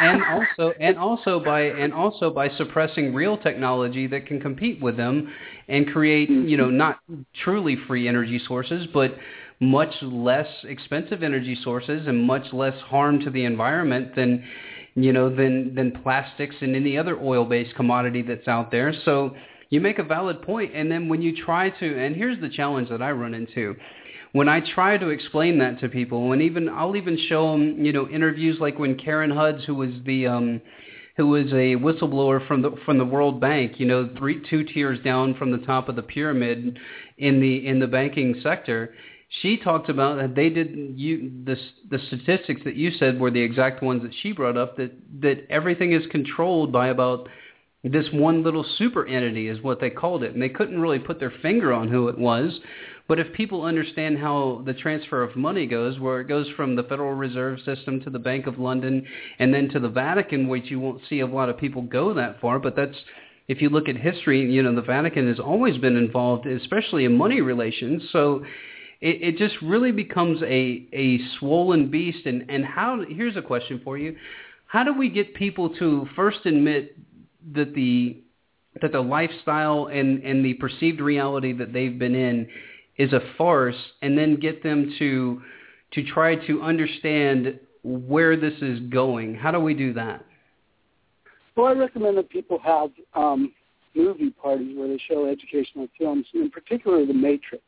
And 0.00 0.22
also 0.24 0.72
and 0.80 0.98
also 0.98 1.40
by 1.40 1.62
and 1.62 1.92
also 1.92 2.30
by 2.30 2.48
suppressing 2.56 3.14
real 3.14 3.36
technology 3.38 4.06
that 4.06 4.26
can 4.26 4.40
compete 4.40 4.80
with 4.82 4.96
them 4.96 5.32
and 5.68 5.90
create 5.92 6.28
you 6.30 6.56
know 6.56 6.70
not 6.70 7.00
truly 7.42 7.76
free 7.86 8.08
energy 8.08 8.40
sources 8.46 8.86
but 8.92 9.14
much 9.60 9.94
less 10.02 10.46
expensive 10.64 11.22
energy 11.22 11.56
sources 11.62 12.06
and 12.06 12.22
much 12.22 12.52
less 12.52 12.78
harm 12.82 13.20
to 13.20 13.30
the 13.30 13.44
environment 13.44 14.14
than 14.16 14.42
you 14.94 15.12
know 15.12 15.34
than 15.34 15.74
than 15.74 15.92
plastics 16.02 16.56
and 16.60 16.74
any 16.74 16.96
other 16.96 17.18
oil 17.20 17.44
based 17.44 17.74
commodity 17.76 18.22
that's 18.22 18.48
out 18.48 18.70
there. 18.70 18.92
So 19.04 19.34
you 19.68 19.80
make 19.80 19.98
a 19.98 20.02
valid 20.02 20.42
point 20.42 20.74
and 20.74 20.90
then 20.90 21.08
when 21.08 21.22
you 21.22 21.44
try 21.44 21.70
to 21.70 22.04
and 22.04 22.16
here's 22.16 22.40
the 22.40 22.48
challenge 22.48 22.88
that 22.88 23.02
I 23.02 23.10
run 23.12 23.34
into 23.34 23.76
when 24.32 24.48
I 24.48 24.60
try 24.74 24.96
to 24.96 25.08
explain 25.08 25.58
that 25.58 25.80
to 25.80 25.88
people, 25.88 26.28
when 26.28 26.40
even 26.40 26.68
I'll 26.68 26.96
even 26.96 27.18
show 27.28 27.52
them, 27.52 27.84
you 27.84 27.92
know, 27.92 28.08
interviews 28.08 28.58
like 28.60 28.78
when 28.78 28.96
Karen 28.96 29.30
Hudes, 29.30 29.64
who 29.64 29.74
was 29.74 29.90
the 30.04 30.26
um, 30.26 30.60
who 31.16 31.28
was 31.28 31.46
a 31.46 31.76
whistleblower 31.76 32.46
from 32.46 32.62
the 32.62 32.70
from 32.84 32.98
the 32.98 33.04
World 33.04 33.40
Bank, 33.40 33.80
you 33.80 33.86
know, 33.86 34.08
three 34.16 34.42
two 34.48 34.64
tiers 34.64 34.98
down 35.00 35.34
from 35.34 35.50
the 35.50 35.58
top 35.66 35.88
of 35.88 35.96
the 35.96 36.02
pyramid 36.02 36.78
in 37.18 37.40
the 37.40 37.66
in 37.66 37.80
the 37.80 37.86
banking 37.86 38.40
sector. 38.42 38.94
She 39.42 39.56
talked 39.56 39.88
about 39.88 40.18
that 40.18 40.34
they 40.34 40.48
did 40.48 40.94
you 40.96 41.30
the 41.44 41.56
the 41.88 41.98
statistics 42.06 42.62
that 42.64 42.76
you 42.76 42.90
said 42.92 43.20
were 43.20 43.30
the 43.30 43.40
exact 43.40 43.82
ones 43.82 44.02
that 44.02 44.12
she 44.22 44.32
brought 44.32 44.56
up 44.56 44.76
that 44.76 44.92
that 45.20 45.46
everything 45.50 45.92
is 45.92 46.02
controlled 46.10 46.72
by 46.72 46.88
about 46.88 47.28
this 47.82 48.06
one 48.12 48.42
little 48.42 48.64
super 48.76 49.06
entity 49.06 49.48
is 49.48 49.62
what 49.62 49.80
they 49.80 49.88
called 49.88 50.22
it 50.22 50.34
and 50.34 50.42
they 50.42 50.48
couldn't 50.48 50.80
really 50.80 50.98
put 50.98 51.18
their 51.18 51.32
finger 51.42 51.72
on 51.72 51.88
who 51.88 52.08
it 52.08 52.18
was 52.18 52.60
but 53.10 53.18
if 53.18 53.32
people 53.32 53.64
understand 53.64 54.18
how 54.18 54.62
the 54.64 54.72
transfer 54.72 55.24
of 55.24 55.34
money 55.34 55.66
goes, 55.66 55.98
where 55.98 56.20
it 56.20 56.28
goes 56.28 56.46
from 56.56 56.76
the 56.76 56.84
Federal 56.84 57.12
Reserve 57.12 57.58
System 57.64 58.00
to 58.02 58.08
the 58.08 58.20
Bank 58.20 58.46
of 58.46 58.60
London 58.60 59.04
and 59.40 59.52
then 59.52 59.68
to 59.70 59.80
the 59.80 59.88
Vatican, 59.88 60.46
which 60.46 60.70
you 60.70 60.78
won't 60.78 61.02
see 61.08 61.18
a 61.18 61.26
lot 61.26 61.48
of 61.48 61.58
people 61.58 61.82
go 61.82 62.14
that 62.14 62.40
far, 62.40 62.60
but 62.60 62.76
that's 62.76 62.96
if 63.48 63.60
you 63.60 63.68
look 63.68 63.88
at 63.88 63.96
history, 63.96 64.48
you 64.48 64.62
know, 64.62 64.72
the 64.76 64.80
Vatican 64.80 65.26
has 65.26 65.40
always 65.40 65.76
been 65.78 65.96
involved, 65.96 66.46
especially 66.46 67.04
in 67.04 67.16
money 67.16 67.40
relations. 67.40 68.00
So 68.12 68.44
it, 69.00 69.34
it 69.34 69.38
just 69.38 69.56
really 69.60 69.90
becomes 69.90 70.40
a, 70.44 70.86
a 70.92 71.18
swollen 71.40 71.90
beast. 71.90 72.26
And, 72.26 72.48
and 72.48 72.64
how, 72.64 73.04
here's 73.08 73.36
a 73.36 73.42
question 73.42 73.80
for 73.82 73.98
you. 73.98 74.14
How 74.68 74.84
do 74.84 74.94
we 74.94 75.08
get 75.08 75.34
people 75.34 75.74
to 75.80 76.06
first 76.14 76.46
admit 76.46 76.96
that 77.54 77.74
the, 77.74 78.22
that 78.80 78.92
the 78.92 79.00
lifestyle 79.00 79.86
and, 79.86 80.22
and 80.22 80.44
the 80.44 80.54
perceived 80.54 81.00
reality 81.00 81.52
that 81.54 81.72
they've 81.72 81.98
been 81.98 82.14
in 82.14 82.48
is 83.00 83.14
a 83.14 83.20
farce 83.38 83.74
and 84.02 84.16
then 84.16 84.36
get 84.36 84.62
them 84.62 84.94
to 84.98 85.40
to 85.92 86.04
try 86.04 86.36
to 86.46 86.62
understand 86.62 87.58
where 87.82 88.36
this 88.36 88.52
is 88.60 88.78
going. 88.90 89.34
How 89.34 89.50
do 89.50 89.58
we 89.58 89.72
do 89.72 89.94
that? 89.94 90.24
Well, 91.56 91.66
I 91.66 91.72
recommend 91.72 92.18
that 92.18 92.28
people 92.28 92.58
have 92.58 92.90
um, 93.14 93.52
movie 93.96 94.30
parties 94.30 94.76
where 94.76 94.86
they 94.86 95.00
show 95.08 95.26
educational 95.26 95.88
films, 95.98 96.26
and 96.34 96.44
in 96.44 96.50
particular 96.50 97.06
The 97.06 97.14
Matrix. 97.14 97.64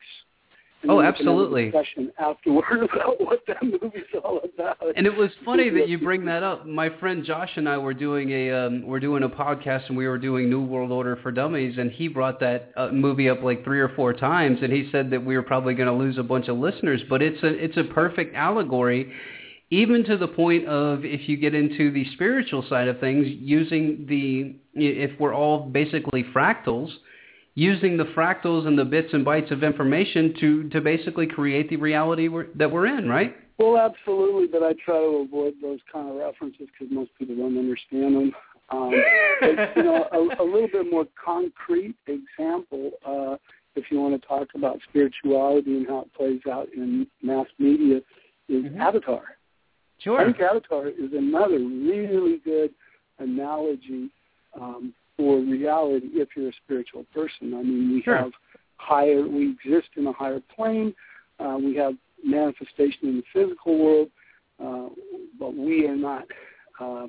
And 0.83 0.91
Oh, 0.91 1.01
then 1.01 1.05
we 1.11 1.17
can 1.17 1.25
have 1.25 1.35
a 1.35 1.39
absolutely. 1.39 1.65
discussion 1.71 2.11
afterward 2.19 2.89
about 2.93 3.19
what 3.21 3.39
that 3.47 3.63
movie's 3.63 4.03
all 4.23 4.39
about. 4.43 4.77
And 4.95 5.07
it 5.07 5.15
was 5.15 5.31
funny 5.45 5.69
that 5.71 5.87
you 5.89 5.97
bring 6.09 6.25
that 6.25 6.43
up. 6.43 6.65
My 6.67 6.89
friend 6.99 7.23
Josh 7.25 7.49
and 7.55 7.67
I 7.67 7.77
were 7.77 7.93
doing 7.93 8.29
a 8.31 8.51
um, 8.51 8.85
we're 8.85 8.99
doing 8.99 9.23
a 9.23 9.29
podcast 9.29 9.87
and 9.87 9.97
we 9.97 10.07
were 10.07 10.17
doing 10.17 10.49
New 10.49 10.61
World 10.63 10.91
Order 10.91 11.17
for 11.23 11.31
Dummies, 11.31 11.77
and 11.77 11.89
he 11.91 12.07
brought 12.09 12.39
that 12.41 12.71
uh, 12.75 12.89
movie 12.89 13.29
up 13.29 13.41
like 13.41 13.63
three 13.63 13.79
or 13.79 13.89
four 13.95 14.13
times, 14.13 14.59
and 14.61 14.71
he 14.71 14.89
said 14.91 15.09
that 15.11 15.23
we 15.25 15.35
were 15.35 15.41
probably 15.43 15.73
going 15.73 15.87
to 15.87 15.95
lose 15.95 16.17
a 16.17 16.23
bunch 16.23 16.47
of 16.49 16.57
listeners, 16.57 17.01
but 17.09 17.21
it's 17.21 17.41
a 17.43 17.47
it's 17.47 17.77
a 17.77 17.83
perfect 17.93 18.35
allegory. 18.35 19.11
even 19.71 20.03
to 20.03 20.17
the 20.17 20.27
point 20.27 20.67
of 20.67 21.03
if 21.03 21.27
you 21.29 21.37
get 21.37 21.55
into 21.55 21.91
the 21.91 22.05
spiritual 22.13 22.63
side 22.69 22.87
of 22.87 22.99
things, 22.99 23.25
using 23.39 24.05
the 24.07 24.55
if 24.75 25.17
we're 25.19 25.33
all 25.33 25.69
basically 25.69 26.23
fractals, 26.35 26.89
using 27.55 27.97
the 27.97 28.05
fractals 28.15 28.65
and 28.65 28.77
the 28.77 28.85
bits 28.85 29.09
and 29.13 29.25
bytes 29.25 29.51
of 29.51 29.63
information 29.63 30.33
to 30.39 30.69
to 30.69 30.81
basically 30.81 31.27
create 31.27 31.69
the 31.69 31.75
reality 31.77 32.27
we're, 32.27 32.47
that 32.55 32.71
we're 32.71 32.87
in, 32.87 33.07
right? 33.07 33.35
Well, 33.59 33.77
absolutely, 33.77 34.47
but 34.47 34.63
I 34.63 34.73
try 34.83 34.97
to 34.97 35.25
avoid 35.27 35.53
those 35.61 35.79
kind 35.91 36.09
of 36.09 36.15
references 36.15 36.67
because 36.71 36.91
most 36.91 37.11
people 37.19 37.35
don't 37.35 37.57
understand 37.57 38.15
them. 38.15 38.31
Um, 38.69 38.91
but, 39.39 39.77
you 39.77 39.83
know, 39.83 40.07
a, 40.11 40.17
a 40.41 40.45
little 40.45 40.69
bit 40.71 40.89
more 40.89 41.05
concrete 41.23 41.95
example, 42.07 42.91
uh, 43.05 43.35
if 43.75 43.85
you 43.91 43.99
want 43.99 44.19
to 44.19 44.27
talk 44.27 44.47
about 44.55 44.79
spirituality 44.89 45.77
and 45.77 45.87
how 45.87 45.99
it 45.99 46.13
plays 46.15 46.39
out 46.51 46.67
in 46.75 47.05
mass 47.21 47.45
media, 47.59 47.97
is 48.49 48.63
Mm-hmm. 48.63 48.81
Avatar. 48.81 49.23
Sure. 49.99 50.19
I 50.19 50.25
think 50.25 50.39
Avatar 50.39 50.87
is 50.87 51.11
another 51.13 51.59
really 51.59 52.39
good 52.43 52.71
analogy 53.19 54.09
um, 54.59 54.93
for 55.17 55.39
reality 55.39 56.07
if 56.13 56.29
you're 56.35 56.49
a 56.49 56.53
spiritual 56.63 57.05
person. 57.13 57.53
I 57.53 57.61
mean, 57.61 57.93
we 57.93 58.01
Sure. 58.01 58.17
have 58.17 58.31
higher, 58.77 59.27
we 59.27 59.51
exist 59.51 59.89
in 59.95 60.07
a 60.07 60.13
higher 60.13 60.41
plane. 60.55 60.93
Uh, 61.39 61.57
we 61.61 61.75
have 61.75 61.95
manifestation 62.23 63.09
in 63.09 63.17
the 63.17 63.23
physical 63.33 63.77
world, 63.77 64.09
uh, 64.63 64.89
but 65.39 65.53
we 65.55 65.87
are 65.87 65.95
not. 65.95 66.25
Uh, 66.79 67.07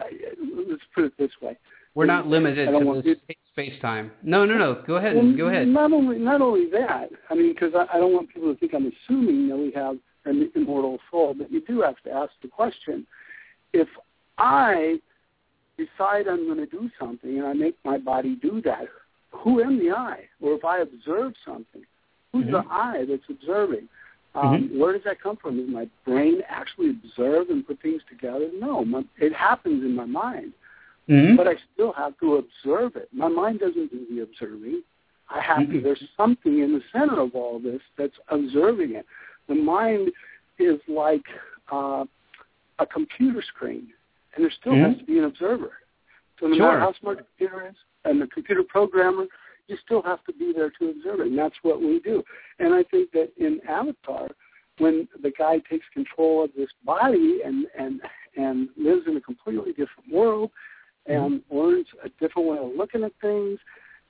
let's 0.00 0.82
put 0.94 1.04
it 1.04 1.12
this 1.18 1.30
way: 1.40 1.56
We're 1.94 2.06
not 2.06 2.26
limited 2.26 2.66
to 2.66 2.78
want 2.78 3.06
space 3.52 3.80
time. 3.80 4.12
No, 4.22 4.44
no, 4.44 4.58
no. 4.58 4.82
Go 4.86 4.96
ahead. 4.96 5.16
well, 5.16 5.32
Go 5.36 5.46
ahead. 5.46 5.66
Not 5.66 5.92
only 5.92 6.18
not 6.18 6.42
only 6.42 6.68
that, 6.70 7.08
I 7.30 7.34
mean, 7.34 7.54
because 7.54 7.72
I, 7.74 7.96
I 7.96 7.98
don't 7.98 8.12
want 8.12 8.28
people 8.32 8.52
to 8.52 8.58
think 8.60 8.74
I'm 8.74 8.92
assuming 9.08 9.48
that 9.48 9.56
we 9.56 9.72
have 9.72 9.96
an 10.26 10.50
immortal 10.54 10.98
soul, 11.10 11.34
but 11.36 11.50
you 11.50 11.62
do 11.62 11.80
have 11.80 11.96
to 12.04 12.10
ask 12.10 12.32
the 12.42 12.48
question: 12.48 13.06
if 13.72 13.88
I 14.38 15.00
decide 15.76 16.26
I'm 16.28 16.46
going 16.46 16.58
to 16.58 16.66
do 16.66 16.90
something 16.98 17.38
and 17.38 17.46
I 17.46 17.52
make 17.52 17.76
my 17.84 17.98
body 17.98 18.36
do 18.36 18.60
that, 18.62 18.86
who 19.30 19.60
am 19.62 19.78
the 19.78 19.90
I? 19.92 20.20
Or 20.40 20.54
if 20.54 20.64
I 20.64 20.80
observe 20.80 21.34
something, 21.44 21.82
who's 22.32 22.46
the 22.50 22.64
I 22.70 23.04
that's 23.08 23.22
observing? 23.28 23.88
Um, 24.34 24.70
Where 24.78 24.92
does 24.92 25.02
that 25.04 25.20
come 25.22 25.36
from? 25.36 25.56
Does 25.56 25.68
my 25.72 25.88
brain 26.04 26.42
actually 26.48 26.90
observe 26.90 27.48
and 27.48 27.66
put 27.66 27.80
things 27.80 28.02
together? 28.08 28.48
No, 28.58 28.84
my, 28.84 29.02
it 29.18 29.32
happens 29.32 29.82
in 29.84 29.94
my 29.94 30.04
mind 30.04 30.52
Mhm. 31.08 31.36
but 31.36 31.46
I 31.46 31.54
still 31.72 31.92
have 31.92 32.18
to 32.18 32.36
observe 32.36 32.96
it. 32.96 33.08
My 33.12 33.28
mind 33.28 33.60
doesn't 33.60 33.90
do 33.92 34.06
the 34.10 34.22
observing. 34.22 34.82
I 35.30 35.40
have 35.40 35.70
to. 35.70 35.80
There's 35.80 36.02
something 36.16 36.58
in 36.60 36.72
the 36.72 36.82
center 36.92 37.20
of 37.20 37.34
all 37.34 37.58
this 37.60 37.80
that's 37.96 38.18
observing 38.28 38.94
it. 38.94 39.06
The 39.48 39.54
mind 39.54 40.10
is 40.58 40.80
like 40.88 41.24
uh, 41.70 42.04
a 42.80 42.86
computer 42.86 43.40
screen, 43.42 43.88
and 44.36 44.44
there 44.44 44.52
still 44.52 44.74
has 44.74 44.94
Mhm. 44.94 44.98
to 44.98 45.04
be 45.04 45.18
an 45.18 45.24
observer. 45.24 45.80
So 46.38 46.46
no 46.46 46.56
Sure. 46.56 46.66
matter 46.66 46.80
how 46.80 46.92
smart 46.92 47.18
the 47.18 47.24
computer 47.24 47.68
is, 47.68 47.76
and 48.04 48.20
the 48.20 48.26
computer 48.28 48.62
programmer, 48.62 49.26
you 49.68 49.76
still 49.78 50.02
have 50.02 50.22
to 50.24 50.32
be 50.32 50.52
there 50.52 50.70
to 50.70 50.90
observe 50.90 51.20
it, 51.20 51.26
and 51.26 51.38
that's 51.38 51.56
what 51.62 51.80
we 51.80 51.98
do. 51.98 52.22
And 52.58 52.72
I 52.74 52.84
think 52.84 53.10
that 53.12 53.32
in 53.36 53.60
Avatar, 53.66 54.28
when 54.78 55.08
the 55.20 55.30
guy 55.30 55.58
takes 55.58 55.88
control 55.88 56.44
of 56.44 56.52
this 56.54 56.70
body 56.84 57.42
and 57.42 57.66
and 57.74 58.02
and 58.36 58.68
lives 58.76 59.06
in 59.06 59.16
a 59.16 59.20
completely 59.20 59.72
different 59.72 60.12
world 60.12 60.50
and 61.06 61.42
learns 61.50 61.86
a 62.02 62.10
different 62.20 62.46
way 62.48 62.58
of 62.58 62.74
looking 62.76 63.02
at 63.02 63.12
things 63.20 63.58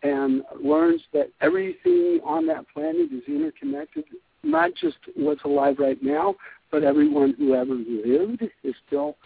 and 0.03 0.43
learns 0.61 1.07
that 1.13 1.31
everything 1.41 2.21
on 2.25 2.47
that 2.47 2.67
planet 2.69 3.13
is 3.13 3.23
interconnected, 3.29 4.05
not 4.43 4.75
just 4.75 4.99
what's 5.15 5.45
alive 5.45 5.79
right 5.79 6.03
now, 6.03 6.35
but 6.71 6.83
everyone 6.83 7.35
who 7.39 7.55
ever 7.55 7.75
lived 7.75 8.43
is 8.65 8.75
still 8.87 9.17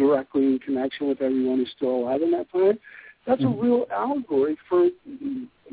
directly 0.00 0.44
in 0.44 0.58
connection 0.58 1.08
with 1.08 1.20
everyone 1.20 1.58
who's 1.58 1.72
still 1.76 1.90
alive 1.90 2.22
on 2.22 2.30
that 2.32 2.50
planet. 2.50 2.80
That's 3.26 3.42
a 3.42 3.44
mm-hmm. 3.44 3.60
real 3.60 3.86
allegory 3.92 4.56
for 4.68 4.88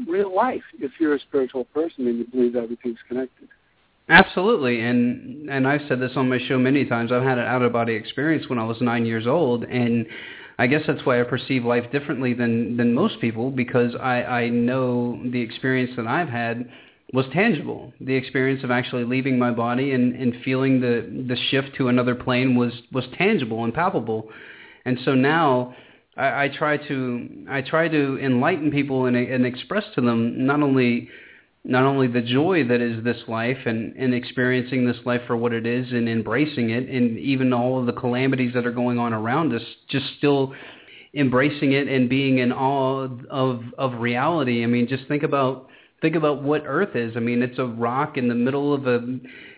real 0.07 0.35
life 0.35 0.63
if 0.79 0.91
you're 0.99 1.15
a 1.15 1.19
spiritual 1.19 1.63
person 1.65 2.07
and 2.07 2.19
you 2.19 2.25
believe 2.25 2.55
everything's 2.55 2.99
connected. 3.07 3.47
Absolutely, 4.09 4.81
and 4.81 5.49
and 5.49 5.67
I've 5.67 5.81
said 5.89 5.99
this 5.99 6.11
on 6.15 6.29
my 6.29 6.39
show 6.47 6.57
many 6.57 6.85
times. 6.85 7.11
I've 7.11 7.23
had 7.23 7.37
an 7.37 7.45
out 7.45 7.61
of 7.61 7.73
body 7.73 7.93
experience 7.93 8.47
when 8.47 8.57
I 8.57 8.63
was 8.63 8.77
nine 8.79 9.05
years 9.05 9.27
old, 9.27 9.65
and 9.65 10.05
I 10.59 10.67
guess 10.67 10.81
that's 10.87 11.05
why 11.05 11.19
I 11.19 11.23
perceive 11.23 11.65
life 11.65 11.91
differently 11.91 12.33
than 12.33 12.77
than 12.77 12.93
most 12.93 13.19
people 13.19 13.51
because 13.51 13.95
I 13.95 14.23
I 14.23 14.49
know 14.49 15.19
the 15.25 15.41
experience 15.41 15.91
that 15.97 16.07
I've 16.07 16.29
had 16.29 16.69
was 17.13 17.25
tangible. 17.31 17.93
The 18.01 18.15
experience 18.15 18.63
of 18.63 18.71
actually 18.71 19.05
leaving 19.05 19.39
my 19.39 19.51
body 19.51 19.91
and 19.91 20.15
and 20.15 20.35
feeling 20.43 20.81
the 20.81 21.25
the 21.27 21.37
shift 21.49 21.75
to 21.77 21.87
another 21.87 22.15
plane 22.15 22.55
was 22.55 22.73
was 22.91 23.05
tangible 23.17 23.63
and 23.63 23.73
palpable, 23.73 24.29
and 24.85 24.97
so 25.03 25.13
now. 25.13 25.75
I, 26.15 26.45
I 26.45 26.49
try 26.49 26.77
to 26.77 27.45
I 27.47 27.61
try 27.61 27.87
to 27.87 28.17
enlighten 28.19 28.71
people 28.71 29.05
and, 29.05 29.15
and 29.15 29.45
express 29.45 29.83
to 29.93 30.01
them 30.01 30.47
not 30.47 30.63
only 30.63 31.09
not 31.67 31.83
only 31.83 32.07
the 32.07 32.21
joy 32.21 32.63
that 32.67 32.79
is 32.81 33.03
this 33.03 33.17
life 33.27 33.57
and, 33.65 33.93
and 33.97 34.13
experiencing 34.13 34.87
this 34.87 34.97
life 35.05 35.21
for 35.27 35.35
what 35.35 35.51
it 35.51 35.67
is 35.67 35.91
and 35.91 36.07
embracing 36.07 36.69
it 36.69 36.87
and 36.89 37.19
even 37.19 37.51
all 37.51 37.77
of 37.79 37.85
the 37.85 37.91
calamities 37.91 38.53
that 38.53 38.65
are 38.65 38.71
going 38.71 38.97
on 38.97 39.13
around 39.13 39.53
us, 39.53 39.61
just 39.89 40.05
still 40.17 40.53
embracing 41.13 41.73
it 41.73 41.87
and 41.89 42.09
being 42.09 42.39
in 42.39 42.53
awe 42.53 43.07
of 43.29 43.61
of 43.77 43.99
reality. 43.99 44.63
I 44.63 44.67
mean, 44.67 44.87
just 44.87 45.07
think 45.07 45.23
about 45.23 45.66
think 46.01 46.15
about 46.15 46.43
what 46.43 46.63
Earth 46.65 46.95
is. 46.95 47.13
I 47.15 47.19
mean, 47.19 47.41
it's 47.41 47.59
a 47.59 47.65
rock 47.65 48.17
in 48.17 48.27
the 48.27 48.35
middle 48.35 48.73
of 48.73 48.87
a 48.87 48.99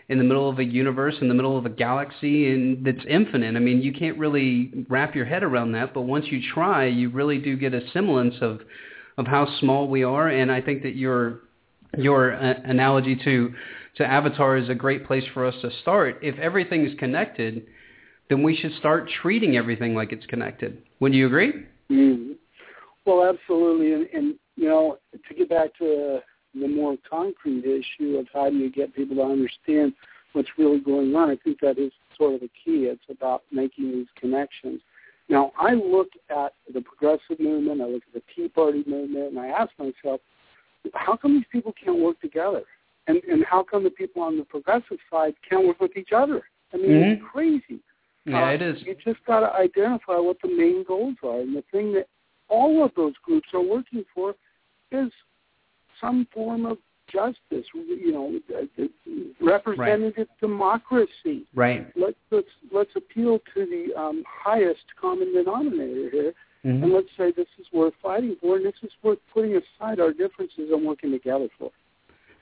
in 0.10 0.18
the 0.18 0.24
middle 0.24 0.50
of 0.50 0.58
a 0.58 0.64
universe, 0.64 1.16
in 1.22 1.28
the 1.28 1.36
middle 1.36 1.56
of 1.56 1.68
a 1.68 1.70
galaxy, 1.70 2.52
and 2.52 2.84
that's 2.84 3.06
infinite. 3.08 3.56
I 3.56 3.60
mean, 3.60 3.82
you 3.82 3.94
can't 3.94 4.18
really 4.18 4.86
wrap 4.90 5.14
your 5.14 5.26
head 5.26 5.44
around 5.44 5.74
that, 5.74 5.94
but 5.94 6.02
once 6.02 6.26
you 6.30 6.42
try, 6.54 6.88
you 6.88 7.10
really 7.12 7.38
do 7.38 7.56
get 7.56 7.74
a 7.74 7.82
semblance 7.92 8.36
of 8.42 8.62
of 9.18 9.28
how 9.28 9.46
small 9.60 9.88
we 9.88 10.04
are. 10.04 10.30
And 10.30 10.52
I 10.52 10.62
think 10.62 10.82
that 10.84 10.96
your 10.96 11.42
your 11.98 12.34
uh, 12.34 12.54
analogy 12.66 13.16
to 13.24 13.54
to 13.98 14.06
Avatar 14.06 14.58
is 14.58 14.70
a 14.70 14.76
great 14.76 15.06
place 15.06 15.26
for 15.34 15.46
us 15.46 15.56
to 15.62 15.70
start. 15.82 16.20
If 16.22 16.38
everything 16.40 16.86
is 16.86 16.98
connected, 16.98 17.68
then 18.30 18.44
we 18.44 18.56
should 18.56 18.74
start 18.80 19.10
treating 19.22 19.58
everything 19.58 19.94
like 19.94 20.12
it's 20.12 20.26
connected. 20.28 20.82
Would 21.02 21.14
you 21.14 21.28
agree? 21.28 21.66
Mm. 21.92 22.36
Well, 23.06 23.28
absolutely, 23.28 23.94
and, 23.94 24.08
and 24.14 24.36
you 24.60 24.68
know, 24.68 24.98
to 25.28 25.34
get 25.34 25.50
back 25.50 25.78
to 25.78 26.20
the 26.54 26.68
more 26.68 26.98
concrete 27.10 27.64
issue 27.64 28.18
of 28.18 28.28
how 28.34 28.50
do 28.50 28.58
you 28.58 28.70
get 28.70 28.94
people 28.94 29.16
to 29.16 29.24
understand 29.24 29.94
what's 30.34 30.50
really 30.58 30.80
going 30.80 31.16
on, 31.16 31.30
I 31.30 31.38
think 31.38 31.62
that 31.62 31.78
is 31.78 31.94
sort 32.18 32.34
of 32.34 32.42
the 32.42 32.50
key. 32.50 32.86
It's 32.86 33.02
about 33.10 33.44
making 33.52 33.92
these 33.92 34.08
connections. 34.20 34.82
Now, 35.30 35.54
I 35.58 35.76
look 35.76 36.10
at 36.30 36.54
the 36.74 36.82
progressive 36.82 37.40
movement, 37.40 37.82
I 37.82 37.86
look 37.86 38.04
at 38.08 38.14
the 38.14 38.24
Tea 38.36 38.50
Party 38.50 38.84
movement, 38.86 39.30
and 39.30 39.40
I 39.40 39.48
ask 39.48 39.72
myself, 39.80 40.20
how 40.94 41.16
come 41.16 41.36
these 41.36 41.46
people 41.52 41.74
can't 41.82 42.00
work 42.00 42.20
together? 42.20 42.64
And 43.08 43.22
and 43.32 43.46
how 43.46 43.64
come 43.64 43.84
the 43.84 43.90
people 43.90 44.22
on 44.22 44.38
the 44.38 44.44
progressive 44.44 44.98
side 45.10 45.36
can't 45.48 45.66
work 45.66 45.80
with 45.80 45.96
each 45.96 46.12
other? 46.16 46.44
I 46.74 46.78
mean, 46.78 46.92
it's 46.92 47.22
crazy. 47.32 47.80
Yeah, 48.26 48.50
Uh, 48.50 48.52
it 48.52 48.62
is. 48.62 48.82
You 48.86 48.96
just 49.04 49.26
got 49.26 49.40
to 49.40 49.54
identify 49.54 50.18
what 50.18 50.38
the 50.42 50.50
main 50.50 50.84
goals 50.84 51.16
are, 51.24 51.40
and 51.40 51.56
the 51.56 51.64
thing 51.72 51.94
that 51.94 52.08
all 52.50 52.84
of 52.84 52.92
those 52.96 53.14
groups 53.24 53.48
are 53.54 53.62
working 53.62 54.04
for 54.14 54.36
is 54.92 55.12
some 56.00 56.28
form 56.34 56.66
of 56.66 56.78
justice. 57.12 57.66
You 57.74 58.12
know, 58.12 58.40
uh, 58.56 58.84
uh, 58.84 58.86
representative 59.42 60.28
democracy. 60.40 61.46
Right. 61.56 61.88
Let's 61.96 62.18
let's 62.32 62.48
let's 62.72 62.92
appeal 62.96 63.40
to 63.54 63.66
the 63.66 64.00
um, 64.00 64.24
highest 64.28 64.84
common 65.00 65.34
denominator 65.34 66.10
here, 66.12 66.34
Mhm. 66.66 66.84
and 66.84 66.94
let's 66.94 67.08
say 67.18 67.32
this 67.32 67.48
is 67.60 67.66
worth 67.74 67.94
fighting 68.02 68.36
for, 68.42 68.58
and 68.58 68.66
this 68.66 68.76
is 68.84 68.92
worth 69.02 69.20
putting 69.34 69.56
aside 69.56 70.00
our 70.00 70.12
differences 70.12 70.72
and 70.72 70.86
working 70.86 71.12
together 71.12 71.48
for. 71.58 71.72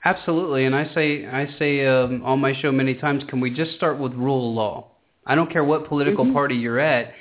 Absolutely, 0.04 0.64
and 0.64 0.76
I 0.76 0.92
say 0.94 1.26
I 1.26 1.46
say 1.58 1.86
um, 1.86 2.22
on 2.24 2.38
my 2.40 2.52
show 2.60 2.70
many 2.70 2.94
times, 2.94 3.24
can 3.28 3.40
we 3.40 3.50
just 3.50 3.72
start 3.74 3.98
with 3.98 4.12
rule 4.14 4.50
of 4.50 4.54
law? 4.54 4.86
I 5.26 5.34
don't 5.34 5.50
care 5.50 5.64
what 5.64 5.86
political 5.86 6.24
Mhm. 6.24 6.32
party 6.32 6.56
you're 6.56 6.78
at. 6.78 7.14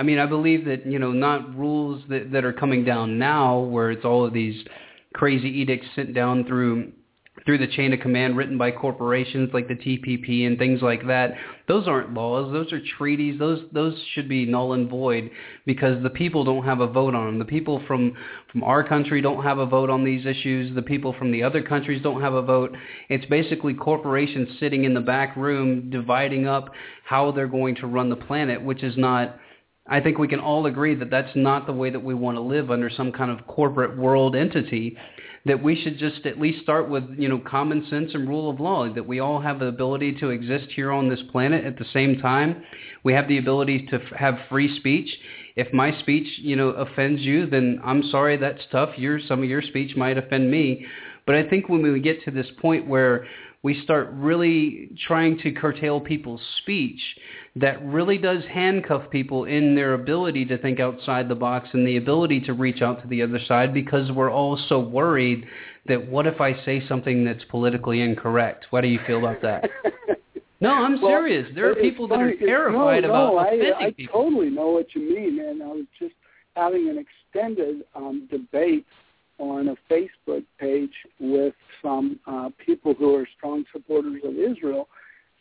I 0.00 0.02
mean, 0.02 0.18
I 0.18 0.24
believe 0.24 0.64
that 0.64 0.86
you 0.86 0.98
know 0.98 1.12
not 1.12 1.54
rules 1.54 2.02
that 2.08 2.32
that 2.32 2.42
are 2.42 2.54
coming 2.54 2.86
down 2.86 3.18
now, 3.18 3.58
where 3.58 3.90
it's 3.90 4.06
all 4.06 4.24
of 4.24 4.32
these 4.32 4.64
crazy 5.12 5.60
edicts 5.60 5.88
sent 5.94 6.14
down 6.14 6.46
through 6.46 6.92
through 7.44 7.58
the 7.58 7.66
chain 7.66 7.92
of 7.92 8.00
command 8.00 8.34
written 8.34 8.56
by 8.56 8.70
corporations 8.70 9.50
like 9.52 9.68
the 9.68 9.74
TPP 9.74 10.46
and 10.46 10.58
things 10.58 10.80
like 10.80 11.06
that. 11.06 11.34
Those 11.68 11.86
aren't 11.86 12.14
laws. 12.14 12.50
Those 12.50 12.72
are 12.72 12.80
treaties. 12.96 13.38
Those 13.38 13.62
those 13.72 13.94
should 14.14 14.26
be 14.26 14.46
null 14.46 14.72
and 14.72 14.88
void 14.88 15.30
because 15.66 16.02
the 16.02 16.08
people 16.08 16.44
don't 16.44 16.64
have 16.64 16.80
a 16.80 16.86
vote 16.86 17.14
on 17.14 17.26
them. 17.26 17.38
The 17.38 17.44
people 17.44 17.82
from 17.86 18.16
from 18.50 18.64
our 18.64 18.82
country 18.82 19.20
don't 19.20 19.42
have 19.42 19.58
a 19.58 19.66
vote 19.66 19.90
on 19.90 20.02
these 20.02 20.24
issues. 20.24 20.74
The 20.74 20.80
people 20.80 21.14
from 21.18 21.30
the 21.30 21.42
other 21.42 21.62
countries 21.62 22.02
don't 22.02 22.22
have 22.22 22.32
a 22.32 22.42
vote. 22.42 22.74
It's 23.10 23.26
basically 23.26 23.74
corporations 23.74 24.48
sitting 24.58 24.84
in 24.84 24.94
the 24.94 25.02
back 25.02 25.36
room 25.36 25.90
dividing 25.90 26.46
up 26.46 26.70
how 27.04 27.32
they're 27.32 27.46
going 27.46 27.74
to 27.76 27.86
run 27.86 28.08
the 28.08 28.16
planet, 28.16 28.64
which 28.64 28.82
is 28.82 28.96
not 28.96 29.36
I 29.90 30.00
think 30.00 30.18
we 30.18 30.28
can 30.28 30.40
all 30.40 30.66
agree 30.66 30.94
that 30.94 31.10
that's 31.10 31.34
not 31.34 31.66
the 31.66 31.72
way 31.72 31.90
that 31.90 32.02
we 32.02 32.14
want 32.14 32.36
to 32.36 32.40
live 32.40 32.70
under 32.70 32.88
some 32.88 33.10
kind 33.12 33.30
of 33.30 33.46
corporate 33.46 33.98
world 33.98 34.36
entity. 34.36 34.96
that 35.46 35.62
we 35.62 35.74
should 35.74 35.98
just 35.98 36.26
at 36.26 36.38
least 36.38 36.62
start 36.62 36.90
with 36.90 37.02
you 37.16 37.26
know 37.28 37.38
common 37.38 37.84
sense 37.88 38.10
and 38.14 38.28
rule 38.28 38.50
of 38.50 38.60
law 38.60 38.86
that 38.92 39.06
we 39.06 39.20
all 39.20 39.40
have 39.40 39.58
the 39.58 39.66
ability 39.66 40.12
to 40.20 40.28
exist 40.28 40.66
here 40.76 40.92
on 40.92 41.08
this 41.08 41.22
planet. 41.32 41.64
At 41.64 41.78
the 41.78 41.86
same 41.92 42.18
time 42.18 42.62
we 43.04 43.14
have 43.14 43.26
the 43.26 43.38
ability 43.38 43.86
to 43.86 43.96
f- 43.96 44.12
have 44.18 44.34
free 44.50 44.76
speech. 44.78 45.08
If 45.56 45.72
my 45.72 45.98
speech 46.00 46.28
you 46.38 46.56
know 46.56 46.68
offends 46.68 47.22
you 47.22 47.46
then 47.46 47.80
i'm 47.82 48.02
sorry 48.10 48.36
that's 48.36 48.60
tough. 48.70 48.90
Your 48.98 49.18
some 49.18 49.42
of 49.42 49.48
your 49.48 49.62
speech 49.62 49.96
might 49.96 50.18
offend 50.18 50.50
me. 50.50 50.86
But 51.26 51.34
i 51.36 51.42
think 51.48 51.68
when 51.70 51.82
we 51.82 52.00
get 52.00 52.22
to 52.24 52.30
this 52.30 52.50
point 52.60 52.86
where 52.86 53.26
we 53.62 53.82
start 53.82 54.10
really 54.12 54.90
trying 55.06 55.38
to 55.38 55.52
curtail 55.52 56.00
people's 56.00 56.40
speech 56.62 57.00
that 57.56 57.84
really 57.84 58.16
does 58.16 58.42
handcuff 58.50 59.10
people 59.10 59.44
in 59.44 59.74
their 59.74 59.94
ability 59.94 60.44
to 60.46 60.56
think 60.58 60.80
outside 60.80 61.28
the 61.28 61.34
box 61.34 61.68
and 61.72 61.86
the 61.86 61.96
ability 61.96 62.40
to 62.40 62.54
reach 62.54 62.80
out 62.80 63.02
to 63.02 63.08
the 63.08 63.22
other 63.22 63.40
side 63.46 63.74
because 63.74 64.10
we're 64.12 64.30
all 64.30 64.58
so 64.68 64.78
worried 64.78 65.44
that 65.86 66.08
what 66.08 66.26
if 66.26 66.40
I 66.40 66.54
say 66.64 66.86
something 66.86 67.24
that's 67.24 67.44
politically 67.50 68.00
incorrect? 68.00 68.66
What 68.70 68.82
do 68.82 68.88
you 68.88 69.00
feel 69.06 69.18
about 69.18 69.42
that? 69.42 69.68
no, 70.60 70.70
I'm 70.70 71.00
well, 71.00 71.10
serious. 71.10 71.48
There 71.54 71.70
are 71.70 71.74
people 71.74 72.06
that 72.08 72.20
are 72.20 72.36
terrified 72.36 73.02
no, 73.02 73.10
about 73.10 73.32
no, 73.32 73.38
offending 73.40 73.72
I, 73.78 73.86
I 73.86 73.90
people. 73.90 74.22
totally 74.22 74.50
know 74.50 74.68
what 74.68 74.94
you 74.94 75.02
mean, 75.02 75.40
and 75.40 75.62
I 75.62 75.66
was 75.66 75.86
just 75.98 76.14
having 76.54 76.88
an 76.88 77.04
extended 77.04 77.82
um, 77.94 78.28
debate 78.30 78.86
on 79.40 79.68
a 79.68 79.92
Facebook 79.92 80.44
page 80.58 80.92
with 81.18 81.54
some 81.82 82.20
uh, 82.26 82.50
people 82.64 82.94
who 82.94 83.16
are 83.16 83.26
strong 83.36 83.64
supporters 83.72 84.20
of 84.24 84.34
Israel, 84.36 84.88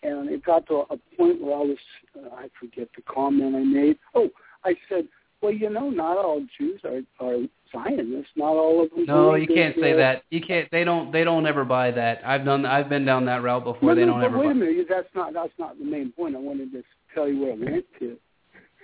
and 0.04 0.30
it 0.30 0.44
got 0.44 0.66
to 0.68 0.86
a 0.90 0.98
point 1.18 1.42
where 1.42 1.56
I 1.56 1.60
was, 1.62 1.78
uh, 2.18 2.36
I 2.36 2.50
forget 2.60 2.88
the 2.96 3.02
comment 3.04 3.56
I 3.56 3.64
made. 3.64 3.98
Oh, 4.16 4.30
I 4.64 4.76
said, 4.88 5.08
well, 5.42 5.54
you 5.54 5.70
know, 5.70 5.90
not 5.90 6.18
all 6.18 6.46
Jews 6.58 6.82
are, 6.84 7.02
are 7.20 7.38
Zionists. 7.72 8.32
Not 8.36 8.56
all 8.56 8.84
of 8.84 8.90
them. 8.90 9.06
No, 9.06 9.36
you 9.36 9.48
can't 9.48 9.76
say 9.80 9.94
that. 9.94 10.24
You 10.30 10.42
can't. 10.42 10.70
They 10.72 10.84
don't. 10.84 11.12
They 11.12 11.24
don't 11.24 11.46
ever 11.46 11.64
buy 11.64 11.92
that. 11.92 12.22
I've 12.26 12.44
done. 12.44 12.66
I've 12.66 12.90
been 12.90 13.06
down 13.06 13.26
that 13.26 13.42
route 13.42 13.64
before. 13.64 13.90
No, 13.90 13.96
they 13.96 14.06
no, 14.06 14.14
don't 14.14 14.24
ever. 14.24 14.38
wait 14.38 14.46
buy. 14.46 14.52
a 14.52 14.56
minute. 14.56 14.88
That's 14.90 15.08
not 15.16 15.34
that's 15.34 15.54
not 15.58 15.78
the 15.78 15.86
main 15.86 16.12
point. 16.12 16.36
I 16.36 16.40
wanted 16.40 16.72
to 16.74 16.84
tell 17.14 17.30
you 17.30 17.42
where 17.42 17.54
I 17.54 17.72
went 17.72 17.86
to. 18.00 18.18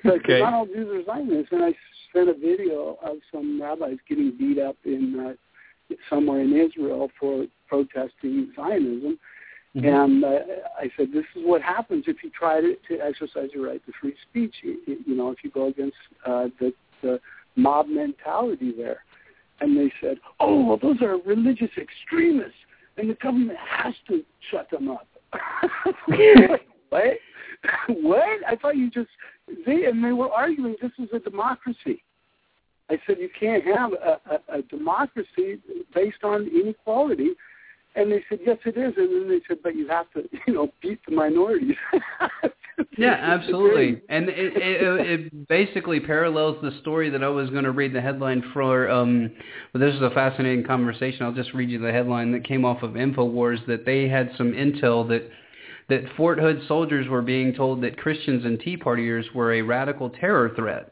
Because 0.06 0.20
Okay. 0.24 0.40
not 0.40 0.54
all 0.54 0.66
Jews 0.68 0.88
are 0.88 1.04
Zionists, 1.06 1.52
and 1.52 1.64
I 1.64 1.74
sent 2.14 2.30
a 2.30 2.34
video 2.34 2.98
of 3.02 3.18
some 3.32 3.60
rabbis 3.62 3.98
getting 4.08 4.32
beat 4.38 4.60
up 4.60 4.78
in 4.86 5.20
uh, 5.20 5.96
somewhere 6.10 6.42
in 6.42 6.54
Israel 6.56 7.12
for 7.20 7.46
protesting 7.68 8.52
Zionism. 8.56 9.18
Mhm. 9.76 10.04
And 10.04 10.24
uh, 10.24 10.40
I 10.80 10.92
said, 10.96 11.12
this 11.12 11.26
is 11.36 11.44
what 11.44 11.62
happens 11.62 12.06
if 12.08 12.24
you 12.24 12.30
try 12.30 12.62
to, 12.62 12.76
to 12.88 13.00
exercise 13.00 13.50
your 13.54 13.68
right 13.68 13.84
to 13.86 13.92
free 14.00 14.16
speech. 14.30 14.54
You, 14.62 14.78
you 14.86 15.16
know, 15.16 15.32
if 15.32 15.44
you 15.44 15.50
go 15.50 15.68
against 15.68 15.98
uh, 16.26 16.50
the, 16.60 16.72
the 17.02 17.20
mob 17.56 17.88
mentality 17.88 18.72
there. 18.72 19.04
And 19.60 19.76
they 19.76 19.92
said, 20.02 20.18
oh, 20.40 20.64
well, 20.66 20.78
those 20.78 21.02
are 21.02 21.18
religious 21.26 21.72
extremists, 21.78 22.54
and 22.98 23.10
the 23.10 23.16
government 23.16 23.58
has 23.58 23.94
to 24.10 24.24
shut 24.52 24.70
them 24.70 24.90
up. 24.90 25.08
what? 26.96 27.98
what? 28.02 28.40
I 28.48 28.56
thought 28.56 28.78
you 28.78 28.90
just 28.90 29.10
they 29.66 29.86
and 29.86 30.04
they 30.04 30.12
were 30.12 30.32
arguing 30.32 30.76
this 30.82 30.92
is 31.00 31.10
a 31.14 31.20
democracy. 31.20 32.04
I 32.90 33.00
said 33.08 33.18
you 33.20 33.30
can't 33.40 33.64
have 33.66 33.94
a, 33.94 34.20
a, 34.30 34.60
a 34.60 34.62
democracy 34.64 35.60
based 35.94 36.24
on 36.24 36.48
inequality. 36.48 37.32
And 37.96 38.12
they 38.12 38.24
said, 38.28 38.40
yes, 38.46 38.58
it 38.66 38.78
is. 38.78 38.94
And 38.98 39.10
then 39.10 39.30
they 39.30 39.42
said, 39.48 39.60
but 39.64 39.74
you 39.74 39.88
have 39.88 40.12
to, 40.12 40.24
you 40.48 40.54
know, 40.54 40.70
beat 40.82 41.00
the 41.08 41.16
minorities. 41.16 41.76
Yeah, 42.98 43.14
absolutely. 43.14 44.02
And 44.10 44.30
it, 44.30 44.54
it, 44.56 45.22
it 45.22 45.48
basically 45.48 46.00
parallels 46.00 46.58
the 46.62 46.78
story 46.82 47.10
that 47.10 47.24
I 47.24 47.30
was 47.30 47.50
going 47.50 47.64
to 47.64 47.72
read 47.72 47.94
the 47.94 48.02
headline 48.02 48.44
for. 48.54 48.90
Um, 48.90 49.32
but 49.72 49.80
this 49.80 49.96
is 49.96 50.02
a 50.02 50.10
fascinating 50.12 50.66
conversation. 50.66 51.26
I'll 51.26 51.34
just 51.34 51.54
read 51.54 51.70
you 51.70 51.80
the 51.80 51.92
headline 51.92 52.32
that 52.34 52.46
came 52.46 52.66
off 52.66 52.84
of 52.84 52.92
Infowars 52.92 53.66
that 53.68 53.86
they 53.86 54.08
had 54.08 54.32
some 54.38 54.52
intel 54.52 55.08
that 55.10 55.30
that 55.90 56.04
Fort 56.18 56.40
Hood 56.40 56.62
soldiers 56.68 57.08
were 57.08 57.22
being 57.22 57.54
told 57.54 57.82
that 57.84 57.98
Christians 57.98 58.46
and 58.46 58.60
Tea 58.60 58.78
Partiers 58.78 59.34
were 59.34 59.54
a 59.54 59.62
radical 59.62 60.10
terror 60.10 60.52
threat. 60.56 60.92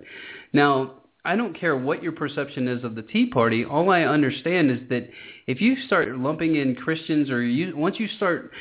Now, 0.52 0.94
I 1.26 1.36
don't 1.36 1.58
care 1.58 1.78
what 1.78 2.04
your 2.04 2.12
perception 2.12 2.68
is 2.68 2.84
of 2.84 2.96
the 2.96 3.02
Tea 3.02 3.28
Party. 3.28 3.64
All 3.64 3.90
I 3.90 4.02
understand 4.02 4.70
is 4.70 4.80
that 4.90 5.10
if 5.48 5.62
you 5.62 5.76
start 5.88 6.18
lumping 6.18 6.58
in 6.58 6.76
Christians 6.76 7.30
or 7.30 7.42
you 7.42 7.76
once 7.78 7.96
you 7.98 8.08
start 8.18 8.52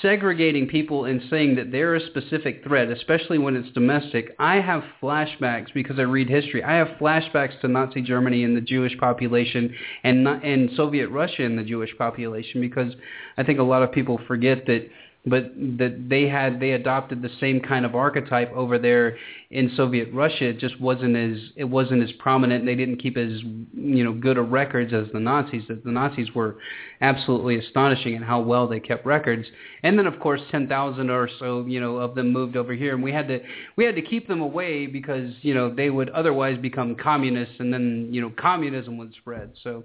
segregating 0.00 0.66
people 0.66 1.04
and 1.04 1.20
saying 1.28 1.56
that 1.56 1.70
they're 1.70 1.94
a 1.94 2.06
specific 2.06 2.64
threat, 2.64 2.90
especially 2.90 3.36
when 3.38 3.54
it's 3.54 3.70
domestic, 3.72 4.34
I 4.38 4.56
have 4.56 4.82
flashbacks 5.02 5.72
because 5.74 5.98
I 5.98 6.02
read 6.02 6.28
history. 6.28 6.62
I 6.62 6.74
have 6.74 6.88
flashbacks 7.00 7.60
to 7.60 7.68
Nazi 7.68 8.00
Germany 8.00 8.44
and 8.44 8.56
the 8.56 8.62
Jewish 8.62 8.96
population 8.98 9.74
and 10.02 10.26
and 10.26 10.70
Soviet 10.76 11.08
Russia 11.08 11.44
and 11.44 11.58
the 11.58 11.64
Jewish 11.64 11.96
population 11.96 12.60
because 12.60 12.92
I 13.36 13.44
think 13.44 13.58
a 13.58 13.62
lot 13.62 13.82
of 13.82 13.92
people 13.92 14.20
forget 14.26 14.66
that 14.66 14.88
but 15.26 15.54
that 15.56 16.06
they 16.08 16.28
had 16.28 16.60
they 16.60 16.72
adopted 16.72 17.22
the 17.22 17.30
same 17.40 17.58
kind 17.58 17.86
of 17.86 17.94
archetype 17.94 18.52
over 18.52 18.78
there 18.78 19.16
in 19.50 19.70
Soviet 19.74 20.12
Russia. 20.12 20.48
It 20.48 20.58
just 20.58 20.78
wasn't 20.80 21.16
as 21.16 21.38
it 21.56 21.64
wasn't 21.64 22.02
as 22.02 22.12
prominent. 22.18 22.60
And 22.60 22.68
they 22.68 22.74
didn't 22.74 22.98
keep 22.98 23.16
as 23.16 23.40
you 23.72 24.04
know 24.04 24.12
good 24.12 24.36
of 24.36 24.50
records 24.50 24.92
as 24.92 25.06
the 25.14 25.20
Nazis. 25.20 25.62
The 25.68 25.90
Nazis 25.90 26.34
were 26.34 26.56
absolutely 27.00 27.58
astonishing 27.58 28.14
in 28.14 28.22
how 28.22 28.40
well 28.40 28.68
they 28.68 28.80
kept 28.80 29.06
records. 29.06 29.46
And 29.82 29.98
then 29.98 30.06
of 30.06 30.20
course 30.20 30.42
ten 30.50 30.68
thousand 30.68 31.08
or 31.08 31.28
so 31.38 31.64
you 31.64 31.80
know 31.80 31.96
of 31.96 32.14
them 32.14 32.30
moved 32.30 32.56
over 32.56 32.74
here, 32.74 32.94
and 32.94 33.02
we 33.02 33.12
had 33.12 33.26
to 33.28 33.40
we 33.76 33.84
had 33.84 33.94
to 33.94 34.02
keep 34.02 34.28
them 34.28 34.42
away 34.42 34.86
because 34.86 35.32
you 35.40 35.54
know 35.54 35.74
they 35.74 35.88
would 35.88 36.10
otherwise 36.10 36.58
become 36.60 36.94
communists, 36.96 37.54
and 37.60 37.72
then 37.72 38.08
you 38.10 38.20
know 38.20 38.30
communism 38.38 38.98
would 38.98 39.14
spread. 39.14 39.52
So 39.62 39.84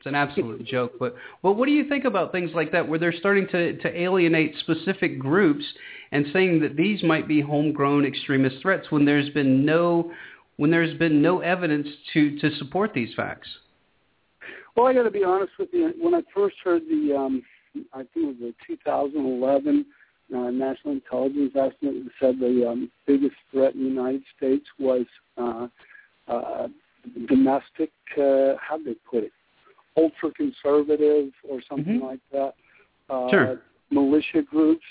it's 0.00 0.06
an 0.06 0.14
absolute 0.14 0.64
joke. 0.64 0.94
But 0.98 1.14
but 1.42 1.52
what 1.52 1.66
do 1.66 1.72
you 1.72 1.86
think 1.86 2.06
about 2.06 2.32
things 2.32 2.52
like 2.54 2.72
that, 2.72 2.88
where 2.88 2.98
they're 2.98 3.12
starting 3.12 3.46
to 3.48 3.76
to 3.76 4.00
alienate 4.00 4.54
specific 4.60 5.18
groups 5.18 5.64
and 6.10 6.24
saying 6.32 6.60
that 6.60 6.74
these 6.74 7.02
might 7.02 7.28
be 7.28 7.42
homegrown 7.42 8.06
extremist 8.06 8.56
threats 8.62 8.90
when 8.90 9.04
there's 9.04 9.28
been 9.30 9.66
no 9.66 10.10
when 10.56 10.70
there's 10.70 10.96
been 10.98 11.20
no 11.20 11.40
evidence 11.40 11.86
to 12.14 12.38
to 12.38 12.50
support 12.56 12.94
these 12.94 13.10
facts? 13.14 13.46
Well, 14.74 14.86
I 14.86 14.94
got 14.94 15.02
to 15.02 15.10
be 15.10 15.22
honest 15.22 15.52
with 15.58 15.68
you. 15.72 15.92
When 16.00 16.14
I 16.14 16.22
first 16.34 16.56
heard 16.64 16.82
the, 16.88 17.14
um, 17.14 17.42
I 17.92 17.98
think 17.98 18.14
it 18.14 18.26
was 18.26 18.36
the 18.40 18.54
2011 18.66 19.84
uh, 20.34 20.50
National 20.50 20.94
Intelligence 20.94 21.52
Estimate 21.54 22.04
that 22.04 22.10
said 22.18 22.40
the 22.40 22.66
um, 22.66 22.90
biggest 23.06 23.34
threat 23.50 23.74
in 23.74 23.82
the 23.82 23.88
United 23.88 24.22
States 24.34 24.64
was 24.78 25.04
uh, 25.36 25.66
uh, 26.26 26.68
domestic. 27.28 27.90
Uh, 28.16 28.54
how 28.58 28.78
they 28.82 28.94
put 29.10 29.24
it? 29.24 29.32
Ultra 29.96 30.30
conservative 30.32 31.32
or 31.48 31.60
something 31.68 31.94
Mm-hmm. 31.96 32.06
like 32.06 32.20
that. 32.32 32.54
Uh, 33.08 33.28
Sure. 33.30 33.62
Militia 33.90 34.42
groups. 34.42 34.84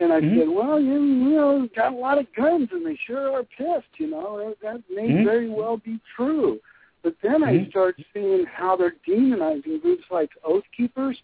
And 0.00 0.12
I 0.12 0.20
Mhm. 0.20 0.38
said, 0.38 0.48
well, 0.48 0.80
you, 0.80 0.94
you 1.02 1.30
know, 1.36 1.68
got 1.76 1.92
a 1.92 1.96
lot 1.96 2.18
of 2.18 2.26
guns 2.34 2.68
and 2.72 2.84
they 2.84 2.96
sure 2.96 3.32
are 3.32 3.44
pissed, 3.44 3.98
you 3.98 4.06
know. 4.08 4.54
That 4.62 4.82
may 4.90 5.08
Mhm. 5.08 5.24
very 5.24 5.48
well 5.48 5.76
be 5.76 6.00
true. 6.16 6.58
But 7.02 7.14
then 7.22 7.44
I 7.44 7.58
Mhm. 7.58 7.70
start 7.70 7.96
seeing 8.12 8.44
how 8.46 8.76
they're 8.76 8.96
demonizing 9.06 9.80
groups 9.82 10.04
like 10.10 10.30
Oath 10.42 10.64
Keepers 10.76 11.22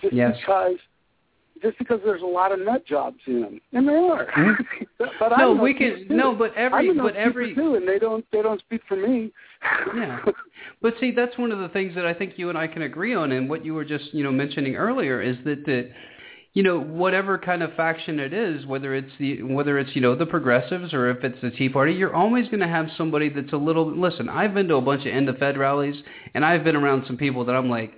just 0.00 0.14
Yes. 0.14 0.38
because 0.40 0.78
just 1.62 1.78
because 1.78 2.00
there's 2.04 2.22
a 2.22 2.26
lot 2.26 2.52
of 2.52 2.60
nut 2.60 2.84
jobs 2.86 3.18
in 3.26 3.40
them, 3.40 3.60
and 3.72 3.88
there 3.88 3.98
are. 4.12 4.26
Mhm. 4.32 4.56
but, 4.98 5.10
but 5.18 5.28
No, 5.38 5.52
I'm 5.52 5.60
we 5.60 5.74
can- 5.74 6.06
too. 6.08 6.14
no, 6.14 6.34
but 6.34 6.54
every- 6.54 6.90
I'm 6.90 6.98
an 6.98 7.04
but 7.04 7.14
Oath 7.14 7.16
every- 7.16 7.54
too, 7.54 7.74
and 7.74 7.86
they 7.88 7.98
don't 7.98 8.24
they 8.32 8.42
don't 8.42 8.60
speak 8.60 8.82
for 8.88 8.96
me. 8.96 9.32
Yeah. 9.94 10.20
But 10.80 10.94
see, 11.00 11.10
that's 11.10 11.36
one 11.38 11.50
of 11.50 11.58
the 11.58 11.68
things 11.70 11.94
that 11.96 12.06
I 12.06 12.14
think 12.14 12.34
you 12.36 12.48
and 12.50 12.58
I 12.58 12.68
can 12.68 12.82
agree 12.82 13.12
on, 13.14 13.32
and 13.32 13.48
what 13.48 13.64
you 13.64 13.74
were 13.74 13.84
just, 13.84 14.12
you 14.14 14.22
know, 14.22 14.30
mentioning 14.30 14.76
earlier 14.76 15.20
is 15.20 15.36
that 15.44 15.64
the, 15.66 15.90
you 16.54 16.62
know, 16.62 16.78
whatever 16.80 17.36
kind 17.36 17.62
of 17.64 17.74
faction 17.74 18.20
it 18.20 18.32
is, 18.32 18.64
whether 18.66 18.94
it's 18.94 19.10
the 19.18 19.42
whether 19.42 19.76
it's 19.78 19.90
you 19.96 20.00
know 20.00 20.14
the 20.14 20.26
progressives 20.26 20.92
or 20.94 21.10
if 21.10 21.24
it's 21.24 21.40
the 21.42 21.50
Tea 21.50 21.68
Party, 21.68 21.92
you're 21.94 22.14
always 22.14 22.46
going 22.46 22.60
to 22.60 22.68
have 22.68 22.86
somebody 22.96 23.28
that's 23.28 23.52
a 23.52 23.56
little. 23.56 23.90
Listen, 23.92 24.28
I've 24.28 24.54
been 24.54 24.68
to 24.68 24.76
a 24.76 24.80
bunch 24.80 25.00
of 25.02 25.08
end 25.08 25.28
of 25.28 25.38
Fed 25.38 25.58
rallies, 25.58 25.96
and 26.34 26.44
I've 26.44 26.62
been 26.64 26.76
around 26.76 27.04
some 27.06 27.16
people 27.16 27.44
that 27.46 27.54
I'm 27.56 27.68
like, 27.68 27.92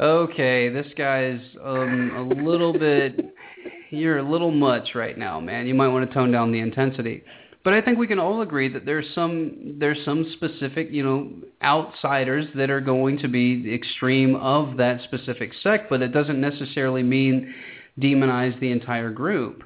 okay, 0.00 0.68
this 0.68 0.86
guy's 0.96 1.40
um 1.62 2.12
a 2.16 2.42
little 2.42 2.72
bit. 2.72 3.34
You're 3.90 4.18
a 4.18 4.30
little 4.30 4.52
much 4.52 4.90
right 4.94 5.18
now, 5.18 5.40
man. 5.40 5.66
You 5.66 5.74
might 5.74 5.88
want 5.88 6.08
to 6.08 6.14
tone 6.14 6.30
down 6.30 6.52
the 6.52 6.60
intensity. 6.60 7.24
But 7.62 7.74
I 7.74 7.82
think 7.82 7.98
we 7.98 8.06
can 8.06 8.18
all 8.18 8.40
agree 8.40 8.68
that 8.72 8.86
there's 8.86 9.06
some 9.14 9.76
there's 9.78 10.02
some 10.04 10.32
specific, 10.34 10.88
you 10.90 11.02
know, 11.02 11.30
outsiders 11.62 12.46
that 12.56 12.70
are 12.70 12.80
going 12.80 13.18
to 13.18 13.28
be 13.28 13.62
the 13.62 13.74
extreme 13.74 14.36
of 14.36 14.78
that 14.78 15.02
specific 15.04 15.52
sect, 15.62 15.90
but 15.90 16.00
it 16.00 16.12
doesn't 16.12 16.40
necessarily 16.40 17.02
mean 17.02 17.54
demonize 17.98 18.58
the 18.60 18.70
entire 18.70 19.10
group. 19.10 19.62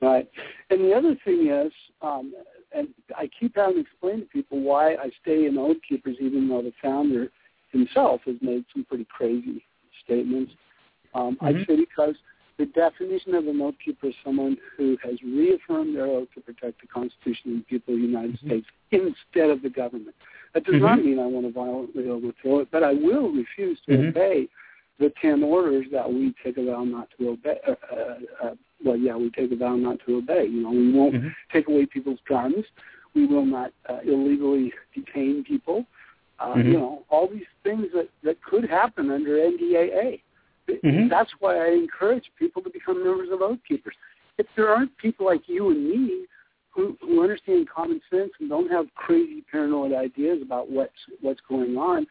Right. 0.00 0.30
And 0.70 0.80
the 0.84 0.94
other 0.94 1.16
thing 1.24 1.48
is, 1.48 1.72
um, 2.02 2.32
and 2.72 2.88
I 3.16 3.28
keep 3.38 3.56
having 3.56 3.74
to 3.74 3.80
explain 3.80 4.20
to 4.20 4.26
people 4.26 4.60
why 4.60 4.94
I 4.94 5.10
stay 5.20 5.46
in 5.46 5.58
Oath 5.58 5.76
Keepers, 5.86 6.16
even 6.20 6.48
though 6.48 6.62
the 6.62 6.72
founder 6.80 7.30
himself 7.72 8.20
has 8.26 8.36
made 8.40 8.64
some 8.72 8.84
pretty 8.84 9.06
crazy 9.06 9.64
statements. 10.04 10.52
Um, 11.14 11.36
I 11.40 11.52
Mhm. 11.52 11.66
say 11.66 11.76
because 11.76 12.16
the 12.60 12.66
definition 12.66 13.34
of 13.34 13.46
an 13.48 13.60
oath 13.62 13.74
keeper 13.82 14.08
is 14.08 14.14
someone 14.22 14.56
who 14.76 14.98
has 15.02 15.20
reaffirmed 15.22 15.96
their 15.96 16.06
oath 16.06 16.28
to 16.34 16.42
protect 16.42 16.80
the 16.82 16.86
Constitution 16.86 17.52
and 17.52 17.60
the 17.60 17.64
people 17.64 17.94
of 17.94 18.00
the 18.00 18.06
United 18.06 18.36
mm-hmm. 18.36 18.46
States 18.48 18.66
instead 18.90 19.48
of 19.48 19.62
the 19.62 19.70
government. 19.70 20.14
That 20.52 20.64
does 20.64 20.74
mm-hmm. 20.74 20.84
not 20.84 21.04
mean 21.04 21.18
I 21.18 21.26
want 21.26 21.46
to 21.46 21.52
violently 21.52 22.08
overthrow 22.08 22.60
it, 22.60 22.68
but 22.70 22.82
I 22.82 22.92
will 22.92 23.30
refuse 23.30 23.80
to 23.86 23.92
mm-hmm. 23.92 24.08
obey 24.08 24.48
the 24.98 25.10
ten 25.22 25.42
orders 25.42 25.86
that 25.90 26.12
we 26.12 26.34
take 26.44 26.58
a 26.58 26.64
vow 26.66 26.84
not 26.84 27.08
to 27.18 27.30
obey. 27.30 27.58
Uh, 27.66 27.74
uh, 27.90 28.14
uh, 28.44 28.54
well, 28.84 28.96
yeah, 28.96 29.16
we 29.16 29.30
take 29.30 29.50
a 29.52 29.56
vow 29.56 29.74
not 29.76 29.98
to 30.06 30.18
obey. 30.18 30.44
You 30.44 30.62
know, 30.62 30.70
we 30.70 30.92
won't 30.92 31.14
mm-hmm. 31.14 31.28
take 31.50 31.68
away 31.68 31.86
people's 31.86 32.20
guns. 32.28 32.66
We 33.14 33.26
will 33.26 33.46
not 33.46 33.72
uh, 33.88 34.00
illegally 34.04 34.72
detain 34.94 35.44
people. 35.44 35.86
Uh, 36.40 36.54
mm-hmm. 36.54 36.68
You 36.68 36.72
know, 36.72 37.04
all 37.10 37.28
these 37.28 37.42
things 37.62 37.86
that 37.94 38.08
that 38.24 38.42
could 38.42 38.68
happen 38.68 39.10
under 39.10 39.32
NDAA. 39.32 40.22
Mm-hmm. 40.68 41.08
That's 41.08 41.30
why 41.40 41.56
I 41.56 41.72
encourage 41.72 42.30
people 42.38 42.62
to 42.62 42.70
become 42.70 43.04
members 43.04 43.28
of 43.32 43.42
Oath 43.42 43.58
Keepers. 43.66 43.94
If 44.38 44.46
there 44.56 44.68
aren't 44.68 44.96
people 44.96 45.26
like 45.26 45.42
you 45.46 45.70
and 45.70 45.88
me 45.88 46.26
who, 46.70 46.96
who 47.00 47.22
understand 47.22 47.68
common 47.68 48.00
sense 48.10 48.30
and 48.38 48.48
don't 48.48 48.70
have 48.70 48.86
crazy 48.94 49.44
paranoid 49.50 49.92
ideas 49.92 50.38
about 50.42 50.70
what's 50.70 50.92
what's 51.20 51.40
going 51.48 51.76
on, 51.76 52.06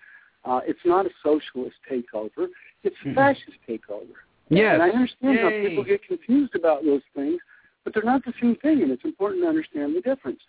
uh, 0.45 0.59
it's 0.65 0.80
not 0.86 1.05
a 1.05 1.09
socialist 1.23 1.77
takeover. 1.89 2.47
It's 2.84 2.95
a 3.03 3.07
mm-hmm. 3.07 3.15
fascist 3.15 3.57
takeover. 3.67 4.19
Yes. 4.49 4.73
And 4.73 4.84
I 4.84 4.89
understand 4.89 5.36
Yay. 5.36 5.41
how 5.41 5.69
people 5.69 5.84
get 5.84 6.03
confused 6.03 6.55
about 6.55 6.84
those 6.84 7.01
things, 7.15 7.39
but 7.84 7.93
they're 7.93 8.03
not 8.03 8.25
the 8.25 8.34
same 8.41 8.55
thing, 8.57 8.82
and 8.82 8.91
it's 8.91 9.05
important 9.05 9.43
to 9.43 9.47
understand 9.47 9.95
the 9.95 10.01
difference. 10.01 10.39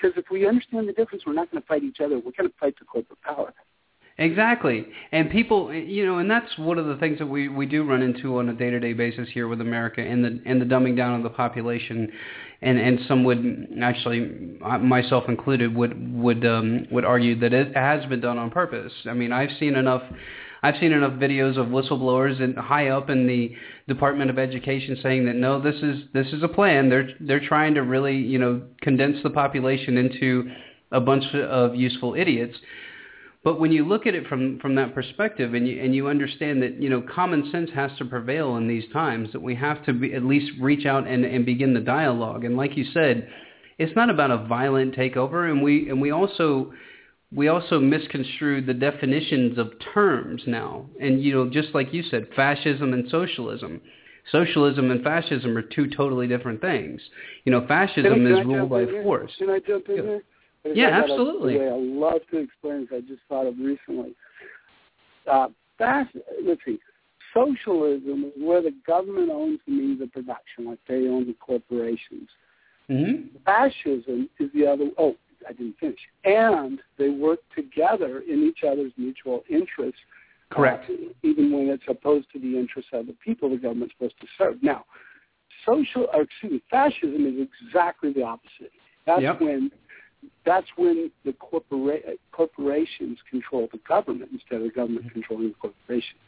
Because 0.00 0.16
if 0.16 0.26
we 0.30 0.46
understand 0.46 0.88
the 0.88 0.92
difference, 0.92 1.24
we're 1.26 1.32
not 1.32 1.50
going 1.50 1.62
to 1.62 1.66
fight 1.66 1.82
each 1.82 2.00
other. 2.00 2.16
We're 2.16 2.32
going 2.32 2.48
to 2.48 2.54
fight 2.60 2.74
the 2.78 2.84
corporate 2.84 3.20
power. 3.22 3.52
Exactly. 4.20 4.84
And 5.12 5.30
people, 5.30 5.72
you 5.72 6.04
know, 6.04 6.18
and 6.18 6.28
that's 6.28 6.58
one 6.58 6.76
of 6.76 6.86
the 6.86 6.96
things 6.96 7.18
that 7.20 7.26
we, 7.26 7.48
we 7.48 7.66
do 7.66 7.84
run 7.84 8.02
into 8.02 8.38
on 8.38 8.48
a 8.48 8.52
day-to-day 8.52 8.94
basis 8.94 9.28
here 9.32 9.46
with 9.46 9.60
America 9.60 10.00
and 10.00 10.24
the 10.24 10.40
and 10.44 10.60
the 10.60 10.64
dumbing 10.64 10.96
down 10.96 11.14
of 11.14 11.22
the 11.22 11.30
population. 11.30 12.10
And 12.60 12.78
and 12.80 12.98
some 13.06 13.22
would 13.22 13.68
actually 13.80 14.58
myself 14.80 15.24
included 15.28 15.72
would 15.76 16.20
would 16.20 16.44
um 16.44 16.88
would 16.90 17.04
argue 17.04 17.38
that 17.38 17.52
it 17.52 17.76
has 17.76 18.04
been 18.06 18.20
done 18.20 18.38
on 18.38 18.50
purpose. 18.50 18.92
I 19.06 19.12
mean, 19.12 19.30
I've 19.30 19.56
seen 19.60 19.76
enough 19.76 20.02
I've 20.62 20.74
seen 20.80 20.92
enough 20.92 21.14
videos 21.14 21.56
of 21.56 21.68
whistleblowers 21.68 22.42
and 22.42 22.56
high 22.56 22.88
up 22.88 23.10
in 23.10 23.26
the 23.26 23.54
Department 23.86 24.30
of 24.30 24.38
Education 24.38 24.96
saying 25.02 25.26
that 25.26 25.36
no, 25.36 25.60
this 25.60 25.76
is 25.76 26.02
this 26.12 26.26
is 26.32 26.42
a 26.42 26.48
plan. 26.48 26.88
They're 26.88 27.10
they're 27.20 27.46
trying 27.46 27.74
to 27.74 27.82
really 27.82 28.16
you 28.16 28.38
know 28.38 28.62
condense 28.80 29.18
the 29.22 29.30
population 29.30 29.96
into 29.96 30.50
a 30.90 31.00
bunch 31.00 31.24
of 31.34 31.74
useful 31.74 32.14
idiots. 32.14 32.56
But 33.44 33.60
when 33.60 33.70
you 33.70 33.86
look 33.86 34.06
at 34.06 34.14
it 34.14 34.26
from 34.26 34.58
from 34.58 34.74
that 34.74 34.94
perspective, 34.94 35.54
and 35.54 35.66
you 35.66 35.80
and 35.80 35.94
you 35.94 36.08
understand 36.08 36.60
that 36.62 36.82
you 36.82 36.90
know 36.90 37.02
common 37.02 37.50
sense 37.52 37.70
has 37.74 37.92
to 37.98 38.04
prevail 38.04 38.56
in 38.56 38.66
these 38.66 38.84
times, 38.92 39.32
that 39.32 39.40
we 39.40 39.54
have 39.54 39.84
to 39.86 39.92
be, 39.92 40.12
at 40.12 40.24
least 40.24 40.50
reach 40.60 40.86
out 40.86 41.06
and, 41.06 41.24
and 41.24 41.46
begin 41.46 41.72
the 41.72 41.80
dialogue. 41.80 42.44
And 42.44 42.56
like 42.56 42.76
you 42.76 42.84
said, 42.92 43.28
it's 43.78 43.94
not 43.94 44.10
about 44.10 44.32
a 44.32 44.44
violent 44.46 44.96
takeover, 44.96 45.48
and 45.50 45.62
we 45.62 45.88
and 45.88 46.00
we 46.00 46.10
also 46.10 46.72
we 47.34 47.48
also 47.48 47.78
misconstrued 47.78 48.66
the 48.66 48.74
definitions 48.74 49.58
of 49.58 49.72
terms 49.92 50.42
now. 50.46 50.86
And, 51.00 51.22
you 51.22 51.34
know, 51.34 51.50
just 51.50 51.74
like 51.74 51.92
you 51.92 52.02
said, 52.10 52.28
fascism 52.34 52.92
and 52.92 53.08
socialism. 53.10 53.80
Socialism 54.32 54.90
and 54.90 55.02
fascism 55.02 55.56
are 55.56 55.62
two 55.62 55.88
totally 55.90 56.26
different 56.26 56.60
things. 56.60 57.00
You 57.44 57.52
know, 57.52 57.66
fascism 57.66 58.26
I, 58.26 58.40
is 58.40 58.46
ruled 58.46 58.70
by 58.70 58.86
force. 59.02 59.32
Can 59.38 59.50
I 59.50 59.58
jump 59.58 59.88
in 59.88 59.96
yeah. 59.96 60.02
there? 60.02 60.22
Yeah, 60.74 60.88
absolutely. 61.02 61.58
I 61.60 61.70
love 61.72 62.20
to 62.30 62.38
explain 62.38 62.80
this. 62.80 62.88
I 62.92 63.00
just 63.00 63.22
thought 63.28 63.46
of 63.46 63.54
recently. 63.58 64.14
Uh, 65.30 65.48
let's 65.80 66.60
see. 66.64 66.78
Socialism 67.32 68.24
is 68.24 68.42
where 68.42 68.62
the 68.62 68.74
government 68.86 69.30
owns 69.30 69.60
the 69.66 69.72
means 69.72 70.00
of 70.02 70.12
production, 70.12 70.66
like 70.66 70.78
they 70.88 71.06
own 71.08 71.26
the 71.26 71.34
corporations. 71.34 72.28
Mm-hmm. 72.90 73.36
Fascism 73.44 74.28
is 74.40 74.50
the 74.54 74.66
other. 74.66 74.90
Oh, 74.98 75.14
I 75.46 75.52
didn't 75.52 75.76
finish. 75.78 75.98
And 76.24 76.80
they 76.98 77.08
work 77.08 77.40
together 77.54 78.20
in 78.20 78.42
each 78.44 78.64
other's 78.64 78.92
mutual 78.96 79.44
interests. 79.48 80.00
Correct. 80.50 80.88
Uh, 80.88 81.12
even 81.22 81.52
when 81.52 81.68
it's 81.68 81.82
opposed 81.88 82.26
to 82.32 82.38
the 82.38 82.58
interests 82.58 82.90
of 82.92 83.06
the 83.06 83.16
people 83.24 83.50
the 83.50 83.56
government's 83.56 83.94
supposed 83.94 84.18
to 84.20 84.26
serve. 84.38 84.62
Now, 84.62 84.84
social, 85.66 86.06
or 86.12 86.22
excuse 86.22 86.52
me, 86.52 86.62
fascism 86.70 87.26
is 87.26 87.48
exactly 87.66 88.12
the 88.12 88.22
opposite. 88.22 88.72
That's 89.06 89.22
yep. 89.22 89.40
when 89.40 89.70
that's 90.44 90.66
when 90.76 91.10
the 91.24 91.32
corpora- 91.34 92.16
corporations 92.32 93.18
control 93.30 93.68
the 93.70 93.78
government 93.86 94.30
instead 94.32 94.56
of 94.56 94.62
the 94.62 94.70
government 94.70 95.06
mm-hmm. 95.06 95.20
controlling 95.20 95.48
the 95.48 95.54
corporations. 95.54 96.18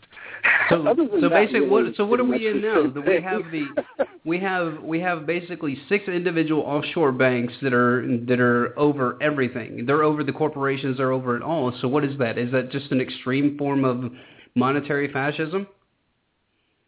So, 0.69 0.85
so 1.21 1.21
that, 1.21 1.31
basically, 1.31 1.69
what 1.69 1.97
so 1.97 2.05
what 2.05 2.21
are 2.21 2.25
we 2.25 2.49
in 2.49 2.61
now? 2.61 2.91
That 2.91 3.07
we 3.07 3.23
have 3.23 3.43
the 3.51 4.07
we 4.25 4.39
have 4.41 4.83
we 4.83 5.01
have 5.01 5.27
basically 5.27 5.79
six 5.89 6.07
individual 6.09 6.63
offshore 6.63 7.13
banks 7.13 7.55
that 7.63 7.73
are 7.73 8.07
that 8.27 8.41
are 8.41 8.79
over 8.79 9.17
everything. 9.23 9.87
They're 9.87 10.03
over 10.03 10.23
the 10.23 10.33
corporations. 10.33 10.99
They're 10.99 11.13
over 11.13 11.37
it 11.37 11.43
all. 11.43 11.73
So 11.81 11.89
what 11.89 12.05
is 12.05 12.19
that? 12.19 12.39
Is 12.39 12.53
that 12.53 12.71
just 12.71 12.91
an 12.93 13.01
extreme 13.01 13.57
form 13.57 13.85
of 13.85 14.13
monetary 14.55 15.13
fascism? 15.13 15.67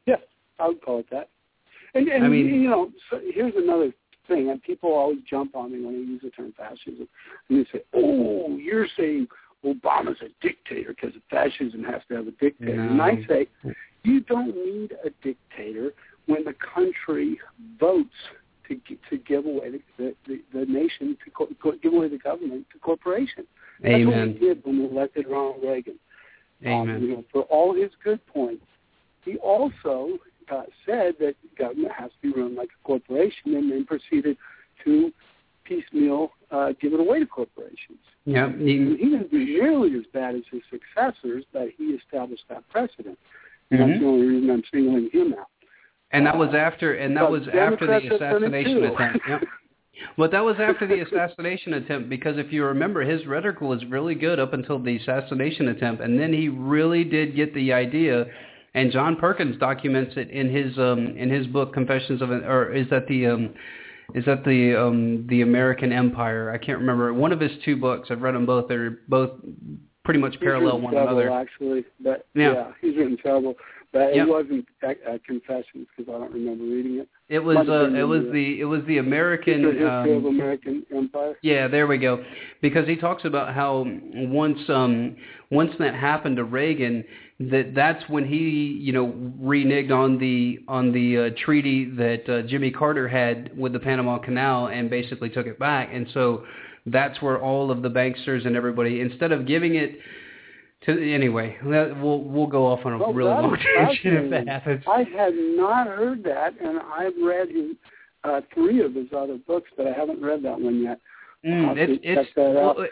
Yeah, 0.07 0.17
I 0.59 0.69
would 0.69 0.83
call 0.83 0.99
it 1.01 1.07
that. 1.11 1.31
And, 1.95 2.09
and 2.09 2.25
I 2.25 2.29
mean, 2.29 2.47
you 2.47 2.71
know, 2.71 2.91
so 3.11 3.21
here's 3.35 3.53
another 3.55 3.93
thing, 4.27 4.51
and 4.51 4.63
people 4.63 4.91
always 4.93 5.19
jump 5.29 5.55
on 5.55 5.73
me 5.73 5.85
when 5.85 5.95
I 5.95 5.99
use 5.99 6.21
the 6.23 6.31
term 6.31 6.53
fascism, 6.57 7.09
and 7.49 7.59
they 7.59 7.69
say, 7.73 7.85
"Oh, 7.95 8.57
you're 8.57 8.89
saying 8.97 9.29
Obama's 9.65 10.21
a 10.23 10.29
dictator 10.41 10.95
because 10.95 11.15
fascism 11.31 11.85
has 11.85 12.03
to 12.09 12.17
have 12.17 12.27
a 12.27 12.33
dictator." 12.33 12.77
No. 12.77 12.91
And 12.93 13.03
I 13.03 13.25
say, 13.27 13.49
you 14.05 14.21
don't 14.21 14.55
need 14.55 14.93
a 15.05 15.11
dictator 15.23 15.93
when 16.27 16.45
the 16.45 16.55
country 16.75 17.39
votes 17.79 18.11
to 18.69 18.77
to 19.11 19.19
give 19.19 19.47
away 19.47 19.71
the 19.71 19.81
the, 19.99 20.15
the, 20.27 20.43
the 20.53 20.67
nation 20.67 21.17
to 21.25 21.31
co- 21.31 21.73
give 21.83 21.93
away 21.93 22.09
the 22.09 22.19
government 22.19 22.67
to 22.73 22.79
corporations. 22.79 23.47
Amen. 23.85 24.07
That's 24.07 24.17
what 24.17 24.27
we 24.29 24.47
did 24.49 24.65
when 24.65 24.79
we 24.79 24.85
elected 24.87 25.27
Ronald 25.29 25.63
Reagan. 25.63 25.99
Amen. 26.65 26.97
Um, 26.97 27.03
you 27.03 27.09
know, 27.09 27.25
for 27.33 27.43
all 27.43 27.75
his 27.75 27.91
good 28.05 28.25
points, 28.27 28.65
he 29.25 29.37
also 29.39 30.19
uh, 30.51 30.63
said 30.87 31.15
that 31.21 31.35
government 31.59 31.93
has 31.97 32.11
to 32.11 32.33
be 32.33 32.41
run 32.41 32.55
like 32.55 32.69
a 32.69 32.87
corporation, 32.87 33.55
and 33.55 33.71
then 33.71 33.85
proceeded 33.85 34.37
to 34.85 35.13
piecemeal 35.65 36.33
uh, 36.51 36.73
give 36.81 36.93
it 36.93 37.01
away 37.01 37.21
to 37.21 37.27
corporations. 37.27 37.99
Yeah, 38.25 38.51
he, 38.57 38.97
he 38.99 39.11
didn't 39.11 39.31
do 39.31 39.39
nearly 39.39 39.97
as 39.97 40.05
bad 40.13 40.35
as 40.35 40.43
his 40.51 40.63
successors, 40.71 41.45
but 41.53 41.69
he 41.77 41.85
established 41.85 42.45
that 42.49 42.69
precedent. 42.69 43.19
Mm-hmm. 43.73 43.89
That's 43.89 44.01
the 44.01 44.07
only 44.07 44.27
reason 44.27 44.51
I'm 44.51 44.63
singling 44.73 45.11
him 45.13 45.35
out. 45.39 45.49
And 46.13 46.27
that 46.27 46.37
was 46.37 46.51
after, 46.55 46.95
and 46.95 47.17
that 47.17 47.31
was 47.31 47.43
after 47.49 47.87
the 47.87 48.15
assassination 48.15 48.85
attempt. 48.85 49.21
Yep. 49.29 49.43
But 50.17 50.31
that 50.33 50.45
was 50.45 50.57
after 50.59 50.87
the 50.87 51.01
assassination 51.01 51.75
attempt 51.75 52.09
because 52.09 52.39
if 52.39 52.53
you 52.53 52.65
remember, 52.65 53.03
his 53.03 53.27
rhetoric 53.27 53.61
was 53.61 53.85
really 53.85 54.15
good 54.15 54.41
up 54.41 54.53
until 54.53 54.79
the 54.79 54.97
assassination 54.97 55.69
attempt, 55.69 56.03
and 56.03 56.19
then 56.19 56.33
he 56.33 56.49
really 56.49 57.05
did 57.05 57.37
get 57.37 57.55
the 57.55 57.73
idea. 57.73 58.27
And 58.75 58.91
John 58.91 59.17
Perkins 59.17 59.59
documents 59.59 60.15
it 60.17 60.31
in 60.31 60.51
his 60.51 60.77
um, 60.79 61.15
in 61.17 61.29
his 61.29 61.47
book 61.47 61.75
Confessions 61.75 62.23
of 62.23 62.31
an, 62.31 62.45
or 62.45 62.73
is 62.73 62.89
that 62.91 63.07
the 63.07 63.27
um, 63.27 63.55
is 64.15 64.25
that 64.25 64.45
the 64.45 64.75
um, 64.81 65.27
the 65.29 65.43
American 65.43 65.93
Empire? 65.93 66.51
I 66.51 66.59
can't 66.59 66.79
remember. 66.79 67.13
One 67.13 67.33
of 67.33 67.41
his 67.41 67.53
two 67.65 67.77
books. 67.77 68.09
I've 68.11 68.23
read 68.23 68.35
them 68.35 68.47
both. 68.47 68.69
They're 68.69 68.99
both 69.09 69.31
pretty 70.05 70.21
much 70.21 70.41
parallel 70.41 70.81
one 70.81 70.95
several, 70.95 71.19
another. 71.19 71.31
Actually, 71.31 71.85
but 72.01 72.27
Yeah. 72.35 72.53
yeah, 72.53 72.73
he's 72.81 72.97
written 72.97 73.19
several. 73.23 73.55
But 73.93 74.15
Yep. 74.15 74.27
it 74.27 74.31
wasn't 74.31 74.69
uh, 74.83 74.89
uh, 74.89 75.19
Confessions 75.27 75.87
because 75.95 76.13
I 76.13 76.19
don't 76.19 76.33
remember 76.33 76.65
reading 76.65 76.97
it. 76.97 77.09
It 77.29 77.41
was 77.41 77.59
uh, 77.69 77.95
it 77.95 78.05
was 78.05 78.23
the, 78.33 78.61
it 78.61 78.65
was 78.65 78.81
the 78.87 78.99
American 78.99 79.63
History 79.63 80.17
of 80.17 80.25
um, 80.25 80.27
American 80.27 80.87
Empire. 80.95 81.37
Yeah, 81.43 81.69
there 81.69 81.87
we 81.87 81.99
go. 81.99 82.25
Because 82.63 82.87
he 82.89 82.97
talks 82.97 83.25
about 83.27 83.55
how 83.55 83.85
once 83.87 84.59
um 84.69 85.17
once 85.51 85.73
that 85.79 85.95
happened 85.95 86.37
to 86.37 86.45
Reagan, 86.45 87.05
that 87.39 87.73
that's 87.75 88.03
when 88.09 88.27
he 88.27 88.79
you 88.81 88.93
know 88.93 89.09
reneged 89.43 89.93
on 89.93 90.19
the 90.19 90.61
on 90.69 90.93
the 90.93 91.19
uh, 91.19 91.45
treaty 91.45 91.85
that 91.91 92.29
uh, 92.29 92.43
Jimmy 92.49 92.71
Carter 92.71 93.09
had 93.09 93.57
with 93.59 93.75
the 93.75 93.81
Panama 93.81 94.19
Canal 94.19 94.69
and 94.69 94.89
basically 94.89 95.29
took 95.29 95.47
it 95.47 95.59
back. 95.59 95.91
And 95.93 96.07
so 96.15 96.45
that's 96.87 97.21
where 97.21 97.41
all 97.41 97.71
of 97.71 97.83
the 97.83 97.91
banksters 97.91 98.47
and 98.47 98.57
everybody 98.57 99.01
instead 99.03 99.33
of 99.33 99.47
giving 99.47 99.75
it 99.75 99.99
to 100.87 101.13
anyway, 101.13 101.57
that- 101.65 102.01
we'll 102.01 102.21
we'll 102.21 102.47
go 102.47 102.67
off 102.67 102.85
on 102.85 102.95
a 102.95 102.99
Well, 102.99 103.13
really 103.13 103.31
long 103.31 103.57
tangent 103.57 104.25
if 104.25 104.31
that 104.31 104.49
happens. 104.49 104.85
I 104.87 105.05
had 105.05 105.35
not 105.35 105.87
heard 105.87 106.23
that, 106.25 106.55
and 106.61 106.81
I've 106.81 107.17
read 107.23 107.49
his, 107.51 107.77
uh, 108.25 108.41
three 108.55 108.81
of 108.83 108.95
his 108.95 109.07
other 109.17 109.39
books, 109.47 109.71
but 109.77 109.87
I 109.87 109.93
haven't 109.93 110.21
read 110.21 110.43
that 110.43 110.61
one 110.61 110.83
yet. 110.83 110.99
Mm, 111.45 111.77
it's 111.77 112.01
it's 112.05 112.31
well, 112.37 112.87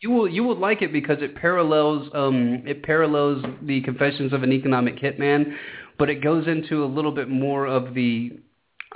you 0.00 0.10
will 0.10 0.28
you 0.28 0.42
will 0.42 0.56
like 0.58 0.82
it 0.82 0.92
because 0.92 1.18
it 1.22 1.36
parallels 1.36 2.08
um 2.14 2.62
it 2.66 2.82
parallels 2.82 3.44
the 3.62 3.80
Confessions 3.82 4.32
of 4.32 4.42
an 4.42 4.52
Economic 4.52 4.98
Hitman, 4.98 5.54
but 5.98 6.10
it 6.10 6.16
goes 6.16 6.48
into 6.48 6.84
a 6.84 6.86
little 6.86 7.12
bit 7.12 7.28
more 7.28 7.66
of 7.66 7.94
the 7.94 8.32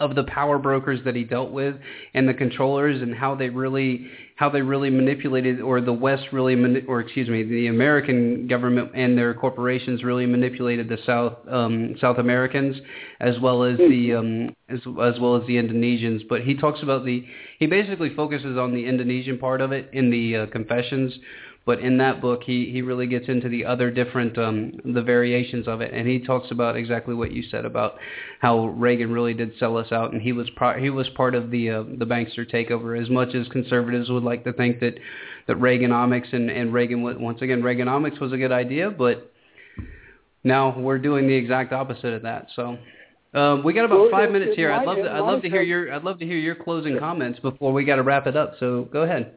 of 0.00 0.14
the 0.14 0.24
power 0.24 0.58
brokers 0.58 1.00
that 1.04 1.14
he 1.14 1.24
dealt 1.24 1.50
with 1.50 1.76
and 2.14 2.28
the 2.28 2.34
controllers 2.34 3.00
and 3.02 3.14
how 3.14 3.34
they 3.34 3.48
really 3.48 4.06
how 4.36 4.50
they 4.50 4.60
really 4.60 4.90
manipulated 4.90 5.60
or 5.60 5.80
the 5.80 5.92
west 5.92 6.24
really 6.32 6.54
mani- 6.54 6.84
or 6.86 7.00
excuse 7.00 7.28
me 7.28 7.42
the 7.42 7.68
american 7.68 8.46
government 8.46 8.90
and 8.94 9.16
their 9.16 9.32
corporations 9.34 10.04
really 10.04 10.26
manipulated 10.26 10.88
the 10.88 10.98
south 11.06 11.34
um 11.50 11.94
south 12.00 12.18
americans 12.18 12.76
as 13.20 13.38
well 13.40 13.62
as 13.62 13.78
the 13.78 14.14
um 14.14 14.54
as 14.68 14.80
as 15.02 15.20
well 15.20 15.36
as 15.36 15.46
the 15.46 15.56
indonesians. 15.56 16.22
But 16.28 16.42
he 16.42 16.56
talks 16.56 16.82
about 16.82 17.04
the 17.04 17.24
he 17.58 17.66
basically 17.66 18.14
focuses 18.14 18.58
on 18.58 18.74
the 18.74 18.84
indonesian 18.84 19.38
part 19.38 19.60
of 19.60 19.72
it 19.72 19.88
in 19.92 20.10
the 20.10 20.36
uh, 20.36 20.46
confessions 20.46 21.12
but 21.66 21.80
in 21.80 21.98
that 21.98 22.20
book 22.22 22.42
he 22.44 22.70
he 22.70 22.80
really 22.80 23.06
gets 23.06 23.28
into 23.28 23.48
the 23.48 23.64
other 23.64 23.90
different 23.90 24.38
um 24.38 24.72
the 24.84 25.02
variations 25.02 25.68
of 25.68 25.82
it 25.82 25.92
and 25.92 26.08
he 26.08 26.18
talks 26.18 26.50
about 26.50 26.76
exactly 26.76 27.14
what 27.14 27.32
you 27.32 27.42
said 27.50 27.66
about 27.66 27.96
how 28.40 28.68
Reagan 28.68 29.12
really 29.12 29.34
did 29.34 29.52
sell 29.58 29.76
us 29.76 29.92
out 29.92 30.12
and 30.12 30.22
he 30.22 30.32
was 30.32 30.48
pro- 30.56 30.80
he 30.80 30.88
was 30.88 31.08
part 31.10 31.34
of 31.34 31.50
the 31.50 31.68
uh, 31.68 31.82
the 31.98 32.06
bankster 32.06 32.50
takeover 32.50 33.00
as 33.00 33.10
much 33.10 33.34
as 33.34 33.46
conservatives 33.48 34.08
would 34.08 34.22
like 34.22 34.44
to 34.44 34.52
think 34.54 34.80
that 34.80 34.94
that 35.46 35.58
Reaganomics 35.58 36.32
and 36.32 36.50
and 36.50 36.72
Reagan 36.72 37.02
once 37.02 37.42
again 37.42 37.60
Reaganomics 37.62 38.20
was 38.20 38.32
a 38.32 38.38
good 38.38 38.52
idea 38.52 38.90
but 38.90 39.30
now 40.44 40.78
we're 40.78 40.98
doing 40.98 41.26
the 41.26 41.34
exact 41.34 41.72
opposite 41.72 42.14
of 42.14 42.22
that 42.22 42.46
so 42.54 42.78
um, 43.34 43.62
we 43.62 43.74
got 43.74 43.84
about 43.84 44.10
five 44.10 44.30
minutes 44.30 44.56
here. 44.56 44.72
I'd 44.72 44.86
love 44.86 44.96
to. 44.96 45.10
I'd 45.10 45.20
love 45.20 45.42
to 45.42 45.50
hear 45.50 45.60
your. 45.60 45.92
I'd 45.92 46.04
love 46.04 46.18
to 46.20 46.24
hear 46.24 46.38
your 46.38 46.54
closing 46.54 46.98
comments 46.98 47.38
before 47.40 47.70
we 47.70 47.84
got 47.84 47.96
to 47.96 48.02
wrap 48.02 48.26
it 48.26 48.34
up. 48.34 48.54
So 48.58 48.88
go 48.90 49.02
ahead. 49.02 49.34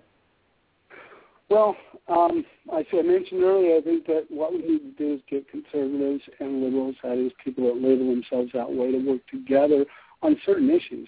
Well, 1.50 1.76
um, 2.10 2.46
as 2.76 2.86
I 2.94 3.02
mentioned 3.02 3.44
earlier, 3.44 3.78
I 3.78 3.82
think 3.82 4.06
that 4.08 4.26
what 4.30 4.54
we 4.54 4.60
need 4.60 4.80
to 4.80 4.92
do 4.98 5.14
is 5.16 5.22
get 5.30 5.50
conservatives 5.50 6.24
and 6.40 6.64
liberals, 6.64 6.96
that 7.04 7.18
is, 7.18 7.32
people 7.44 7.66
that 7.66 7.82
label 7.82 8.10
themselves 8.10 8.52
that 8.54 8.72
way, 8.72 8.92
to 8.92 8.98
work 9.00 9.22
together 9.30 9.86
on 10.22 10.38
certain 10.46 10.70
issues. 10.70 11.08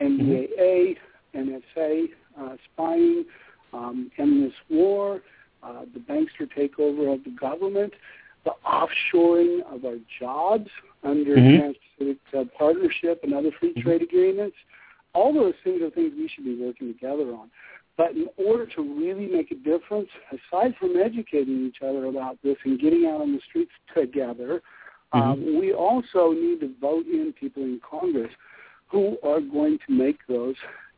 NDAA, 0.00 0.96
NSA, 1.34 2.06
uh, 2.38 2.56
spying, 2.72 3.24
um, 3.72 4.10
endless 4.18 4.52
war, 4.68 5.20
uh, 5.62 5.84
the 5.92 6.00
bankster 6.00 6.48
takeover 6.56 7.12
of 7.12 7.22
the 7.24 7.30
government, 7.38 7.92
the 8.44 8.52
offshoring 8.66 9.60
of 9.72 9.84
our 9.84 9.98
jobs 10.18 10.70
under 11.04 11.36
Mhm. 11.36 11.58
Trans-Pacific 11.58 12.18
uh, 12.34 12.44
Partnership 12.56 13.22
and 13.22 13.34
other 13.34 13.50
free 13.52 13.74
trade 13.74 14.02
agreements. 14.02 14.56
All 15.12 15.32
those 15.32 15.54
things 15.62 15.82
are 15.82 15.90
things 15.90 16.14
we 16.16 16.28
should 16.28 16.44
be 16.44 16.54
working 16.54 16.92
together 16.94 17.34
on. 17.34 17.50
But 18.00 18.12
in 18.12 18.28
order 18.38 18.64
to 18.64 18.98
really 18.98 19.26
make 19.26 19.50
a 19.50 19.56
difference, 19.56 20.08
aside 20.32 20.74
from 20.80 20.96
educating 20.96 21.66
each 21.66 21.82
other 21.86 22.06
about 22.06 22.38
this 22.42 22.56
and 22.64 22.80
getting 22.80 23.04
out 23.04 23.20
on 23.20 23.30
the 23.34 23.40
streets 23.46 23.72
together, 23.94 24.62
um, 25.12 25.58
we 25.60 25.74
also 25.74 26.32
need 26.32 26.60
to 26.60 26.72
vote 26.80 27.04
in 27.04 27.34
people 27.38 27.62
in 27.62 27.78
Congress 27.88 28.30
who 28.90 29.18
are 29.22 29.42
going 29.42 29.78
to 29.86 29.92
make 29.92 30.16
those 30.30 30.54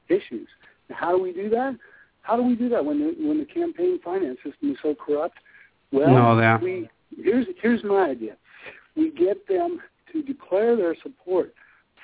issues. 0.09 0.47
Now, 0.89 0.97
how 0.97 1.17
do 1.17 1.21
we 1.21 1.33
do 1.33 1.49
that? 1.49 1.77
How 2.21 2.37
do 2.37 2.45
we 2.45 2.55
do 2.55 2.69
that 2.69 2.85
when 2.85 3.01
the, 3.01 3.27
when 3.27 3.41
the 3.41 3.47
campaign 3.47 3.99
finance 4.05 4.39
system 4.45 4.71
is 4.71 4.77
so 4.81 4.95
corrupt? 4.95 5.39
Well, 5.91 6.09
No, 6.09 6.37
we 6.63 6.89
here's 7.17 7.49
here's 7.61 7.83
my 7.83 8.11
idea. 8.11 8.37
We 8.95 9.11
get 9.11 9.49
them 9.49 9.81
to 10.13 10.23
declare 10.23 10.77
their 10.77 10.95
support 11.03 11.53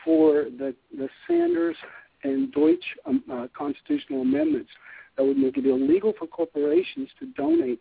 for 0.05 0.46
the 0.59 0.74
the 0.96 1.09
Sanders 1.28 1.76
and 2.25 2.53
Deutch 2.53 2.85
um, 3.07 3.23
uh, 3.31 3.47
constitutional 3.57 4.23
amendments 4.23 4.71
that 5.16 5.25
would 5.25 5.37
make 5.37 5.57
it 5.57 5.66
illegal 5.66 6.12
for 6.19 6.27
corporations 6.27 7.09
to 7.19 7.27
donate 7.37 7.81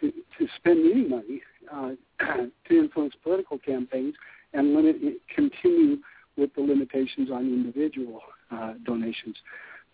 to 0.00 0.10
to 0.38 0.46
spend 0.56 0.90
any 0.90 1.08
money 1.08 1.42
uh, 1.72 1.92
to 2.68 2.78
influence 2.78 3.14
political 3.22 3.58
campaigns 3.58 4.14
and 4.52 4.74
limit 4.74 4.96
continue 5.34 5.98
with 6.36 6.54
the 6.54 6.60
limitations 6.60 7.30
on 7.30 7.46
individual 7.46 8.20
uh, 8.50 8.74
donations. 8.84 9.36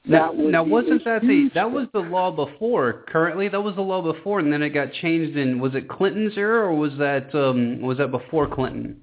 Now, 0.04 0.32
now 0.32 0.64
wasn't 0.64 1.04
that 1.04 1.22
the 1.22 1.48
that 1.54 1.70
was 1.70 1.86
the 1.92 2.00
law 2.00 2.32
before? 2.32 3.04
Currently, 3.08 3.48
that 3.50 3.60
was 3.60 3.76
the 3.76 3.82
law 3.82 4.02
before, 4.02 4.40
and 4.40 4.52
then 4.52 4.60
it 4.60 4.70
got 4.70 4.92
changed 4.94 5.36
in 5.36 5.60
was 5.60 5.76
it 5.76 5.88
Clinton's 5.88 6.36
era 6.36 6.66
or 6.66 6.74
was 6.74 6.92
that 6.98 7.32
um 7.34 7.80
was 7.80 7.98
that 7.98 8.10
before 8.10 8.52
Clinton? 8.52 9.00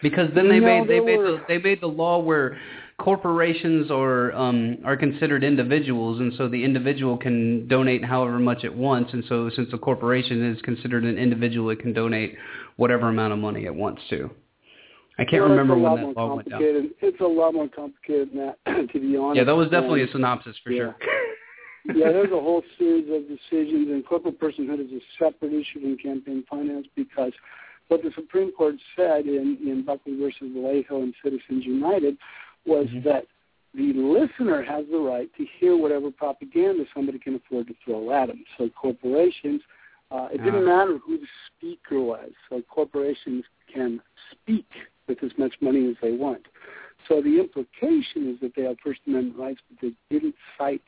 Because 0.00 0.28
then 0.34 0.48
they 0.48 0.60
No, 0.60 0.84
made 0.84 0.88
they 0.88 1.00
made 1.00 1.18
the, 1.18 1.42
they 1.48 1.58
made 1.58 1.80
the 1.80 1.88
law 1.88 2.18
where 2.20 2.56
corporations 3.02 3.90
are 3.90 4.32
um 4.32 4.78
are 4.84 4.96
considered 4.96 5.42
individuals, 5.42 6.20
and 6.20 6.32
so 6.38 6.48
the 6.48 6.62
individual 6.62 7.16
can 7.16 7.66
donate 7.66 8.04
however 8.04 8.38
much 8.38 8.62
it 8.62 8.74
wants, 8.74 9.12
and 9.12 9.24
so 9.28 9.50
since 9.56 9.68
the 9.72 9.78
corporation 9.78 10.54
is 10.54 10.62
considered 10.62 11.04
an 11.04 11.18
individual, 11.18 11.70
it 11.70 11.80
can 11.80 11.92
donate 11.92 12.36
whatever 12.76 13.08
amount 13.08 13.32
of 13.32 13.40
money 13.40 13.64
it 13.64 13.74
wants 13.74 14.00
to. 14.10 14.30
I 15.18 15.24
can't 15.24 15.42
Well, 15.42 15.50
remember 15.50 15.74
a 15.74 15.78
when 15.78 15.96
that 15.96 16.16
law 16.16 16.36
went 16.36 16.48
down. 16.48 16.60
It's 16.62 17.20
a 17.20 17.26
lot 17.26 17.52
more 17.54 17.68
complicated 17.68 18.30
than 18.30 18.54
that, 18.64 18.88
to 18.92 19.00
be 19.00 19.16
honest. 19.16 19.36
Yeah, 19.36 19.44
that 19.44 19.56
was 19.56 19.68
definitely 19.68 20.02
a 20.02 20.08
synopsis 20.12 20.56
for 20.64 20.70
yeah. 20.70 20.78
sure. 20.78 20.96
yeah, 21.94 22.12
there's 22.12 22.30
a 22.30 22.40
whole 22.40 22.62
series 22.78 23.10
of 23.10 23.28
decisions, 23.28 23.90
and 23.90 24.06
corporate 24.06 24.40
personhood 24.40 24.80
is 24.80 24.92
a 24.92 25.00
separate 25.18 25.52
issue 25.52 25.80
in 25.82 25.98
campaign 25.98 26.44
finance 26.48 26.86
because 26.94 27.32
what 27.88 28.02
the 28.02 28.12
Supreme 28.14 28.52
Court 28.52 28.76
said 28.96 29.26
in, 29.26 29.58
in 29.66 29.84
Buckley 29.84 30.16
versus 30.16 30.48
Valeo 30.56 31.02
and 31.02 31.12
Citizens 31.22 31.66
United 31.66 32.16
was 32.66 32.86
Mm-hmm. 32.88 33.08
that 33.08 33.26
the 33.74 33.92
listener 33.94 34.62
has 34.62 34.84
the 34.90 34.98
right 34.98 35.30
to 35.36 35.46
hear 35.58 35.76
whatever 35.76 36.10
propaganda 36.10 36.84
somebody 36.94 37.18
can 37.18 37.34
afford 37.36 37.66
to 37.68 37.74
throw 37.84 38.10
at 38.12 38.26
them. 38.28 38.44
So 38.58 38.68
corporations, 38.70 39.62
uh, 40.10 40.28
it 40.32 40.42
didn't 40.44 40.62
Ah. 40.68 40.76
matter 40.84 40.98
who 40.98 41.18
the 41.18 41.26
speaker 41.48 42.00
was. 42.00 42.30
So 42.48 42.60
corporations 42.68 43.44
can 43.72 44.00
speak 44.30 44.66
with 45.08 45.22
as 45.24 45.32
much 45.38 45.54
money 45.60 45.88
as 45.88 45.96
they 46.02 46.12
want. 46.12 46.44
So 47.08 47.22
the 47.22 47.40
implication 47.40 48.30
is 48.32 48.38
that 48.40 48.52
they 48.54 48.62
have 48.62 48.76
First 48.84 49.00
Amendment 49.06 49.38
rights, 49.38 49.60
but 49.68 49.80
they 49.80 49.92
didn't 50.10 50.34
cite 50.58 50.82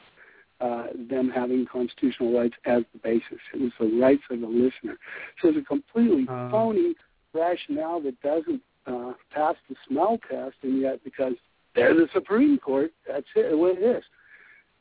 uh, 0.61 0.89
them 1.11 1.31
having 1.31 1.66
constitutional 1.66 2.33
rights 2.39 2.55
as 2.66 2.85
the 2.93 2.99
basis. 2.99 3.41
It 3.55 3.61
was 3.61 3.72
the 3.81 3.99
rights 3.99 4.22
of 4.31 4.41
the 4.41 4.47
listener. 4.47 4.97
So 5.41 5.49
it's 5.49 5.59
a 5.59 5.62
completely 5.62 6.27
Uh. 6.29 6.51
phony 6.51 6.95
rationale 7.33 8.01
that 8.03 8.20
doesn't 8.20 8.62
uh, 8.87 9.14
pass 9.31 9.57
the 9.68 9.75
smell 9.89 10.18
test, 10.31 10.57
and 10.62 10.81
yet 10.81 11.03
because 11.03 11.35
they're 11.75 11.95
the 11.95 12.09
Supreme 12.12 12.59
Court, 12.59 12.93
that's 13.07 13.27
it, 13.37 13.57
what 13.57 13.79
it 13.79 13.83
is. 13.83 14.05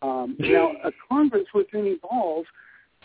Um, 0.01 0.35
now, 0.39 0.71
a 0.83 0.91
Congress 1.09 1.45
with 1.53 1.67
any 1.73 1.95
balls 1.95 2.45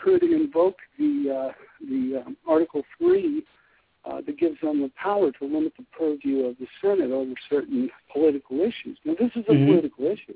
could 0.01 0.23
invoke 0.23 0.77
the 0.97 1.49
uh, 1.49 1.51
the 1.81 2.23
um, 2.25 2.37
Article 2.47 2.83
Three 2.97 3.43
uh, 4.05 4.21
that 4.25 4.37
gives 4.37 4.59
them 4.61 4.81
the 4.81 4.91
power 5.01 5.31
to 5.31 5.45
limit 5.45 5.73
the 5.77 5.85
purview 5.97 6.45
of 6.45 6.57
the 6.57 6.67
Senate 6.81 7.11
over 7.11 7.33
certain 7.49 7.89
political 8.11 8.59
issues. 8.61 8.97
Now, 9.03 9.15
this 9.19 9.31
is 9.35 9.45
a 9.49 9.51
Mhm. 9.51 9.65
political 9.65 10.05
issue, 10.05 10.35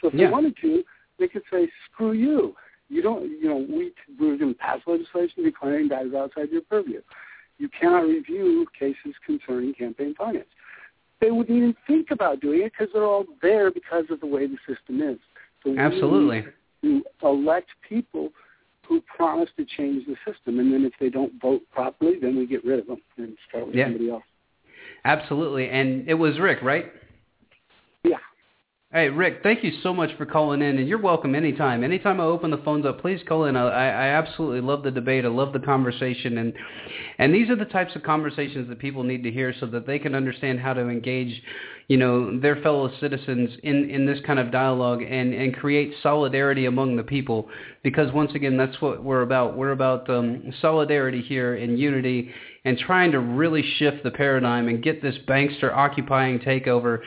so 0.00 0.08
if 0.08 0.14
Yeah. 0.14 0.26
they 0.26 0.32
wanted 0.32 0.56
to, 0.58 0.84
they 1.18 1.28
could 1.28 1.42
say, 1.50 1.70
"Screw 1.86 2.12
you." 2.12 2.56
You 2.88 3.02
don't, 3.02 3.30
you 3.30 3.48
know, 3.48 3.58
we 3.68 3.92
we're 4.18 4.36
going 4.36 4.52
to 4.52 4.58
pass 4.58 4.80
legislation 4.86 5.44
declaring 5.44 5.88
that 5.88 6.06
is 6.06 6.14
outside 6.14 6.50
your 6.50 6.62
purview. 6.62 7.00
You 7.58 7.68
cannot 7.68 8.08
review 8.08 8.66
cases 8.76 9.14
concerning 9.24 9.74
campaign 9.74 10.14
finance. 10.14 10.48
They 11.20 11.30
wouldn't 11.30 11.56
even 11.56 11.74
think 11.86 12.10
about 12.10 12.40
doing 12.40 12.62
it 12.62 12.72
because 12.72 12.92
they're 12.92 13.04
all 13.04 13.26
there 13.42 13.70
because 13.70 14.04
of 14.10 14.20
the 14.20 14.26
way 14.26 14.46
the 14.46 14.56
system 14.66 15.02
is. 15.02 15.18
So 15.62 15.70
we 15.72 15.78
Absolutely. 15.78 16.46
to 16.82 17.02
elect 17.22 17.68
people 17.86 18.30
who 18.88 19.02
promise 19.02 19.50
to 19.56 19.64
change 19.64 20.06
the 20.06 20.16
system, 20.26 20.58
and 20.58 20.72
then 20.72 20.84
if 20.84 20.92
they 20.98 21.10
don't 21.10 21.32
vote 21.40 21.62
properly, 21.72 22.18
then 22.20 22.36
we 22.36 22.46
get 22.46 22.64
rid 22.64 22.80
of 22.80 22.86
them 22.86 23.00
and 23.18 23.36
start 23.48 23.66
with 23.66 23.76
Yeah. 23.76 23.84
somebody 23.84 24.10
else. 24.10 24.24
Absolutely. 25.04 25.68
And 25.68 26.08
it 26.08 26.14
was 26.14 26.38
Rick, 26.40 26.62
right? 26.62 26.92
Hey, 28.92 29.08
Rick, 29.08 29.44
thank 29.44 29.62
you 29.62 29.70
so 29.84 29.94
much 29.94 30.10
for 30.18 30.26
calling 30.26 30.62
in, 30.62 30.78
and 30.78 30.88
you're 30.88 31.00
welcome 31.00 31.36
anytime. 31.36 31.84
Anytime 31.84 32.20
I 32.20 32.24
open 32.24 32.50
the 32.50 32.56
phones 32.56 32.84
up, 32.84 33.00
please 33.00 33.20
call 33.28 33.44
in. 33.44 33.54
I, 33.54 33.68
I 33.68 34.06
absolutely 34.18 34.62
love 34.62 34.82
the 34.82 34.90
debate. 34.90 35.24
I 35.24 35.28
love 35.28 35.52
the 35.52 35.60
conversation, 35.60 36.38
and 36.38 36.52
and 37.18 37.32
these 37.32 37.50
are 37.50 37.54
the 37.54 37.66
types 37.66 37.94
of 37.94 38.02
conversations 38.02 38.68
that 38.68 38.80
people 38.80 39.04
need 39.04 39.22
to 39.22 39.30
hear 39.30 39.54
so 39.60 39.66
that 39.66 39.86
they 39.86 40.00
can 40.00 40.16
understand 40.16 40.58
how 40.58 40.72
to 40.72 40.88
engage, 40.88 41.40
you 41.86 41.98
know, 41.98 42.40
their 42.40 42.56
fellow 42.62 42.90
citizens 42.98 43.50
in 43.62 43.88
in 43.90 44.06
this 44.06 44.18
kind 44.26 44.40
of 44.40 44.50
dialogue 44.50 45.02
and 45.02 45.34
and 45.34 45.54
create 45.54 45.94
solidarity 46.02 46.66
among 46.66 46.96
the 46.96 47.04
people. 47.04 47.48
Because 47.84 48.12
once 48.12 48.32
again, 48.34 48.56
that's 48.56 48.82
what 48.82 49.04
we're 49.04 49.22
about. 49.22 49.56
We're 49.56 49.70
about 49.70 50.10
um, 50.10 50.52
solidarity 50.60 51.22
here 51.22 51.54
and 51.54 51.78
unity, 51.78 52.32
and 52.64 52.76
trying 52.76 53.12
to 53.12 53.20
really 53.20 53.62
shift 53.78 54.02
the 54.02 54.10
paradigm 54.10 54.66
and 54.66 54.82
get 54.82 55.00
this 55.00 55.14
bankster 55.28 55.72
occupying 55.72 56.40
takeover 56.40 57.02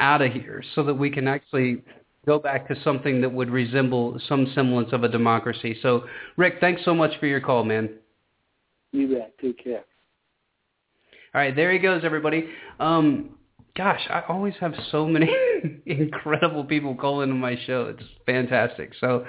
out 0.00 0.22
of 0.22 0.32
here 0.32 0.62
so 0.74 0.82
that 0.84 0.94
we 0.94 1.10
can 1.10 1.26
actually 1.26 1.82
go 2.26 2.38
back 2.38 2.68
to 2.68 2.74
something 2.82 3.20
that 3.20 3.32
would 3.32 3.50
resemble 3.50 4.20
some 4.28 4.50
semblance 4.54 4.92
of 4.92 5.02
a 5.02 5.08
democracy. 5.08 5.76
So, 5.82 6.04
Rick, 6.36 6.56
thanks 6.60 6.82
so 6.84 6.94
much 6.94 7.12
for 7.18 7.26
your 7.26 7.40
call, 7.40 7.64
man. 7.64 7.90
You 8.92 9.08
bet. 9.08 9.34
Take 9.40 9.62
care. 9.62 9.84
All 11.34 11.40
right, 11.40 11.54
there 11.54 11.72
he 11.72 11.78
goes, 11.78 12.02
everybody. 12.04 12.48
Um, 12.80 13.30
gosh, 13.76 14.00
I 14.10 14.22
always 14.28 14.54
have 14.60 14.74
so 14.90 15.06
many 15.06 15.30
incredible 15.86 16.64
people 16.64 16.94
calling 16.94 17.30
into 17.30 17.40
my 17.40 17.56
show. 17.66 17.94
It's 17.96 18.08
fantastic. 18.26 18.92
So, 19.00 19.24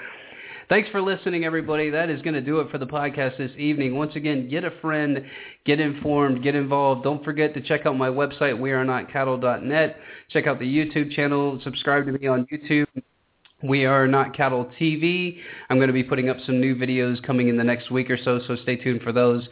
thanks 0.70 0.88
for 0.90 1.02
listening, 1.02 1.44
everybody. 1.44 1.90
That 1.90 2.08
is 2.08 2.22
going 2.22 2.34
to 2.34 2.40
do 2.40 2.60
it 2.60 2.70
for 2.70 2.78
the 2.78 2.86
podcast 2.86 3.36
this 3.36 3.50
evening. 3.58 3.96
Once 3.96 4.16
again, 4.16 4.48
get 4.48 4.64
a 4.64 4.70
friend, 4.80 5.22
get 5.66 5.80
informed, 5.80 6.42
get 6.42 6.54
involved. 6.54 7.02
Don't 7.02 7.22
forget 7.22 7.52
to 7.54 7.60
check 7.60 7.84
out 7.84 7.98
my 7.98 8.08
website, 8.08 8.54
wearenotcattle.net. 8.54 9.96
Check 10.30 10.46
out 10.46 10.58
the 10.58 10.64
YouTube 10.64 11.12
channel. 11.12 11.60
Subscribe 11.62 12.06
to 12.06 12.12
me 12.12 12.26
on 12.28 12.46
YouTube. 12.50 12.86
We 13.62 13.84
are 13.84 14.06
not 14.06 14.34
cattle 14.34 14.70
TV. 14.80 15.38
I'm 15.68 15.76
going 15.76 15.88
to 15.88 15.92
be 15.92 16.04
putting 16.04 16.30
up 16.30 16.38
some 16.46 16.60
new 16.60 16.74
videos 16.74 17.22
coming 17.22 17.48
in 17.48 17.58
the 17.58 17.64
next 17.64 17.90
week 17.90 18.08
or 18.08 18.16
so, 18.16 18.40
so 18.46 18.56
stay 18.62 18.76
tuned 18.76 19.02
for 19.02 19.12
those. 19.12 19.46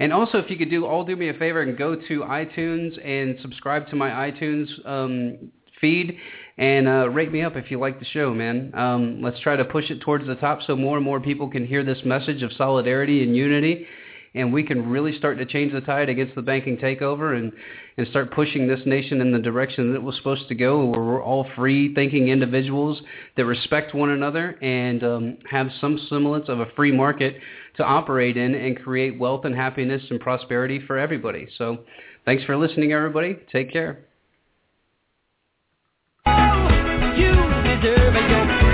And 0.00 0.12
also, 0.12 0.38
if 0.38 0.50
you 0.50 0.58
could 0.58 0.70
do 0.70 0.84
all 0.84 1.04
do 1.04 1.16
me 1.16 1.28
a 1.28 1.34
favor 1.34 1.62
and 1.62 1.78
go 1.78 1.94
to 1.94 2.20
iTunes 2.20 3.02
and 3.06 3.38
subscribe 3.40 3.88
to 3.88 3.96
my 3.96 4.10
iTunes 4.10 4.66
um, 4.86 5.52
feed 5.84 6.16
and 6.56 6.88
uh, 6.88 7.08
rate 7.10 7.30
me 7.30 7.42
up 7.42 7.56
if 7.56 7.70
you 7.70 7.78
like 7.78 7.98
the 7.98 8.06
show, 8.06 8.32
man. 8.32 8.72
Um, 8.74 9.20
let's 9.20 9.40
try 9.40 9.56
to 9.56 9.64
push 9.64 9.90
it 9.90 10.00
towards 10.00 10.26
the 10.26 10.36
top 10.36 10.60
so 10.66 10.76
more 10.76 10.96
and 10.96 11.04
more 11.04 11.20
people 11.20 11.50
can 11.50 11.66
hear 11.66 11.84
this 11.84 11.98
message 12.04 12.42
of 12.42 12.52
solidarity 12.52 13.22
and 13.22 13.36
unity 13.36 13.86
and 14.34 14.52
we 14.52 14.64
can 14.64 14.88
really 14.88 15.16
start 15.16 15.38
to 15.38 15.46
change 15.46 15.72
the 15.72 15.80
tide 15.80 16.08
against 16.08 16.34
the 16.34 16.42
banking 16.42 16.76
takeover 16.76 17.38
and, 17.38 17.52
and 17.96 18.06
start 18.08 18.32
pushing 18.32 18.66
this 18.66 18.80
nation 18.84 19.20
in 19.20 19.32
the 19.32 19.38
direction 19.38 19.90
that 19.90 19.96
it 19.96 20.02
was 20.02 20.16
supposed 20.16 20.48
to 20.48 20.54
go, 20.54 20.84
where 20.84 21.00
we're 21.00 21.22
all 21.22 21.46
free-thinking 21.54 22.28
individuals 22.28 23.00
that 23.36 23.46
respect 23.46 23.94
one 23.94 24.10
another 24.10 24.58
and 24.60 25.04
um, 25.04 25.38
have 25.48 25.68
some 25.80 25.98
semblance 26.08 26.48
of 26.48 26.60
a 26.60 26.66
free 26.74 26.92
market 26.92 27.36
to 27.76 27.84
operate 27.84 28.36
in 28.36 28.54
and 28.54 28.82
create 28.82 29.18
wealth 29.18 29.44
and 29.44 29.54
happiness 29.54 30.02
and 30.10 30.20
prosperity 30.20 30.80
for 30.84 30.98
everybody. 30.98 31.46
So 31.56 31.78
thanks 32.24 32.42
for 32.44 32.56
listening, 32.56 32.92
everybody. 32.92 33.38
Take 33.52 33.72
care. 33.72 34.13
Deserve 37.84 38.73